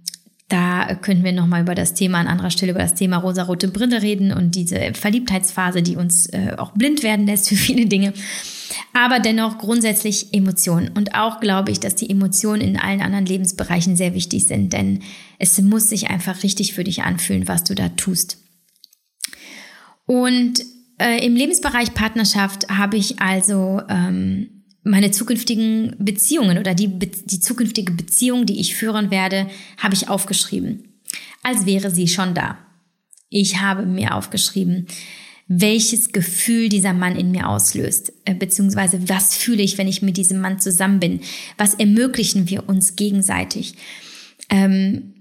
da 0.53 0.93
können 0.93 1.23
wir 1.23 1.31
nochmal 1.31 1.63
über 1.63 1.73
das 1.73 1.95
Thema 1.95 2.19
an 2.19 2.27
anderer 2.27 2.51
Stelle, 2.51 2.73
über 2.73 2.81
das 2.81 2.93
Thema 2.93 3.17
rosarote 3.17 3.67
Brille 3.67 4.03
reden 4.03 4.31
und 4.31 4.53
diese 4.53 4.93
Verliebtheitsphase, 4.93 5.81
die 5.81 5.95
uns 5.95 6.27
äh, 6.27 6.53
auch 6.57 6.73
blind 6.73 7.01
werden 7.01 7.25
lässt 7.25 7.49
für 7.49 7.55
viele 7.57 7.87
Dinge. 7.87 8.13
Aber 8.93 9.19
dennoch 9.19 9.57
grundsätzlich 9.57 10.31
Emotionen. 10.31 10.89
Und 10.89 11.15
auch 11.15 11.39
glaube 11.39 11.71
ich, 11.71 11.79
dass 11.79 11.95
die 11.95 12.07
Emotionen 12.07 12.61
in 12.61 12.77
allen 12.77 13.01
anderen 13.01 13.25
Lebensbereichen 13.25 13.95
sehr 13.95 14.13
wichtig 14.13 14.45
sind, 14.45 14.73
denn 14.73 15.01
es 15.39 15.59
muss 15.59 15.89
sich 15.89 16.11
einfach 16.11 16.43
richtig 16.43 16.73
für 16.73 16.83
dich 16.83 17.01
anfühlen, 17.01 17.47
was 17.47 17.63
du 17.63 17.73
da 17.73 17.89
tust. 17.89 18.37
Und 20.05 20.61
äh, 20.99 21.25
im 21.25 21.35
Lebensbereich 21.35 21.95
Partnerschaft 21.95 22.69
habe 22.69 22.97
ich 22.97 23.19
also 23.19 23.81
ähm, 23.89 24.62
meine 24.83 25.11
zukünftigen 25.11 25.95
Beziehungen 25.97 26.57
oder 26.57 26.73
die, 26.73 26.87
die 26.87 27.39
zukünftige 27.39 27.93
Beziehung, 27.93 28.45
die 28.45 28.59
ich 28.59 28.75
führen 28.75 29.11
werde, 29.11 29.47
habe 29.77 29.93
ich 29.93 30.09
aufgeschrieben. 30.09 30.83
Als 31.41 31.65
wäre 31.65 31.89
sie 31.89 32.07
schon 32.07 32.33
da. 32.33 32.57
Ich 33.29 33.61
habe 33.61 33.85
mir 33.85 34.15
aufgeschrieben, 34.15 34.87
welches 35.47 36.11
Gefühl 36.11 36.69
dieser 36.69 36.93
Mann 36.93 37.15
in 37.15 37.31
mir 37.31 37.49
auslöst, 37.49 38.13
äh, 38.25 38.33
beziehungsweise 38.33 39.09
was 39.09 39.35
fühle 39.35 39.61
ich, 39.61 39.77
wenn 39.77 39.87
ich 39.87 40.01
mit 40.01 40.17
diesem 40.17 40.39
Mann 40.39 40.59
zusammen 40.59 40.99
bin, 40.99 41.21
was 41.57 41.73
ermöglichen 41.73 42.49
wir 42.49 42.67
uns 42.69 42.95
gegenseitig. 42.95 43.75
Ähm, 44.49 45.13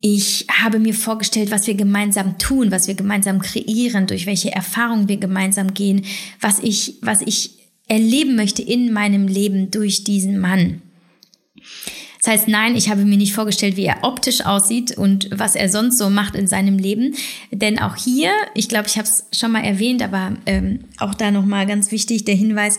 ich 0.00 0.46
habe 0.48 0.78
mir 0.78 0.94
vorgestellt, 0.94 1.50
was 1.50 1.66
wir 1.66 1.74
gemeinsam 1.74 2.38
tun, 2.38 2.70
was 2.70 2.86
wir 2.86 2.94
gemeinsam 2.94 3.40
kreieren, 3.40 4.06
durch 4.06 4.26
welche 4.26 4.52
Erfahrungen 4.52 5.08
wir 5.08 5.16
gemeinsam 5.16 5.74
gehen, 5.74 6.04
was 6.40 6.60
ich, 6.60 6.98
was 7.02 7.20
ich 7.22 7.57
erleben 7.88 8.36
möchte 8.36 8.62
in 8.62 8.92
meinem 8.92 9.26
Leben 9.26 9.70
durch 9.70 10.04
diesen 10.04 10.38
Mann. 10.38 10.82
Das 12.22 12.32
heißt, 12.32 12.48
nein, 12.48 12.76
ich 12.76 12.90
habe 12.90 13.04
mir 13.04 13.16
nicht 13.16 13.32
vorgestellt, 13.32 13.76
wie 13.76 13.84
er 13.84 14.02
optisch 14.02 14.44
aussieht 14.44 14.96
und 14.96 15.30
was 15.32 15.54
er 15.54 15.68
sonst 15.68 15.98
so 15.98 16.10
macht 16.10 16.34
in 16.34 16.46
seinem 16.46 16.78
Leben. 16.78 17.14
Denn 17.50 17.78
auch 17.78 17.96
hier, 17.96 18.30
ich 18.54 18.68
glaube, 18.68 18.88
ich 18.88 18.98
habe 18.98 19.08
es 19.08 19.26
schon 19.32 19.52
mal 19.52 19.64
erwähnt, 19.64 20.02
aber 20.02 20.36
ähm, 20.46 20.80
auch 20.98 21.14
da 21.14 21.30
nochmal 21.30 21.66
ganz 21.66 21.92
wichtig 21.92 22.24
der 22.24 22.34
Hinweis, 22.34 22.78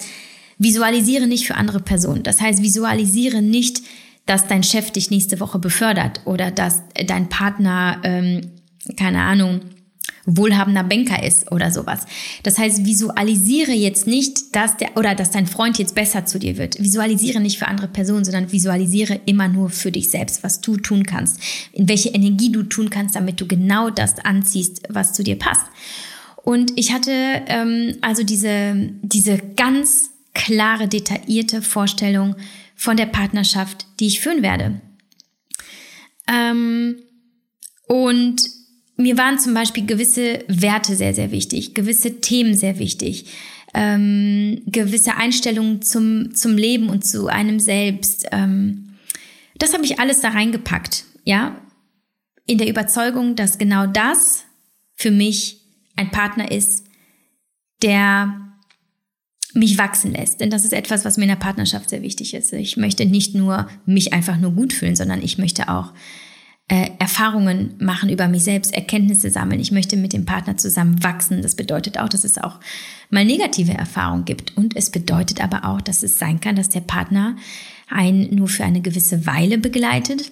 visualisiere 0.58 1.26
nicht 1.26 1.48
für 1.48 1.56
andere 1.56 1.80
Personen. 1.80 2.24
Das 2.24 2.42
heißt, 2.42 2.62
visualisiere 2.62 3.42
nicht, 3.42 3.82
dass 4.26 4.46
dein 4.46 4.64
Chef 4.64 4.92
dich 4.92 5.10
nächste 5.10 5.40
Woche 5.40 5.58
befördert 5.58 6.22
oder 6.26 6.52
dass 6.52 6.84
dein 7.08 7.30
Partner, 7.30 8.02
ähm, 8.04 8.42
keine 8.98 9.22
Ahnung, 9.22 9.62
wohlhabender 10.38 10.84
Banker 10.84 11.24
ist 11.24 11.52
oder 11.52 11.72
sowas. 11.72 12.06
Das 12.44 12.58
heißt, 12.58 12.86
visualisiere 12.86 13.72
jetzt 13.72 14.08
nicht, 14.08 14.56
dass 14.56 14.78
der 14.78 14.96
oder 14.98 15.16
dass 15.16 15.32
dein 15.32 15.48
Freund 15.48 15.78
jetzt 15.80 15.96
besser 15.96 16.26
zu 16.26 16.40
dir 16.40 16.58
wird. 16.58 16.80
Visualisiere 16.80 17.40
nicht 17.40 17.58
für 17.58 17.68
andere 17.68 17.88
Personen, 17.88 18.24
sondern 18.24 18.52
visualisiere 18.52 19.20
immer 19.26 19.48
nur 19.48 19.70
für 19.70 19.92
dich 19.92 20.10
selbst, 20.10 20.44
was 20.44 20.62
du 20.62 20.78
tun 20.78 21.04
kannst, 21.06 21.40
in 21.72 21.88
welche 21.90 22.10
Energie 22.10 22.52
du 22.52 22.64
tun 22.64 22.90
kannst, 22.90 23.16
damit 23.16 23.42
du 23.42 23.48
genau 23.48 23.90
das 23.90 24.20
anziehst, 24.20 24.84
was 24.90 25.14
zu 25.14 25.24
dir 25.24 25.38
passt. 25.38 25.66
Und 26.44 26.72
ich 26.76 26.94
hatte 26.94 27.12
ähm, 27.12 27.98
also 28.02 28.24
diese 28.24 28.92
diese 29.02 29.38
ganz 29.56 30.12
klare, 30.34 30.88
detaillierte 30.88 31.62
Vorstellung 31.62 32.36
von 32.76 32.96
der 32.98 33.08
Partnerschaft, 33.08 33.86
die 34.00 34.08
ich 34.08 34.22
führen 34.22 34.42
werde. 34.42 34.80
Ähm, 36.28 36.96
und 37.88 38.42
mir 39.00 39.18
waren 39.18 39.40
zum 39.40 39.54
Beispiel 39.54 39.86
gewisse 39.86 40.44
Werte 40.48 40.96
sehr, 40.96 41.14
sehr 41.14 41.32
wichtig, 41.32 41.74
gewisse 41.74 42.20
Themen 42.20 42.54
sehr 42.54 42.80
wichtig, 42.80 43.26
ähm, 43.74 44.62
gewisse 44.66 45.16
Einstellungen 45.16 45.82
zum, 45.82 46.36
zum 46.36 46.58
Leben 46.58 46.90
und 46.90 47.06
zu 47.06 47.28
einem 47.28 47.60
selbst. 47.60 48.28
Ähm, 48.32 48.90
das 49.58 49.74
habe 49.74 49.86
ich 49.86 50.00
alles 50.00 50.20
da 50.20 50.30
reingepackt, 50.30 51.06
ja, 51.24 51.62
in 52.46 52.58
der 52.58 52.68
Überzeugung, 52.68 53.36
dass 53.36 53.58
genau 53.58 53.86
das 53.86 54.44
für 54.96 55.12
mich 55.12 55.62
ein 55.96 56.12
Partner 56.12 56.52
ist, 56.52 56.86
der 57.82 58.36
mich 59.54 59.78
wachsen 59.78 60.12
lässt. 60.12 60.42
Denn 60.42 60.50
das 60.50 60.66
ist 60.66 60.74
etwas, 60.74 61.06
was 61.06 61.18
mir 61.18 61.24
in 61.24 61.30
der 61.30 61.36
Partnerschaft 61.38 61.90
sehr 61.90 62.02
wichtig 62.02 62.34
ist. 62.34 62.52
Ich 62.52 62.76
möchte 62.76 63.06
nicht 63.06 63.34
nur 63.34 63.70
mich 63.86 64.12
einfach 64.14 64.38
nur 64.38 64.52
gut 64.52 64.74
fühlen, 64.74 64.96
sondern 64.96 65.22
ich 65.22 65.38
möchte 65.38 65.70
auch 65.70 65.94
äh, 66.70 66.92
Erfahrungen 67.00 67.74
machen 67.80 68.10
über 68.10 68.28
mich 68.28 68.44
selbst, 68.44 68.74
Erkenntnisse 68.74 69.32
sammeln. 69.32 69.60
Ich 69.60 69.72
möchte 69.72 69.98
mit 69.98 70.14
dem 70.14 70.26
Partner 70.26 70.56
zusammen 70.56 71.04
wachsen. 71.04 71.42
Das 71.42 71.56
bedeutet 71.56 71.98
auch, 71.98 72.10
dass 72.10 72.24
es 72.24 72.38
auch 72.38 72.60
mal 73.10 73.26
negative 73.26 73.74
Erfahrungen 73.74 74.24
gibt. 74.24 74.56
Und 74.56 74.76
es 74.76 74.92
bedeutet 74.92 75.44
aber 75.44 75.66
auch, 75.66 75.82
dass 75.82 76.04
es 76.04 76.20
sein 76.20 76.40
kann, 76.40 76.56
dass 76.56 76.70
der 76.70 76.82
Partner 76.82 77.36
einen 77.90 78.36
nur 78.36 78.48
für 78.48 78.66
eine 78.66 78.82
gewisse 78.82 79.26
Weile 79.26 79.58
begleitet. 79.58 80.32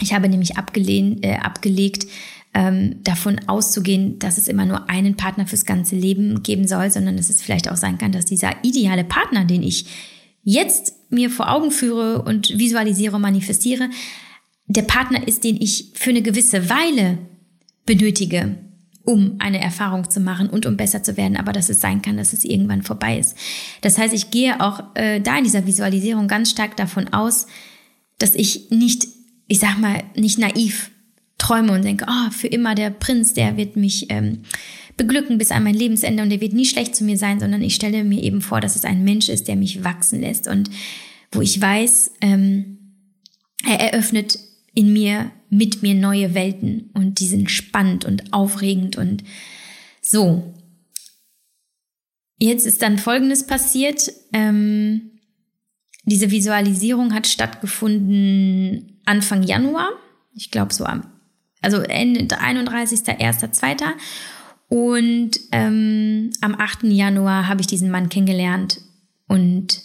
Ich 0.00 0.12
habe 0.12 0.28
nämlich 0.28 0.58
abgelehnt, 0.58 1.24
äh, 1.24 1.36
abgelegt, 1.36 2.06
ähm, 2.52 3.02
davon 3.02 3.40
auszugehen, 3.46 4.18
dass 4.18 4.36
es 4.36 4.48
immer 4.48 4.66
nur 4.66 4.90
einen 4.90 5.16
Partner 5.16 5.46
fürs 5.46 5.64
ganze 5.64 5.96
Leben 5.96 6.42
geben 6.42 6.68
soll, 6.68 6.90
sondern 6.90 7.16
dass 7.16 7.30
es 7.30 7.40
vielleicht 7.40 7.70
auch 7.70 7.76
sein 7.76 7.96
kann, 7.96 8.12
dass 8.12 8.26
dieser 8.26 8.52
ideale 8.62 9.02
Partner, 9.02 9.46
den 9.46 9.62
ich 9.62 9.86
jetzt 10.42 10.94
mir 11.10 11.30
vor 11.30 11.50
Augen 11.50 11.70
führe 11.70 12.20
und 12.20 12.58
visualisiere, 12.58 13.18
manifestiere, 13.18 13.88
der 14.66 14.82
Partner 14.82 15.26
ist, 15.26 15.44
den 15.44 15.60
ich 15.60 15.92
für 15.94 16.10
eine 16.10 16.22
gewisse 16.22 16.70
Weile 16.70 17.18
benötige, 17.86 18.56
um 19.04 19.36
eine 19.38 19.60
Erfahrung 19.60 20.08
zu 20.08 20.20
machen 20.20 20.48
und 20.48 20.64
um 20.64 20.76
besser 20.76 21.02
zu 21.02 21.16
werden, 21.16 21.36
aber 21.36 21.52
dass 21.52 21.68
es 21.68 21.80
sein 21.80 22.00
kann, 22.00 22.16
dass 22.16 22.32
es 22.32 22.44
irgendwann 22.44 22.82
vorbei 22.82 23.18
ist. 23.18 23.36
Das 23.82 23.98
heißt, 23.98 24.14
ich 24.14 24.30
gehe 24.30 24.60
auch 24.60 24.82
äh, 24.94 25.20
da 25.20 25.36
in 25.36 25.44
dieser 25.44 25.66
Visualisierung 25.66 26.26
ganz 26.26 26.50
stark 26.50 26.76
davon 26.76 27.12
aus, 27.12 27.46
dass 28.18 28.34
ich 28.34 28.70
nicht, 28.70 29.06
ich 29.46 29.58
sag 29.58 29.78
mal, 29.78 30.02
nicht 30.16 30.38
naiv 30.38 30.90
träume 31.36 31.72
und 31.72 31.84
denke, 31.84 32.06
oh, 32.08 32.30
für 32.30 32.46
immer 32.46 32.74
der 32.74 32.90
Prinz, 32.90 33.34
der 33.34 33.58
wird 33.58 33.76
mich 33.76 34.06
ähm, 34.08 34.42
beglücken 34.96 35.36
bis 35.36 35.50
an 35.50 35.64
mein 35.64 35.74
Lebensende 35.74 36.22
und 36.22 36.30
der 36.30 36.40
wird 36.40 36.54
nie 36.54 36.64
schlecht 36.64 36.96
zu 36.96 37.04
mir 37.04 37.18
sein, 37.18 37.40
sondern 37.40 37.60
ich 37.60 37.74
stelle 37.74 38.04
mir 38.04 38.22
eben 38.22 38.40
vor, 38.40 38.62
dass 38.62 38.76
es 38.76 38.84
ein 38.84 39.04
Mensch 39.04 39.28
ist, 39.28 39.48
der 39.48 39.56
mich 39.56 39.84
wachsen 39.84 40.20
lässt 40.20 40.48
und 40.48 40.70
wo 41.32 41.42
ich 41.42 41.60
weiß, 41.60 42.12
ähm, 42.22 42.78
er 43.66 43.80
eröffnet 43.80 44.38
in 44.74 44.92
mir, 44.92 45.30
mit 45.50 45.82
mir 45.82 45.94
neue 45.94 46.34
Welten 46.34 46.90
und 46.94 47.20
die 47.20 47.28
sind 47.28 47.50
spannend 47.50 48.04
und 48.04 48.32
aufregend 48.32 48.96
und 48.96 49.22
so. 50.02 50.54
Jetzt 52.38 52.66
ist 52.66 52.82
dann 52.82 52.98
Folgendes 52.98 53.46
passiert. 53.46 54.12
Ähm, 54.32 55.12
diese 56.04 56.30
Visualisierung 56.30 57.14
hat 57.14 57.26
stattgefunden 57.26 59.00
Anfang 59.04 59.42
Januar. 59.42 59.88
Ich 60.34 60.50
glaube 60.50 60.74
so 60.74 60.84
am, 60.84 61.06
also 61.62 61.78
Ende 61.78 62.36
31.01.02. 62.38 63.84
Und 64.68 65.38
ähm, 65.52 66.30
am 66.40 66.54
8. 66.56 66.84
Januar 66.84 67.46
habe 67.48 67.60
ich 67.60 67.66
diesen 67.66 67.90
Mann 67.90 68.08
kennengelernt 68.08 68.80
und 69.28 69.82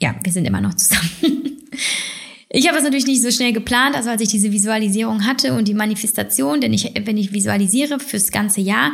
ja, 0.00 0.16
wir 0.22 0.32
sind 0.32 0.46
immer 0.46 0.60
noch 0.60 0.74
zusammen. 0.74 1.58
Ich 2.56 2.68
habe 2.68 2.78
es 2.78 2.84
natürlich 2.84 3.06
nicht 3.06 3.20
so 3.20 3.32
schnell 3.32 3.52
geplant, 3.52 3.96
also 3.96 4.10
als 4.10 4.22
ich 4.22 4.28
diese 4.28 4.52
Visualisierung 4.52 5.26
hatte 5.26 5.54
und 5.54 5.66
die 5.66 5.74
Manifestation, 5.74 6.60
denn 6.60 6.72
ich, 6.72 6.92
wenn 7.04 7.16
ich 7.16 7.32
visualisiere 7.32 7.98
fürs 7.98 8.30
ganze 8.30 8.60
Jahr, 8.60 8.92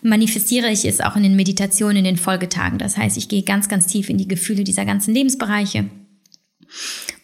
manifestiere 0.00 0.70
ich 0.70 0.84
es 0.84 1.00
auch 1.00 1.16
in 1.16 1.24
den 1.24 1.34
Meditationen, 1.34 1.96
in 1.96 2.04
den 2.04 2.16
Folgetagen. 2.16 2.78
Das 2.78 2.96
heißt, 2.96 3.16
ich 3.16 3.28
gehe 3.28 3.42
ganz, 3.42 3.68
ganz 3.68 3.88
tief 3.88 4.10
in 4.10 4.16
die 4.16 4.28
Gefühle 4.28 4.62
dieser 4.62 4.84
ganzen 4.84 5.12
Lebensbereiche 5.12 5.86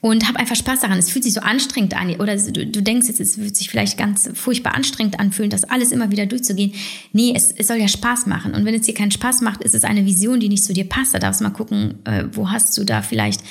und 0.01 0.27
habe 0.27 0.41
einfach 0.41 0.57
Spaß 0.57 0.81
daran. 0.81 0.99
Es 0.99 1.09
fühlt 1.09 1.23
sich 1.23 1.35
so 1.35 1.41
anstrengend 1.41 1.97
an 1.97 2.17
oder 2.17 2.37
du, 2.37 2.67
du 2.67 2.83
denkst 2.83 3.07
jetzt, 3.07 3.21
es 3.21 3.39
wird 3.39 3.55
sich 3.55 3.71
vielleicht 3.71 3.97
ganz 3.97 4.29
furchtbar 4.35 4.75
anstrengend 4.75 5.21
anfühlen, 5.21 5.51
das 5.51 5.63
alles 5.63 5.93
immer 5.93 6.11
wieder 6.11 6.27
durchzugehen. 6.27 6.73
Nee, 7.13 7.33
es, 7.37 7.53
es 7.53 7.69
soll 7.69 7.77
ja 7.77 7.87
Spaß 7.87 8.27
machen. 8.27 8.55
Und 8.55 8.65
wenn 8.65 8.75
es 8.75 8.87
dir 8.87 8.95
keinen 8.95 9.13
Spaß 9.13 9.41
macht, 9.43 9.63
ist 9.63 9.77
es 9.77 9.85
eine 9.85 10.05
Vision, 10.05 10.41
die 10.41 10.49
nicht 10.49 10.65
zu 10.65 10.73
dir 10.73 10.89
passt. 10.89 11.15
Da 11.15 11.21
darfst 11.21 11.41
du 11.41 11.45
mal 11.45 11.51
gucken, 11.51 12.01
äh, 12.07 12.25
wo 12.33 12.51
hast 12.51 12.77
du 12.77 12.83
da 12.83 13.03
vielleicht 13.03 13.43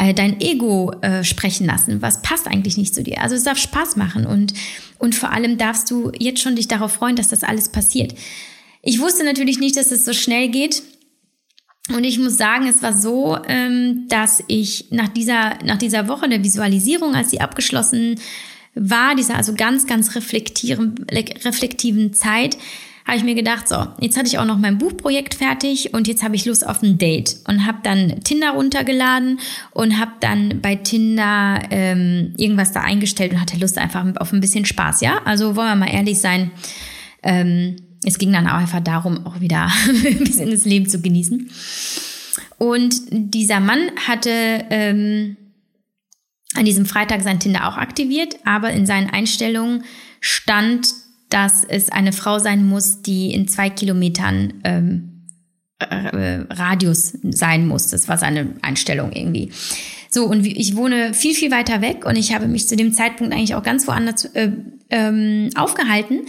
äh, 0.00 0.14
dein 0.14 0.40
Ego 0.40 0.92
äh, 1.02 1.24
sprechen 1.24 1.66
lassen. 1.66 2.00
Was 2.00 2.22
passt 2.22 2.46
eigentlich 2.46 2.78
nicht 2.78 2.94
zu 2.94 3.02
dir? 3.02 3.20
Also 3.20 3.34
es 3.36 3.44
darf 3.44 3.58
Spaß 3.58 3.96
machen 3.96 4.24
und, 4.24 4.54
und 4.98 5.14
vor 5.14 5.30
allem 5.30 5.58
darfst 5.58 5.90
du 5.90 6.10
jetzt 6.18 6.40
schon 6.40 6.56
dich 6.56 6.68
darauf 6.68 6.92
freuen, 6.92 7.16
dass 7.16 7.28
das 7.28 7.42
alles 7.42 7.68
passiert. 7.68 8.14
Ich 8.82 8.98
wusste 8.98 9.24
natürlich 9.24 9.60
nicht, 9.60 9.76
dass 9.76 9.90
es 9.90 10.06
so 10.06 10.14
schnell 10.14 10.48
geht. 10.48 10.82
Und 11.94 12.04
ich 12.04 12.18
muss 12.18 12.38
sagen, 12.38 12.66
es 12.66 12.82
war 12.82 12.96
so, 12.96 13.36
ähm, 13.46 14.06
dass 14.08 14.42
ich 14.46 14.86
nach 14.90 15.08
dieser, 15.08 15.58
nach 15.64 15.76
dieser 15.76 16.08
Woche 16.08 16.28
der 16.28 16.42
Visualisierung, 16.42 17.14
als 17.14 17.30
sie 17.30 17.40
abgeschlossen 17.40 18.18
war, 18.74 19.14
dieser 19.16 19.36
also 19.36 19.54
ganz, 19.54 19.86
ganz 19.86 20.14
reflektieren, 20.14 20.94
reflektiven 21.10 22.14
Zeit, 22.14 22.56
habe 23.10 23.18
ich 23.18 23.24
mir 23.24 23.34
gedacht, 23.34 23.68
so, 23.68 23.88
jetzt 23.98 24.16
hatte 24.16 24.28
ich 24.28 24.38
auch 24.38 24.44
noch 24.44 24.56
mein 24.56 24.78
Buchprojekt 24.78 25.34
fertig 25.34 25.92
und 25.92 26.06
jetzt 26.06 26.22
habe 26.22 26.36
ich 26.36 26.44
Lust 26.44 26.64
auf 26.64 26.80
ein 26.80 26.96
Date 26.96 27.38
und 27.48 27.66
habe 27.66 27.78
dann 27.82 28.22
Tinder 28.22 28.50
runtergeladen 28.50 29.40
und 29.72 29.98
habe 29.98 30.12
dann 30.20 30.60
bei 30.60 30.76
Tinder 30.76 31.60
ähm, 31.70 32.34
irgendwas 32.36 32.70
da 32.70 32.82
eingestellt 32.82 33.32
und 33.32 33.40
hatte 33.40 33.58
Lust 33.58 33.78
einfach 33.78 34.06
auf 34.16 34.32
ein 34.32 34.40
bisschen 34.40 34.64
Spaß, 34.64 35.00
ja? 35.00 35.22
Also 35.24 35.56
wollen 35.56 35.70
wir 35.70 35.86
mal 35.86 35.92
ehrlich 35.92 36.20
sein, 36.20 36.52
ähm, 37.24 37.74
es 38.06 38.16
ging 38.16 38.32
dann 38.32 38.46
auch 38.46 38.54
einfach 38.54 38.80
darum, 38.80 39.26
auch 39.26 39.40
wieder 39.40 39.72
ein 39.88 40.18
bisschen 40.18 40.52
das 40.52 40.64
Leben 40.64 40.88
zu 40.88 41.00
genießen. 41.00 41.50
Und 42.58 42.94
dieser 43.10 43.58
Mann 43.58 43.90
hatte 44.06 44.30
ähm, 44.70 45.36
an 46.54 46.64
diesem 46.64 46.86
Freitag 46.86 47.22
sein 47.22 47.40
Tinder 47.40 47.68
auch 47.68 47.76
aktiviert, 47.76 48.36
aber 48.44 48.70
in 48.70 48.86
seinen 48.86 49.10
Einstellungen 49.10 49.82
stand, 50.20 50.88
dass 51.30 51.64
es 51.64 51.90
eine 51.90 52.12
Frau 52.12 52.38
sein 52.38 52.66
muss, 52.66 53.02
die 53.02 53.32
in 53.32 53.48
zwei 53.48 53.70
Kilometern 53.70 54.54
ähm, 54.64 55.10
äh, 55.78 56.44
Radius 56.50 57.14
sein 57.22 57.66
muss. 57.66 57.88
Das 57.88 58.08
war 58.08 58.18
seine 58.18 58.54
Einstellung 58.62 59.12
irgendwie. 59.12 59.50
So, 60.10 60.26
und 60.26 60.44
ich 60.44 60.76
wohne 60.76 61.14
viel, 61.14 61.34
viel 61.34 61.50
weiter 61.50 61.80
weg 61.80 62.04
und 62.04 62.16
ich 62.16 62.34
habe 62.34 62.48
mich 62.48 62.66
zu 62.66 62.76
dem 62.76 62.92
Zeitpunkt 62.92 63.32
eigentlich 63.32 63.54
auch 63.54 63.62
ganz 63.62 63.86
woanders 63.86 64.24
äh, 64.26 64.50
ähm, 64.90 65.50
aufgehalten. 65.54 66.22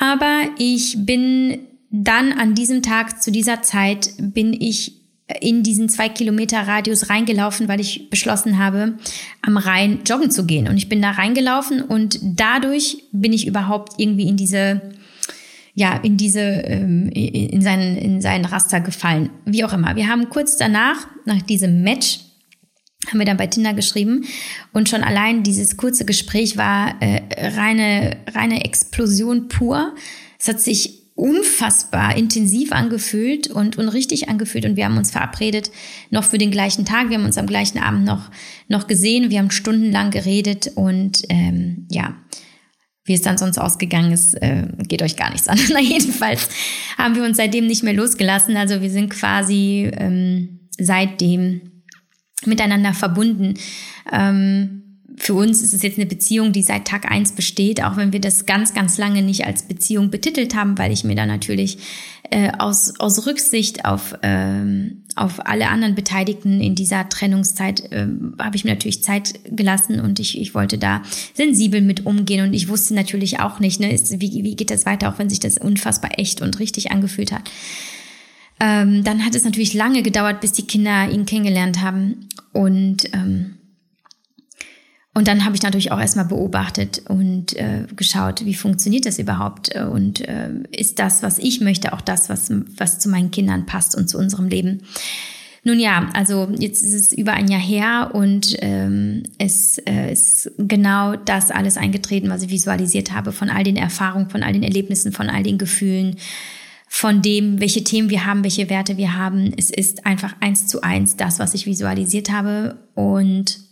Aber 0.00 0.42
ich 0.56 0.96
bin 0.98 1.58
dann 1.90 2.32
an 2.32 2.54
diesem 2.54 2.82
Tag, 2.82 3.22
zu 3.22 3.32
dieser 3.32 3.62
Zeit, 3.62 4.12
bin 4.18 4.52
ich 4.52 4.97
in 5.40 5.62
diesen 5.62 5.88
zwei 5.88 6.08
Kilometer 6.08 6.66
Radius 6.66 7.10
reingelaufen, 7.10 7.68
weil 7.68 7.80
ich 7.80 8.08
beschlossen 8.08 8.58
habe, 8.58 8.94
am 9.42 9.56
Rhein 9.56 10.00
joggen 10.06 10.30
zu 10.30 10.46
gehen. 10.46 10.68
Und 10.68 10.76
ich 10.76 10.88
bin 10.88 11.02
da 11.02 11.10
reingelaufen 11.10 11.82
und 11.82 12.18
dadurch 12.22 13.04
bin 13.12 13.32
ich 13.32 13.46
überhaupt 13.46 13.94
irgendwie 13.98 14.28
in 14.28 14.36
diese, 14.36 14.80
ja, 15.74 15.96
in 15.96 16.16
diese, 16.16 16.40
ähm, 16.40 17.10
in 17.10 17.60
seinen, 17.60 17.96
in 17.98 18.20
seinen 18.22 18.46
Raster 18.46 18.80
gefallen. 18.80 19.30
Wie 19.44 19.64
auch 19.64 19.72
immer. 19.72 19.96
Wir 19.96 20.08
haben 20.08 20.30
kurz 20.30 20.56
danach, 20.56 21.06
nach 21.26 21.42
diesem 21.42 21.82
Match, 21.82 22.20
haben 23.06 23.18
wir 23.18 23.26
dann 23.26 23.36
bei 23.36 23.46
Tinder 23.46 23.74
geschrieben 23.74 24.24
und 24.72 24.88
schon 24.88 25.02
allein 25.02 25.42
dieses 25.42 25.76
kurze 25.76 26.04
Gespräch 26.04 26.56
war 26.56 27.00
äh, 27.00 27.20
reine, 27.56 28.16
reine 28.34 28.64
Explosion 28.64 29.48
pur. 29.48 29.94
Es 30.38 30.48
hat 30.48 30.60
sich 30.60 30.97
unfassbar 31.18 32.16
intensiv 32.16 32.70
angefühlt 32.70 33.48
und, 33.48 33.76
und 33.76 33.88
richtig 33.88 34.28
angefühlt 34.28 34.64
und 34.64 34.76
wir 34.76 34.84
haben 34.84 34.96
uns 34.96 35.10
verabredet 35.10 35.72
noch 36.10 36.22
für 36.22 36.38
den 36.38 36.52
gleichen 36.52 36.84
Tag. 36.84 37.10
Wir 37.10 37.18
haben 37.18 37.24
uns 37.24 37.38
am 37.38 37.48
gleichen 37.48 37.78
Abend 37.78 38.04
noch, 38.04 38.30
noch 38.68 38.86
gesehen. 38.86 39.28
Wir 39.28 39.40
haben 39.40 39.50
stundenlang 39.50 40.12
geredet 40.12 40.70
und 40.76 41.24
ähm, 41.28 41.88
ja, 41.90 42.14
wie 43.04 43.14
es 43.14 43.22
dann 43.22 43.36
sonst 43.36 43.58
ausgegangen 43.58 44.12
ist, 44.12 44.34
äh, 44.34 44.68
geht 44.86 45.02
euch 45.02 45.16
gar 45.16 45.30
nichts 45.30 45.48
an. 45.48 45.58
Na, 45.72 45.80
jedenfalls 45.80 46.50
haben 46.96 47.16
wir 47.16 47.24
uns 47.24 47.36
seitdem 47.36 47.66
nicht 47.66 47.82
mehr 47.82 47.94
losgelassen. 47.94 48.56
Also 48.56 48.80
wir 48.80 48.90
sind 48.90 49.10
quasi 49.10 49.90
ähm, 49.96 50.68
seitdem 50.78 51.82
miteinander 52.44 52.94
verbunden. 52.94 53.54
Ähm, 54.12 54.87
für 55.18 55.34
uns 55.34 55.62
ist 55.62 55.74
es 55.74 55.82
jetzt 55.82 55.98
eine 55.98 56.06
Beziehung, 56.06 56.52
die 56.52 56.62
seit 56.62 56.86
Tag 56.86 57.10
eins 57.10 57.32
besteht, 57.32 57.82
auch 57.82 57.96
wenn 57.96 58.12
wir 58.12 58.20
das 58.20 58.46
ganz, 58.46 58.74
ganz 58.74 58.98
lange 58.98 59.22
nicht 59.22 59.46
als 59.46 59.62
Beziehung 59.62 60.10
betitelt 60.10 60.54
haben, 60.54 60.78
weil 60.78 60.92
ich 60.92 61.04
mir 61.04 61.14
da 61.14 61.26
natürlich 61.26 61.78
äh, 62.30 62.50
aus, 62.58 62.98
aus 63.00 63.26
Rücksicht 63.26 63.84
auf, 63.84 64.14
ähm, 64.22 65.04
auf 65.16 65.46
alle 65.46 65.68
anderen 65.68 65.94
Beteiligten 65.94 66.60
in 66.60 66.74
dieser 66.74 67.08
Trennungszeit 67.08 67.90
äh, 67.90 68.06
habe 68.38 68.56
ich 68.56 68.64
mir 68.64 68.70
natürlich 68.70 69.02
Zeit 69.02 69.40
gelassen 69.44 70.00
und 70.00 70.20
ich, 70.20 70.38
ich 70.38 70.54
wollte 70.54 70.78
da 70.78 71.02
sensibel 71.34 71.80
mit 71.80 72.06
umgehen 72.06 72.46
und 72.46 72.54
ich 72.54 72.68
wusste 72.68 72.94
natürlich 72.94 73.40
auch 73.40 73.60
nicht, 73.60 73.80
ne, 73.80 73.92
ist, 73.92 74.20
wie, 74.20 74.44
wie 74.44 74.56
geht 74.56 74.70
das 74.70 74.86
weiter, 74.86 75.08
auch 75.08 75.18
wenn 75.18 75.30
sich 75.30 75.40
das 75.40 75.58
unfassbar 75.58 76.18
echt 76.18 76.42
und 76.42 76.58
richtig 76.58 76.90
angefühlt 76.90 77.32
hat. 77.32 77.50
Ähm, 78.60 79.04
dann 79.04 79.24
hat 79.24 79.34
es 79.34 79.44
natürlich 79.44 79.74
lange 79.74 80.02
gedauert, 80.02 80.40
bis 80.40 80.52
die 80.52 80.66
Kinder 80.66 81.08
ihn 81.10 81.26
kennengelernt 81.26 81.80
haben 81.80 82.28
und 82.52 83.04
ähm, 83.14 83.57
und 85.14 85.26
dann 85.26 85.44
habe 85.44 85.56
ich 85.56 85.62
natürlich 85.62 85.90
auch 85.90 86.00
erstmal 86.00 86.26
beobachtet 86.26 87.02
und 87.08 87.56
äh, 87.56 87.86
geschaut, 87.96 88.44
wie 88.44 88.54
funktioniert 88.54 89.06
das 89.06 89.18
überhaupt 89.18 89.74
und 89.74 90.20
äh, 90.20 90.50
ist 90.70 90.98
das, 90.98 91.22
was 91.22 91.38
ich 91.38 91.60
möchte, 91.60 91.92
auch 91.92 92.00
das, 92.00 92.28
was, 92.28 92.52
was 92.76 92.98
zu 92.98 93.08
meinen 93.08 93.30
Kindern 93.30 93.66
passt 93.66 93.96
und 93.96 94.08
zu 94.08 94.18
unserem 94.18 94.48
Leben. 94.48 94.82
Nun 95.64 95.80
ja, 95.80 96.08
also 96.14 96.48
jetzt 96.58 96.82
ist 96.82 96.94
es 96.94 97.12
über 97.12 97.32
ein 97.32 97.48
Jahr 97.48 97.60
her 97.60 98.10
und 98.14 98.56
ähm, 98.60 99.24
es 99.38 99.78
äh, 99.78 100.12
ist 100.12 100.50
genau 100.56 101.16
das 101.16 101.50
alles 101.50 101.76
eingetreten, 101.76 102.30
was 102.30 102.42
ich 102.42 102.50
visualisiert 102.50 103.12
habe, 103.12 103.32
von 103.32 103.50
all 103.50 103.64
den 103.64 103.76
Erfahrungen, 103.76 104.30
von 104.30 104.42
all 104.42 104.52
den 104.52 104.62
Erlebnissen, 104.62 105.12
von 105.12 105.28
all 105.28 105.42
den 105.42 105.58
Gefühlen, 105.58 106.16
von 106.86 107.22
dem, 107.22 107.60
welche 107.60 107.84
Themen 107.84 108.08
wir 108.08 108.24
haben, 108.24 108.44
welche 108.44 108.70
Werte 108.70 108.96
wir 108.96 109.14
haben. 109.16 109.52
Es 109.56 109.70
ist 109.70 110.06
einfach 110.06 110.36
eins 110.40 110.68
zu 110.68 110.82
eins 110.82 111.16
das, 111.16 111.38
was 111.38 111.54
ich 111.54 111.66
visualisiert 111.66 112.30
habe 112.30 112.78
und 112.94 113.67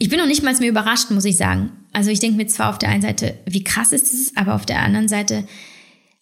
ich 0.00 0.08
bin 0.08 0.18
noch 0.18 0.26
nicht 0.26 0.42
mal 0.42 0.56
mehr 0.58 0.70
überrascht, 0.70 1.10
muss 1.10 1.26
ich 1.26 1.36
sagen. 1.36 1.72
Also 1.92 2.10
ich 2.10 2.20
denke 2.20 2.38
mir 2.38 2.46
zwar 2.46 2.70
auf 2.70 2.78
der 2.78 2.88
einen 2.88 3.02
Seite, 3.02 3.36
wie 3.44 3.62
krass 3.62 3.92
ist 3.92 4.12
es, 4.14 4.34
aber 4.34 4.54
auf 4.54 4.64
der 4.64 4.80
anderen 4.80 5.08
Seite 5.08 5.46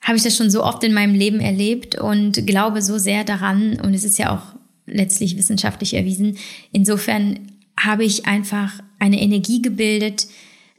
habe 0.03 0.17
ich 0.17 0.25
das 0.25 0.37
schon 0.37 0.51
so 0.51 0.65
oft 0.65 0.83
in 0.83 0.93
meinem 0.93 1.15
Leben 1.15 1.39
erlebt 1.39 1.95
und 1.95 2.45
glaube 2.45 2.83
so 2.83 2.99
sehr 2.99 3.23
daran 3.23 3.79
und 3.81 3.95
es 3.95 4.03
ist 4.03 4.19
ja 4.19 4.35
auch 4.35 4.59
letztlich 4.85 5.37
wissenschaftlich 5.37 5.95
erwiesen. 5.95 6.39
Insofern 6.73 7.53
habe 7.79 8.05
ich 8.05 8.27
einfach 8.27 8.73
eine 8.99 9.21
Energie 9.21 9.63
gebildet, 9.63 10.27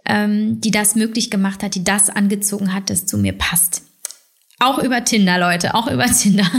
ähm, 0.06 0.60
die 0.60 0.72
das 0.72 0.96
möglich 0.96 1.32
gemacht 1.32 1.64
hat, 1.64 1.76
die 1.76 1.86
das 1.86 2.10
angezogen 2.10 2.74
hat, 2.74 2.90
das 2.90 3.06
zu 3.06 3.18
mir 3.18 3.34
passt. 3.34 3.84
Auch 4.60 4.78
über 4.80 5.06
Tinder, 5.06 5.40
Leute, 5.40 5.74
auch 5.74 5.90
über 5.90 6.06
Tinder. 6.12 6.50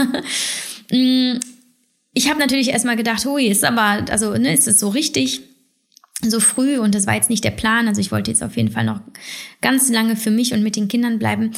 Mm, 0.91 1.39
ich 2.15 2.31
habe 2.31 2.41
natürlich 2.41 2.69
erstmal 2.69 2.97
gedacht, 2.97 3.27
hui, 3.27 3.47
ist 3.47 3.65
aber, 3.65 4.11
also, 4.11 4.33
ne, 4.39 4.55
ist 4.55 4.67
es 4.67 4.81
so 4.81 4.89
richtig? 4.89 5.50
So 6.23 6.41
früh 6.41 6.79
und 6.79 6.95
das 6.95 7.07
war 7.07 7.15
jetzt 7.15 7.31
nicht 7.31 7.45
der 7.45 7.51
Plan. 7.51 7.89
Also 7.89 8.01
ich 8.01 8.13
wollte 8.13 8.31
jetzt 8.31 8.43
auf 8.43 8.57
jeden 8.57 8.71
Fall 8.71 8.85
noch 8.85 9.01
ganz 9.61 9.89
lange 9.89 10.17
für 10.17 10.31
mich 10.31 10.53
und 10.53 10.63
mit 10.63 10.77
den 10.77 10.89
Kindern 10.89 11.19
bleiben. 11.19 11.53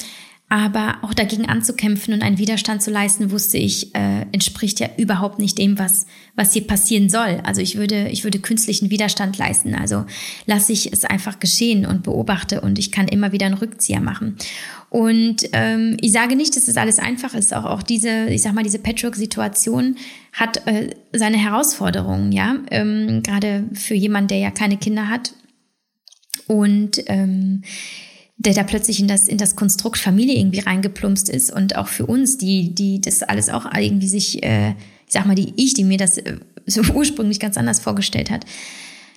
Aber 0.53 0.99
auch 1.01 1.15
dagegen 1.15 1.49
anzukämpfen 1.49 2.13
und 2.13 2.23
einen 2.23 2.37
Widerstand 2.37 2.83
zu 2.83 2.91
leisten, 2.91 3.31
wusste 3.31 3.57
ich, 3.57 3.95
äh, 3.95 4.27
entspricht 4.33 4.81
ja 4.81 4.91
überhaupt 4.99 5.39
nicht 5.39 5.57
dem, 5.57 5.79
was, 5.79 6.05
was 6.35 6.53
hier 6.53 6.67
passieren 6.67 7.09
soll. 7.09 7.41
Also 7.43 7.63
ich 7.63 7.79
würde, 7.79 8.09
ich 8.09 8.23
würde 8.23 8.39
künstlichen 8.39 8.91
Widerstand 8.91 9.39
leisten. 9.39 9.75
Also 9.75 10.05
lasse 10.45 10.75
ich 10.75 10.93
es 10.93 11.07
einfach 11.07 11.41
geschehen 11.41 11.87
und 11.87 12.03
beobachte 12.03 12.61
und 12.61 12.79
ich 12.79 12.93
kann 12.93 13.09
immer 13.09 13.33
wieder 13.33 13.47
einen 13.47 13.55
Rückzieher 13.55 14.03
machen. 14.03 14.37
Und 14.91 15.49
ähm, 15.55 15.97
ich 16.03 16.13
sage 16.13 16.37
nicht, 16.37 16.55
dass 16.55 16.67
das 16.67 16.77
alles 16.77 16.99
einfach 16.99 17.33
ist. 17.33 17.55
Auch, 17.55 17.65
auch 17.65 17.83
diese, 17.83 18.27
ich 18.27 18.43
sag 18.43 18.53
mal, 18.53 18.63
diese 18.63 18.79
Patchwork-Situation 18.79 19.97
hat 20.35 20.67
äh, 20.67 20.91
seine 21.15 21.39
Herausforderungen, 21.39 22.31
ja. 22.31 22.57
Ähm, 22.71 23.23
Gerade 23.23 23.65
für 23.73 23.95
jemanden, 23.95 24.29
der 24.29 24.39
ja 24.39 24.51
keine 24.51 24.77
Kinder 24.77 25.09
hat. 25.09 25.33
Und 26.47 27.03
ähm, 27.07 27.63
der 28.37 28.55
da 28.55 28.62
plötzlich 28.62 28.99
in 29.01 29.09
das, 29.09 29.28
in 29.28 29.39
das 29.39 29.57
Konstrukt 29.57 29.99
Familie 29.99 30.37
irgendwie 30.37 30.61
reingeplumpst 30.61 31.28
ist 31.28 31.53
und 31.53 31.76
auch 31.76 31.89
für 31.89 32.07
uns, 32.07 32.39
die, 32.39 32.74
die 32.74 33.01
das 33.01 33.22
alles 33.22 33.51
auch 33.51 33.66
irgendwie 33.74 34.09
sich, 34.09 34.43
äh, 34.43 34.70
ich 35.07 35.12
sag 35.12 35.26
mal, 35.26 35.35
die 35.35 35.53
ich, 35.57 35.74
die 35.74 35.85
mir 35.85 35.99
das 35.99 36.18
äh, 36.18 36.39
so 36.66 36.83
ursprünglich 36.95 37.41
ganz 37.41 37.57
anders 37.57 37.80
vorgestellt 37.80 38.30
hat, 38.30 38.45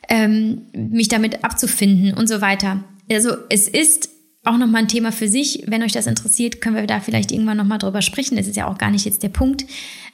ähm, 0.09 0.61
mich 0.73 1.07
damit 1.07 1.43
abzufinden 1.43 2.13
und 2.13 2.27
so 2.27 2.41
weiter. 2.41 2.83
Also 3.09 3.31
es 3.49 3.67
ist 3.67 4.09
auch 4.43 4.57
nochmal 4.57 4.83
ein 4.83 4.87
Thema 4.87 5.11
für 5.11 5.27
sich. 5.27 5.63
Wenn 5.65 5.83
euch 5.83 5.91
das 5.91 6.07
interessiert, 6.07 6.61
können 6.61 6.75
wir 6.75 6.85
da 6.85 6.99
vielleicht 6.99 7.31
irgendwann 7.31 7.57
nochmal 7.57 7.79
drüber 7.79 8.01
sprechen. 8.01 8.37
Das 8.37 8.47
ist 8.47 8.55
ja 8.55 8.67
auch 8.67 8.77
gar 8.77 8.91
nicht 8.91 9.05
jetzt 9.05 9.23
der 9.23 9.29
Punkt. 9.29 9.65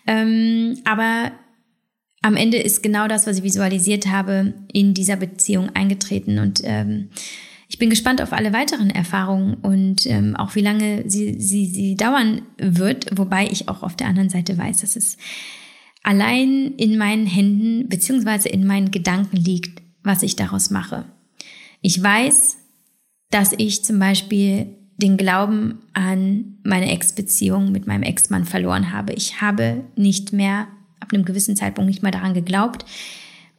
Ähm, 0.08 0.78
aber 0.86 1.32
am 2.22 2.36
Ende 2.36 2.58
ist 2.58 2.82
genau 2.84 3.08
das, 3.08 3.28
was 3.28 3.38
ich 3.38 3.44
visualisiert 3.44 4.08
habe, 4.08 4.54
in 4.72 4.94
dieser 4.94 5.18
Beziehung 5.18 5.70
eingetreten. 5.74 6.40
Und 6.40 6.62
ähm, 6.64 7.10
ich 7.72 7.80
bin 7.80 7.90
gespannt 7.90 8.22
auf 8.22 8.34
alle 8.34 8.52
weiteren 8.52 8.90
Erfahrungen 8.90 9.54
und 9.54 10.06
ähm, 10.06 10.36
auch 10.36 10.56
wie 10.56 10.62
lange 10.62 11.10
sie, 11.10 11.40
sie, 11.40 11.68
sie 11.68 11.96
dauern 11.96 12.42
wird, 12.58 13.18
wobei 13.18 13.48
ich 13.48 13.70
auch 13.70 13.82
auf 13.82 13.96
der 13.96 14.08
anderen 14.08 14.30
Seite 14.30 14.58
weiß, 14.58 14.82
dass 14.82 14.98
es 14.98 15.16
allein 16.04 16.74
in 16.76 16.98
meinen 16.98 17.26
Händen 17.26 17.88
beziehungsweise 17.88 18.50
in 18.50 18.68
meinen 18.68 18.92
Gedanken 18.92 19.38
liegt, 19.38 19.82
was 20.04 20.22
ich 20.22 20.36
daraus 20.36 20.70
mache. 20.70 21.06
Ich 21.80 22.04
weiß, 22.04 22.58
dass 23.30 23.54
ich 23.58 23.86
zum 23.86 24.00
Beispiel 24.00 24.76
den 24.98 25.16
Glauben 25.16 25.80
an 25.94 26.58
meine 26.66 26.92
Ex-Beziehung 26.92 27.72
mit 27.72 27.88
meinem 27.88 28.04
Ex-Mann 28.04 28.44
verloren 28.44 28.92
habe. 28.92 29.14
Ich 29.14 29.40
habe 29.40 29.86
nicht 29.96 30.34
mehr, 30.34 30.68
ab 31.00 31.14
einem 31.14 31.24
gewissen 31.24 31.56
Zeitpunkt 31.56 31.88
nicht 31.88 32.04
mehr 32.04 32.12
daran 32.12 32.34
geglaubt 32.34 32.84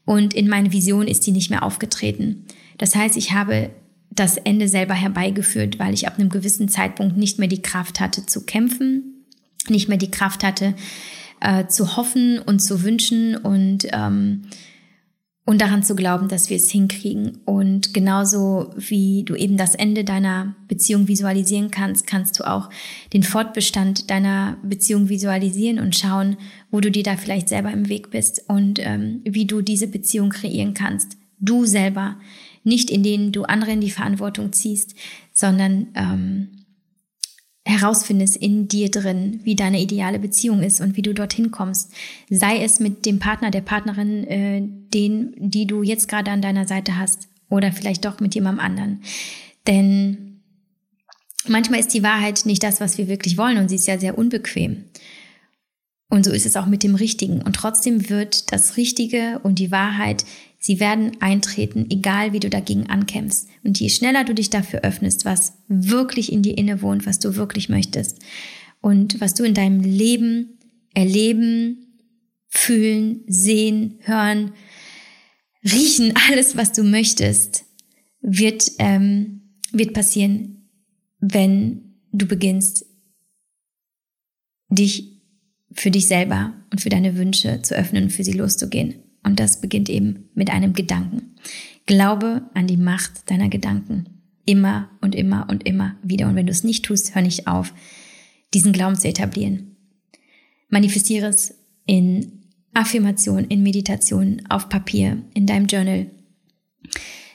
und 0.04 0.34
in 0.34 0.50
meine 0.50 0.70
Vision 0.70 1.08
ist 1.08 1.26
die 1.26 1.32
nicht 1.32 1.48
mehr 1.48 1.62
aufgetreten. 1.62 2.44
Das 2.76 2.94
heißt, 2.94 3.16
ich 3.16 3.32
habe 3.32 3.70
das 4.14 4.36
Ende 4.36 4.68
selber 4.68 4.94
herbeigeführt, 4.94 5.78
weil 5.78 5.94
ich 5.94 6.06
ab 6.06 6.18
einem 6.18 6.28
gewissen 6.28 6.68
Zeitpunkt 6.68 7.16
nicht 7.16 7.38
mehr 7.38 7.48
die 7.48 7.62
Kraft 7.62 8.00
hatte 8.00 8.26
zu 8.26 8.44
kämpfen, 8.44 9.24
nicht 9.68 9.88
mehr 9.88 9.98
die 9.98 10.10
Kraft 10.10 10.44
hatte 10.44 10.74
äh, 11.40 11.66
zu 11.66 11.96
hoffen 11.96 12.38
und 12.38 12.60
zu 12.60 12.82
wünschen 12.82 13.36
und 13.36 13.86
ähm, 13.92 14.42
und 15.44 15.60
daran 15.60 15.82
zu 15.82 15.96
glauben, 15.96 16.28
dass 16.28 16.50
wir 16.50 16.56
es 16.56 16.70
hinkriegen. 16.70 17.40
Und 17.44 17.92
genauso 17.92 18.72
wie 18.76 19.24
du 19.24 19.34
eben 19.34 19.56
das 19.56 19.74
Ende 19.74 20.04
deiner 20.04 20.54
Beziehung 20.68 21.08
visualisieren 21.08 21.72
kannst, 21.72 22.06
kannst 22.06 22.38
du 22.38 22.48
auch 22.48 22.70
den 23.12 23.24
Fortbestand 23.24 24.08
deiner 24.08 24.56
Beziehung 24.62 25.08
visualisieren 25.08 25.80
und 25.80 25.96
schauen, 25.96 26.36
wo 26.70 26.80
du 26.80 26.92
dir 26.92 27.02
da 27.02 27.16
vielleicht 27.16 27.48
selber 27.48 27.72
im 27.72 27.88
Weg 27.88 28.10
bist 28.10 28.44
und 28.46 28.78
ähm, 28.78 29.20
wie 29.24 29.46
du 29.46 29.62
diese 29.62 29.88
Beziehung 29.88 30.30
kreieren 30.30 30.74
kannst. 30.74 31.16
Du 31.40 31.66
selber, 31.66 32.20
nicht 32.64 32.90
in 32.90 33.02
denen 33.02 33.32
du 33.32 33.44
andere 33.44 33.72
in 33.72 33.80
die 33.80 33.90
Verantwortung 33.90 34.52
ziehst, 34.52 34.94
sondern 35.32 35.88
ähm, 35.94 36.62
herausfindest 37.64 38.36
in 38.36 38.68
dir 38.68 38.90
drin, 38.90 39.40
wie 39.44 39.54
deine 39.54 39.80
ideale 39.80 40.18
Beziehung 40.18 40.62
ist 40.62 40.80
und 40.80 40.96
wie 40.96 41.02
du 41.02 41.14
dorthin 41.14 41.50
kommst. 41.50 41.92
Sei 42.28 42.62
es 42.62 42.80
mit 42.80 43.06
dem 43.06 43.18
Partner, 43.18 43.50
der 43.50 43.60
Partnerin, 43.60 44.24
äh, 44.24 44.62
den, 44.62 45.34
die 45.36 45.66
du 45.66 45.82
jetzt 45.82 46.08
gerade 46.08 46.30
an 46.30 46.42
deiner 46.42 46.66
Seite 46.66 46.98
hast 46.98 47.28
oder 47.48 47.70
vielleicht 47.72 48.04
doch 48.04 48.20
mit 48.20 48.34
jemandem 48.34 48.64
anderen. 48.64 49.02
Denn 49.66 50.40
manchmal 51.46 51.80
ist 51.80 51.94
die 51.94 52.02
Wahrheit 52.02 52.46
nicht 52.46 52.62
das, 52.62 52.80
was 52.80 52.98
wir 52.98 53.08
wirklich 53.08 53.38
wollen 53.38 53.58
und 53.58 53.68
sie 53.68 53.76
ist 53.76 53.86
ja 53.86 53.98
sehr 53.98 54.18
unbequem. 54.18 54.84
Und 56.08 56.24
so 56.24 56.32
ist 56.32 56.44
es 56.44 56.56
auch 56.56 56.66
mit 56.66 56.82
dem 56.82 56.94
Richtigen. 56.94 57.40
Und 57.40 57.56
trotzdem 57.56 58.10
wird 58.10 58.52
das 58.52 58.76
Richtige 58.76 59.40
und 59.44 59.58
die 59.58 59.70
Wahrheit, 59.70 60.26
sie 60.62 60.78
werden 60.78 61.20
eintreten, 61.20 61.86
egal 61.90 62.32
wie 62.32 62.40
du 62.40 62.48
dagegen 62.48 62.86
ankämpfst. 62.86 63.48
Und 63.64 63.80
je 63.80 63.90
schneller 63.90 64.24
du 64.24 64.32
dich 64.32 64.48
dafür 64.48 64.80
öffnest, 64.82 65.24
was 65.24 65.54
wirklich 65.66 66.32
in 66.32 66.42
dir 66.42 66.56
inne 66.56 66.80
wohnt, 66.82 67.04
was 67.04 67.18
du 67.18 67.34
wirklich 67.34 67.68
möchtest 67.68 68.20
und 68.80 69.20
was 69.20 69.34
du 69.34 69.42
in 69.42 69.54
deinem 69.54 69.80
Leben 69.80 70.58
erleben, 70.94 71.98
fühlen, 72.48 73.24
sehen, 73.26 73.98
hören, 74.02 74.52
riechen, 75.64 76.14
alles, 76.30 76.56
was 76.56 76.72
du 76.72 76.84
möchtest, 76.84 77.64
wird, 78.20 78.70
ähm, 78.78 79.42
wird 79.72 79.94
passieren, 79.94 80.68
wenn 81.18 81.96
du 82.12 82.26
beginnst, 82.26 82.86
dich 84.68 85.20
für 85.72 85.90
dich 85.90 86.06
selber 86.06 86.54
und 86.70 86.80
für 86.80 86.88
deine 86.88 87.16
Wünsche 87.16 87.62
zu 87.62 87.74
öffnen 87.74 88.04
und 88.04 88.10
für 88.10 88.22
sie 88.22 88.32
loszugehen. 88.32 88.94
Und 89.22 89.40
das 89.40 89.60
beginnt 89.60 89.88
eben 89.88 90.28
mit 90.34 90.50
einem 90.50 90.72
Gedanken. 90.72 91.34
Glaube 91.86 92.42
an 92.54 92.66
die 92.66 92.76
Macht 92.76 93.30
deiner 93.30 93.48
Gedanken. 93.48 94.06
Immer 94.44 94.90
und 95.00 95.14
immer 95.14 95.46
und 95.48 95.66
immer 95.66 95.96
wieder. 96.02 96.28
Und 96.28 96.34
wenn 96.34 96.46
du 96.46 96.52
es 96.52 96.64
nicht 96.64 96.84
tust, 96.84 97.14
hör 97.14 97.22
nicht 97.22 97.46
auf, 97.46 97.72
diesen 98.52 98.72
Glauben 98.72 98.96
zu 98.96 99.08
etablieren. 99.08 99.76
Manifestiere 100.68 101.28
es 101.28 101.54
in 101.86 102.42
Affirmation, 102.74 103.44
in 103.44 103.62
Meditation, 103.62 104.42
auf 104.48 104.68
Papier, 104.68 105.22
in 105.34 105.46
deinem 105.46 105.66
Journal. 105.66 106.06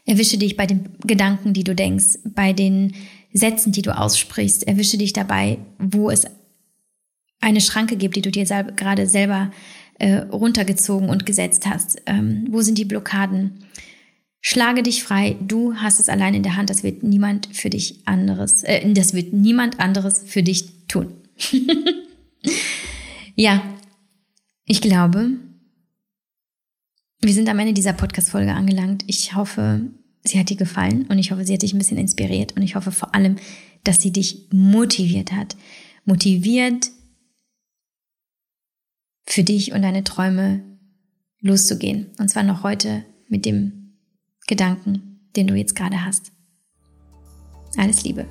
Erwische 0.06 0.38
dich 0.38 0.58
bei 0.58 0.66
den 0.66 0.90
Gedanken, 1.06 1.54
die 1.54 1.64
du 1.64 1.76
denkst, 1.76 2.20
bei 2.26 2.54
den 2.54 2.94
Sätzen, 3.34 3.72
die 3.72 3.82
du 3.82 3.96
aussprichst. 3.96 4.68
Erwische 4.68 4.98
dich 4.98 5.14
dabei, 5.14 5.60
wo 5.78 6.10
es 6.10 6.26
eine 7.40 7.62
Schranke 7.62 7.98
gibt, 7.98 8.16
die 8.16 8.22
du 8.22 8.32
dir 8.32 8.46
gerade 8.46 9.08
selber 9.08 9.52
äh, 10.00 10.18
runtergezogen 10.18 11.10
und 11.10 11.26
gesetzt 11.26 11.66
hast. 11.68 12.02
Ähm, 12.06 12.48
wo 12.50 12.62
sind 12.62 12.78
die 12.78 12.86
Blockaden? 12.86 13.66
Schlage 14.42 14.84
dich 14.84 15.04
frei. 15.04 15.36
Du 15.42 15.76
hast 15.76 16.00
es 16.00 16.10
allein 16.10 16.34
in 16.34 16.44
der 16.44 16.56
Hand. 16.56 16.70
Das 16.70 16.84
wird 16.84 17.04
niemand 17.04 17.50
für 17.54 17.70
dich 17.70 18.08
anderes, 18.08 18.64
äh, 18.64 18.92
das 18.94 19.14
wird 19.14 19.34
niemand 19.34 19.80
anderes 19.80 20.24
für 20.26 20.44
dich 20.44 20.88
tun. 20.88 21.14
ja, 23.36 23.62
ich 24.66 24.82
glaube, 24.82 25.32
wir 27.22 27.34
sind 27.34 27.50
am 27.50 27.60
Ende 27.60 27.74
dieser 27.74 27.94
Podcast-Folge 27.94 28.54
angelangt. 28.54 29.04
Ich 29.08 29.36
hoffe, 29.36 29.82
sie 30.24 30.40
hat 30.40 30.50
dir 30.50 30.58
gefallen 30.58 31.08
und 31.10 31.20
ich 31.20 31.32
hoffe, 31.32 31.46
sie 31.46 31.54
hat 31.54 31.62
dich 31.62 31.74
ein 31.74 31.80
bisschen 31.80 31.98
inspiriert 31.98 32.56
und 32.56 32.62
ich 32.62 32.76
hoffe 32.76 32.92
vor 32.92 33.16
allem, 33.16 33.38
dass 33.84 34.02
sie 34.02 34.12
dich 34.12 34.48
motiviert 34.52 35.32
hat. 35.32 35.56
Motiviert, 36.06 36.92
für 39.28 39.44
dich 39.44 39.74
und 39.74 39.82
deine 39.82 40.04
Träume 40.04 40.64
loszugehen. 41.42 42.12
Und 42.18 42.30
zwar 42.30 42.44
noch 42.44 42.64
heute 42.64 43.06
mit 43.28 43.46
dem 43.46 43.98
Gedanken, 44.48 45.20
den 45.36 45.48
du 45.48 45.56
jetzt 45.56 45.76
gerade 45.76 46.04
hast. 46.06 46.32
Alles 47.78 48.04
Liebe. 48.04 48.28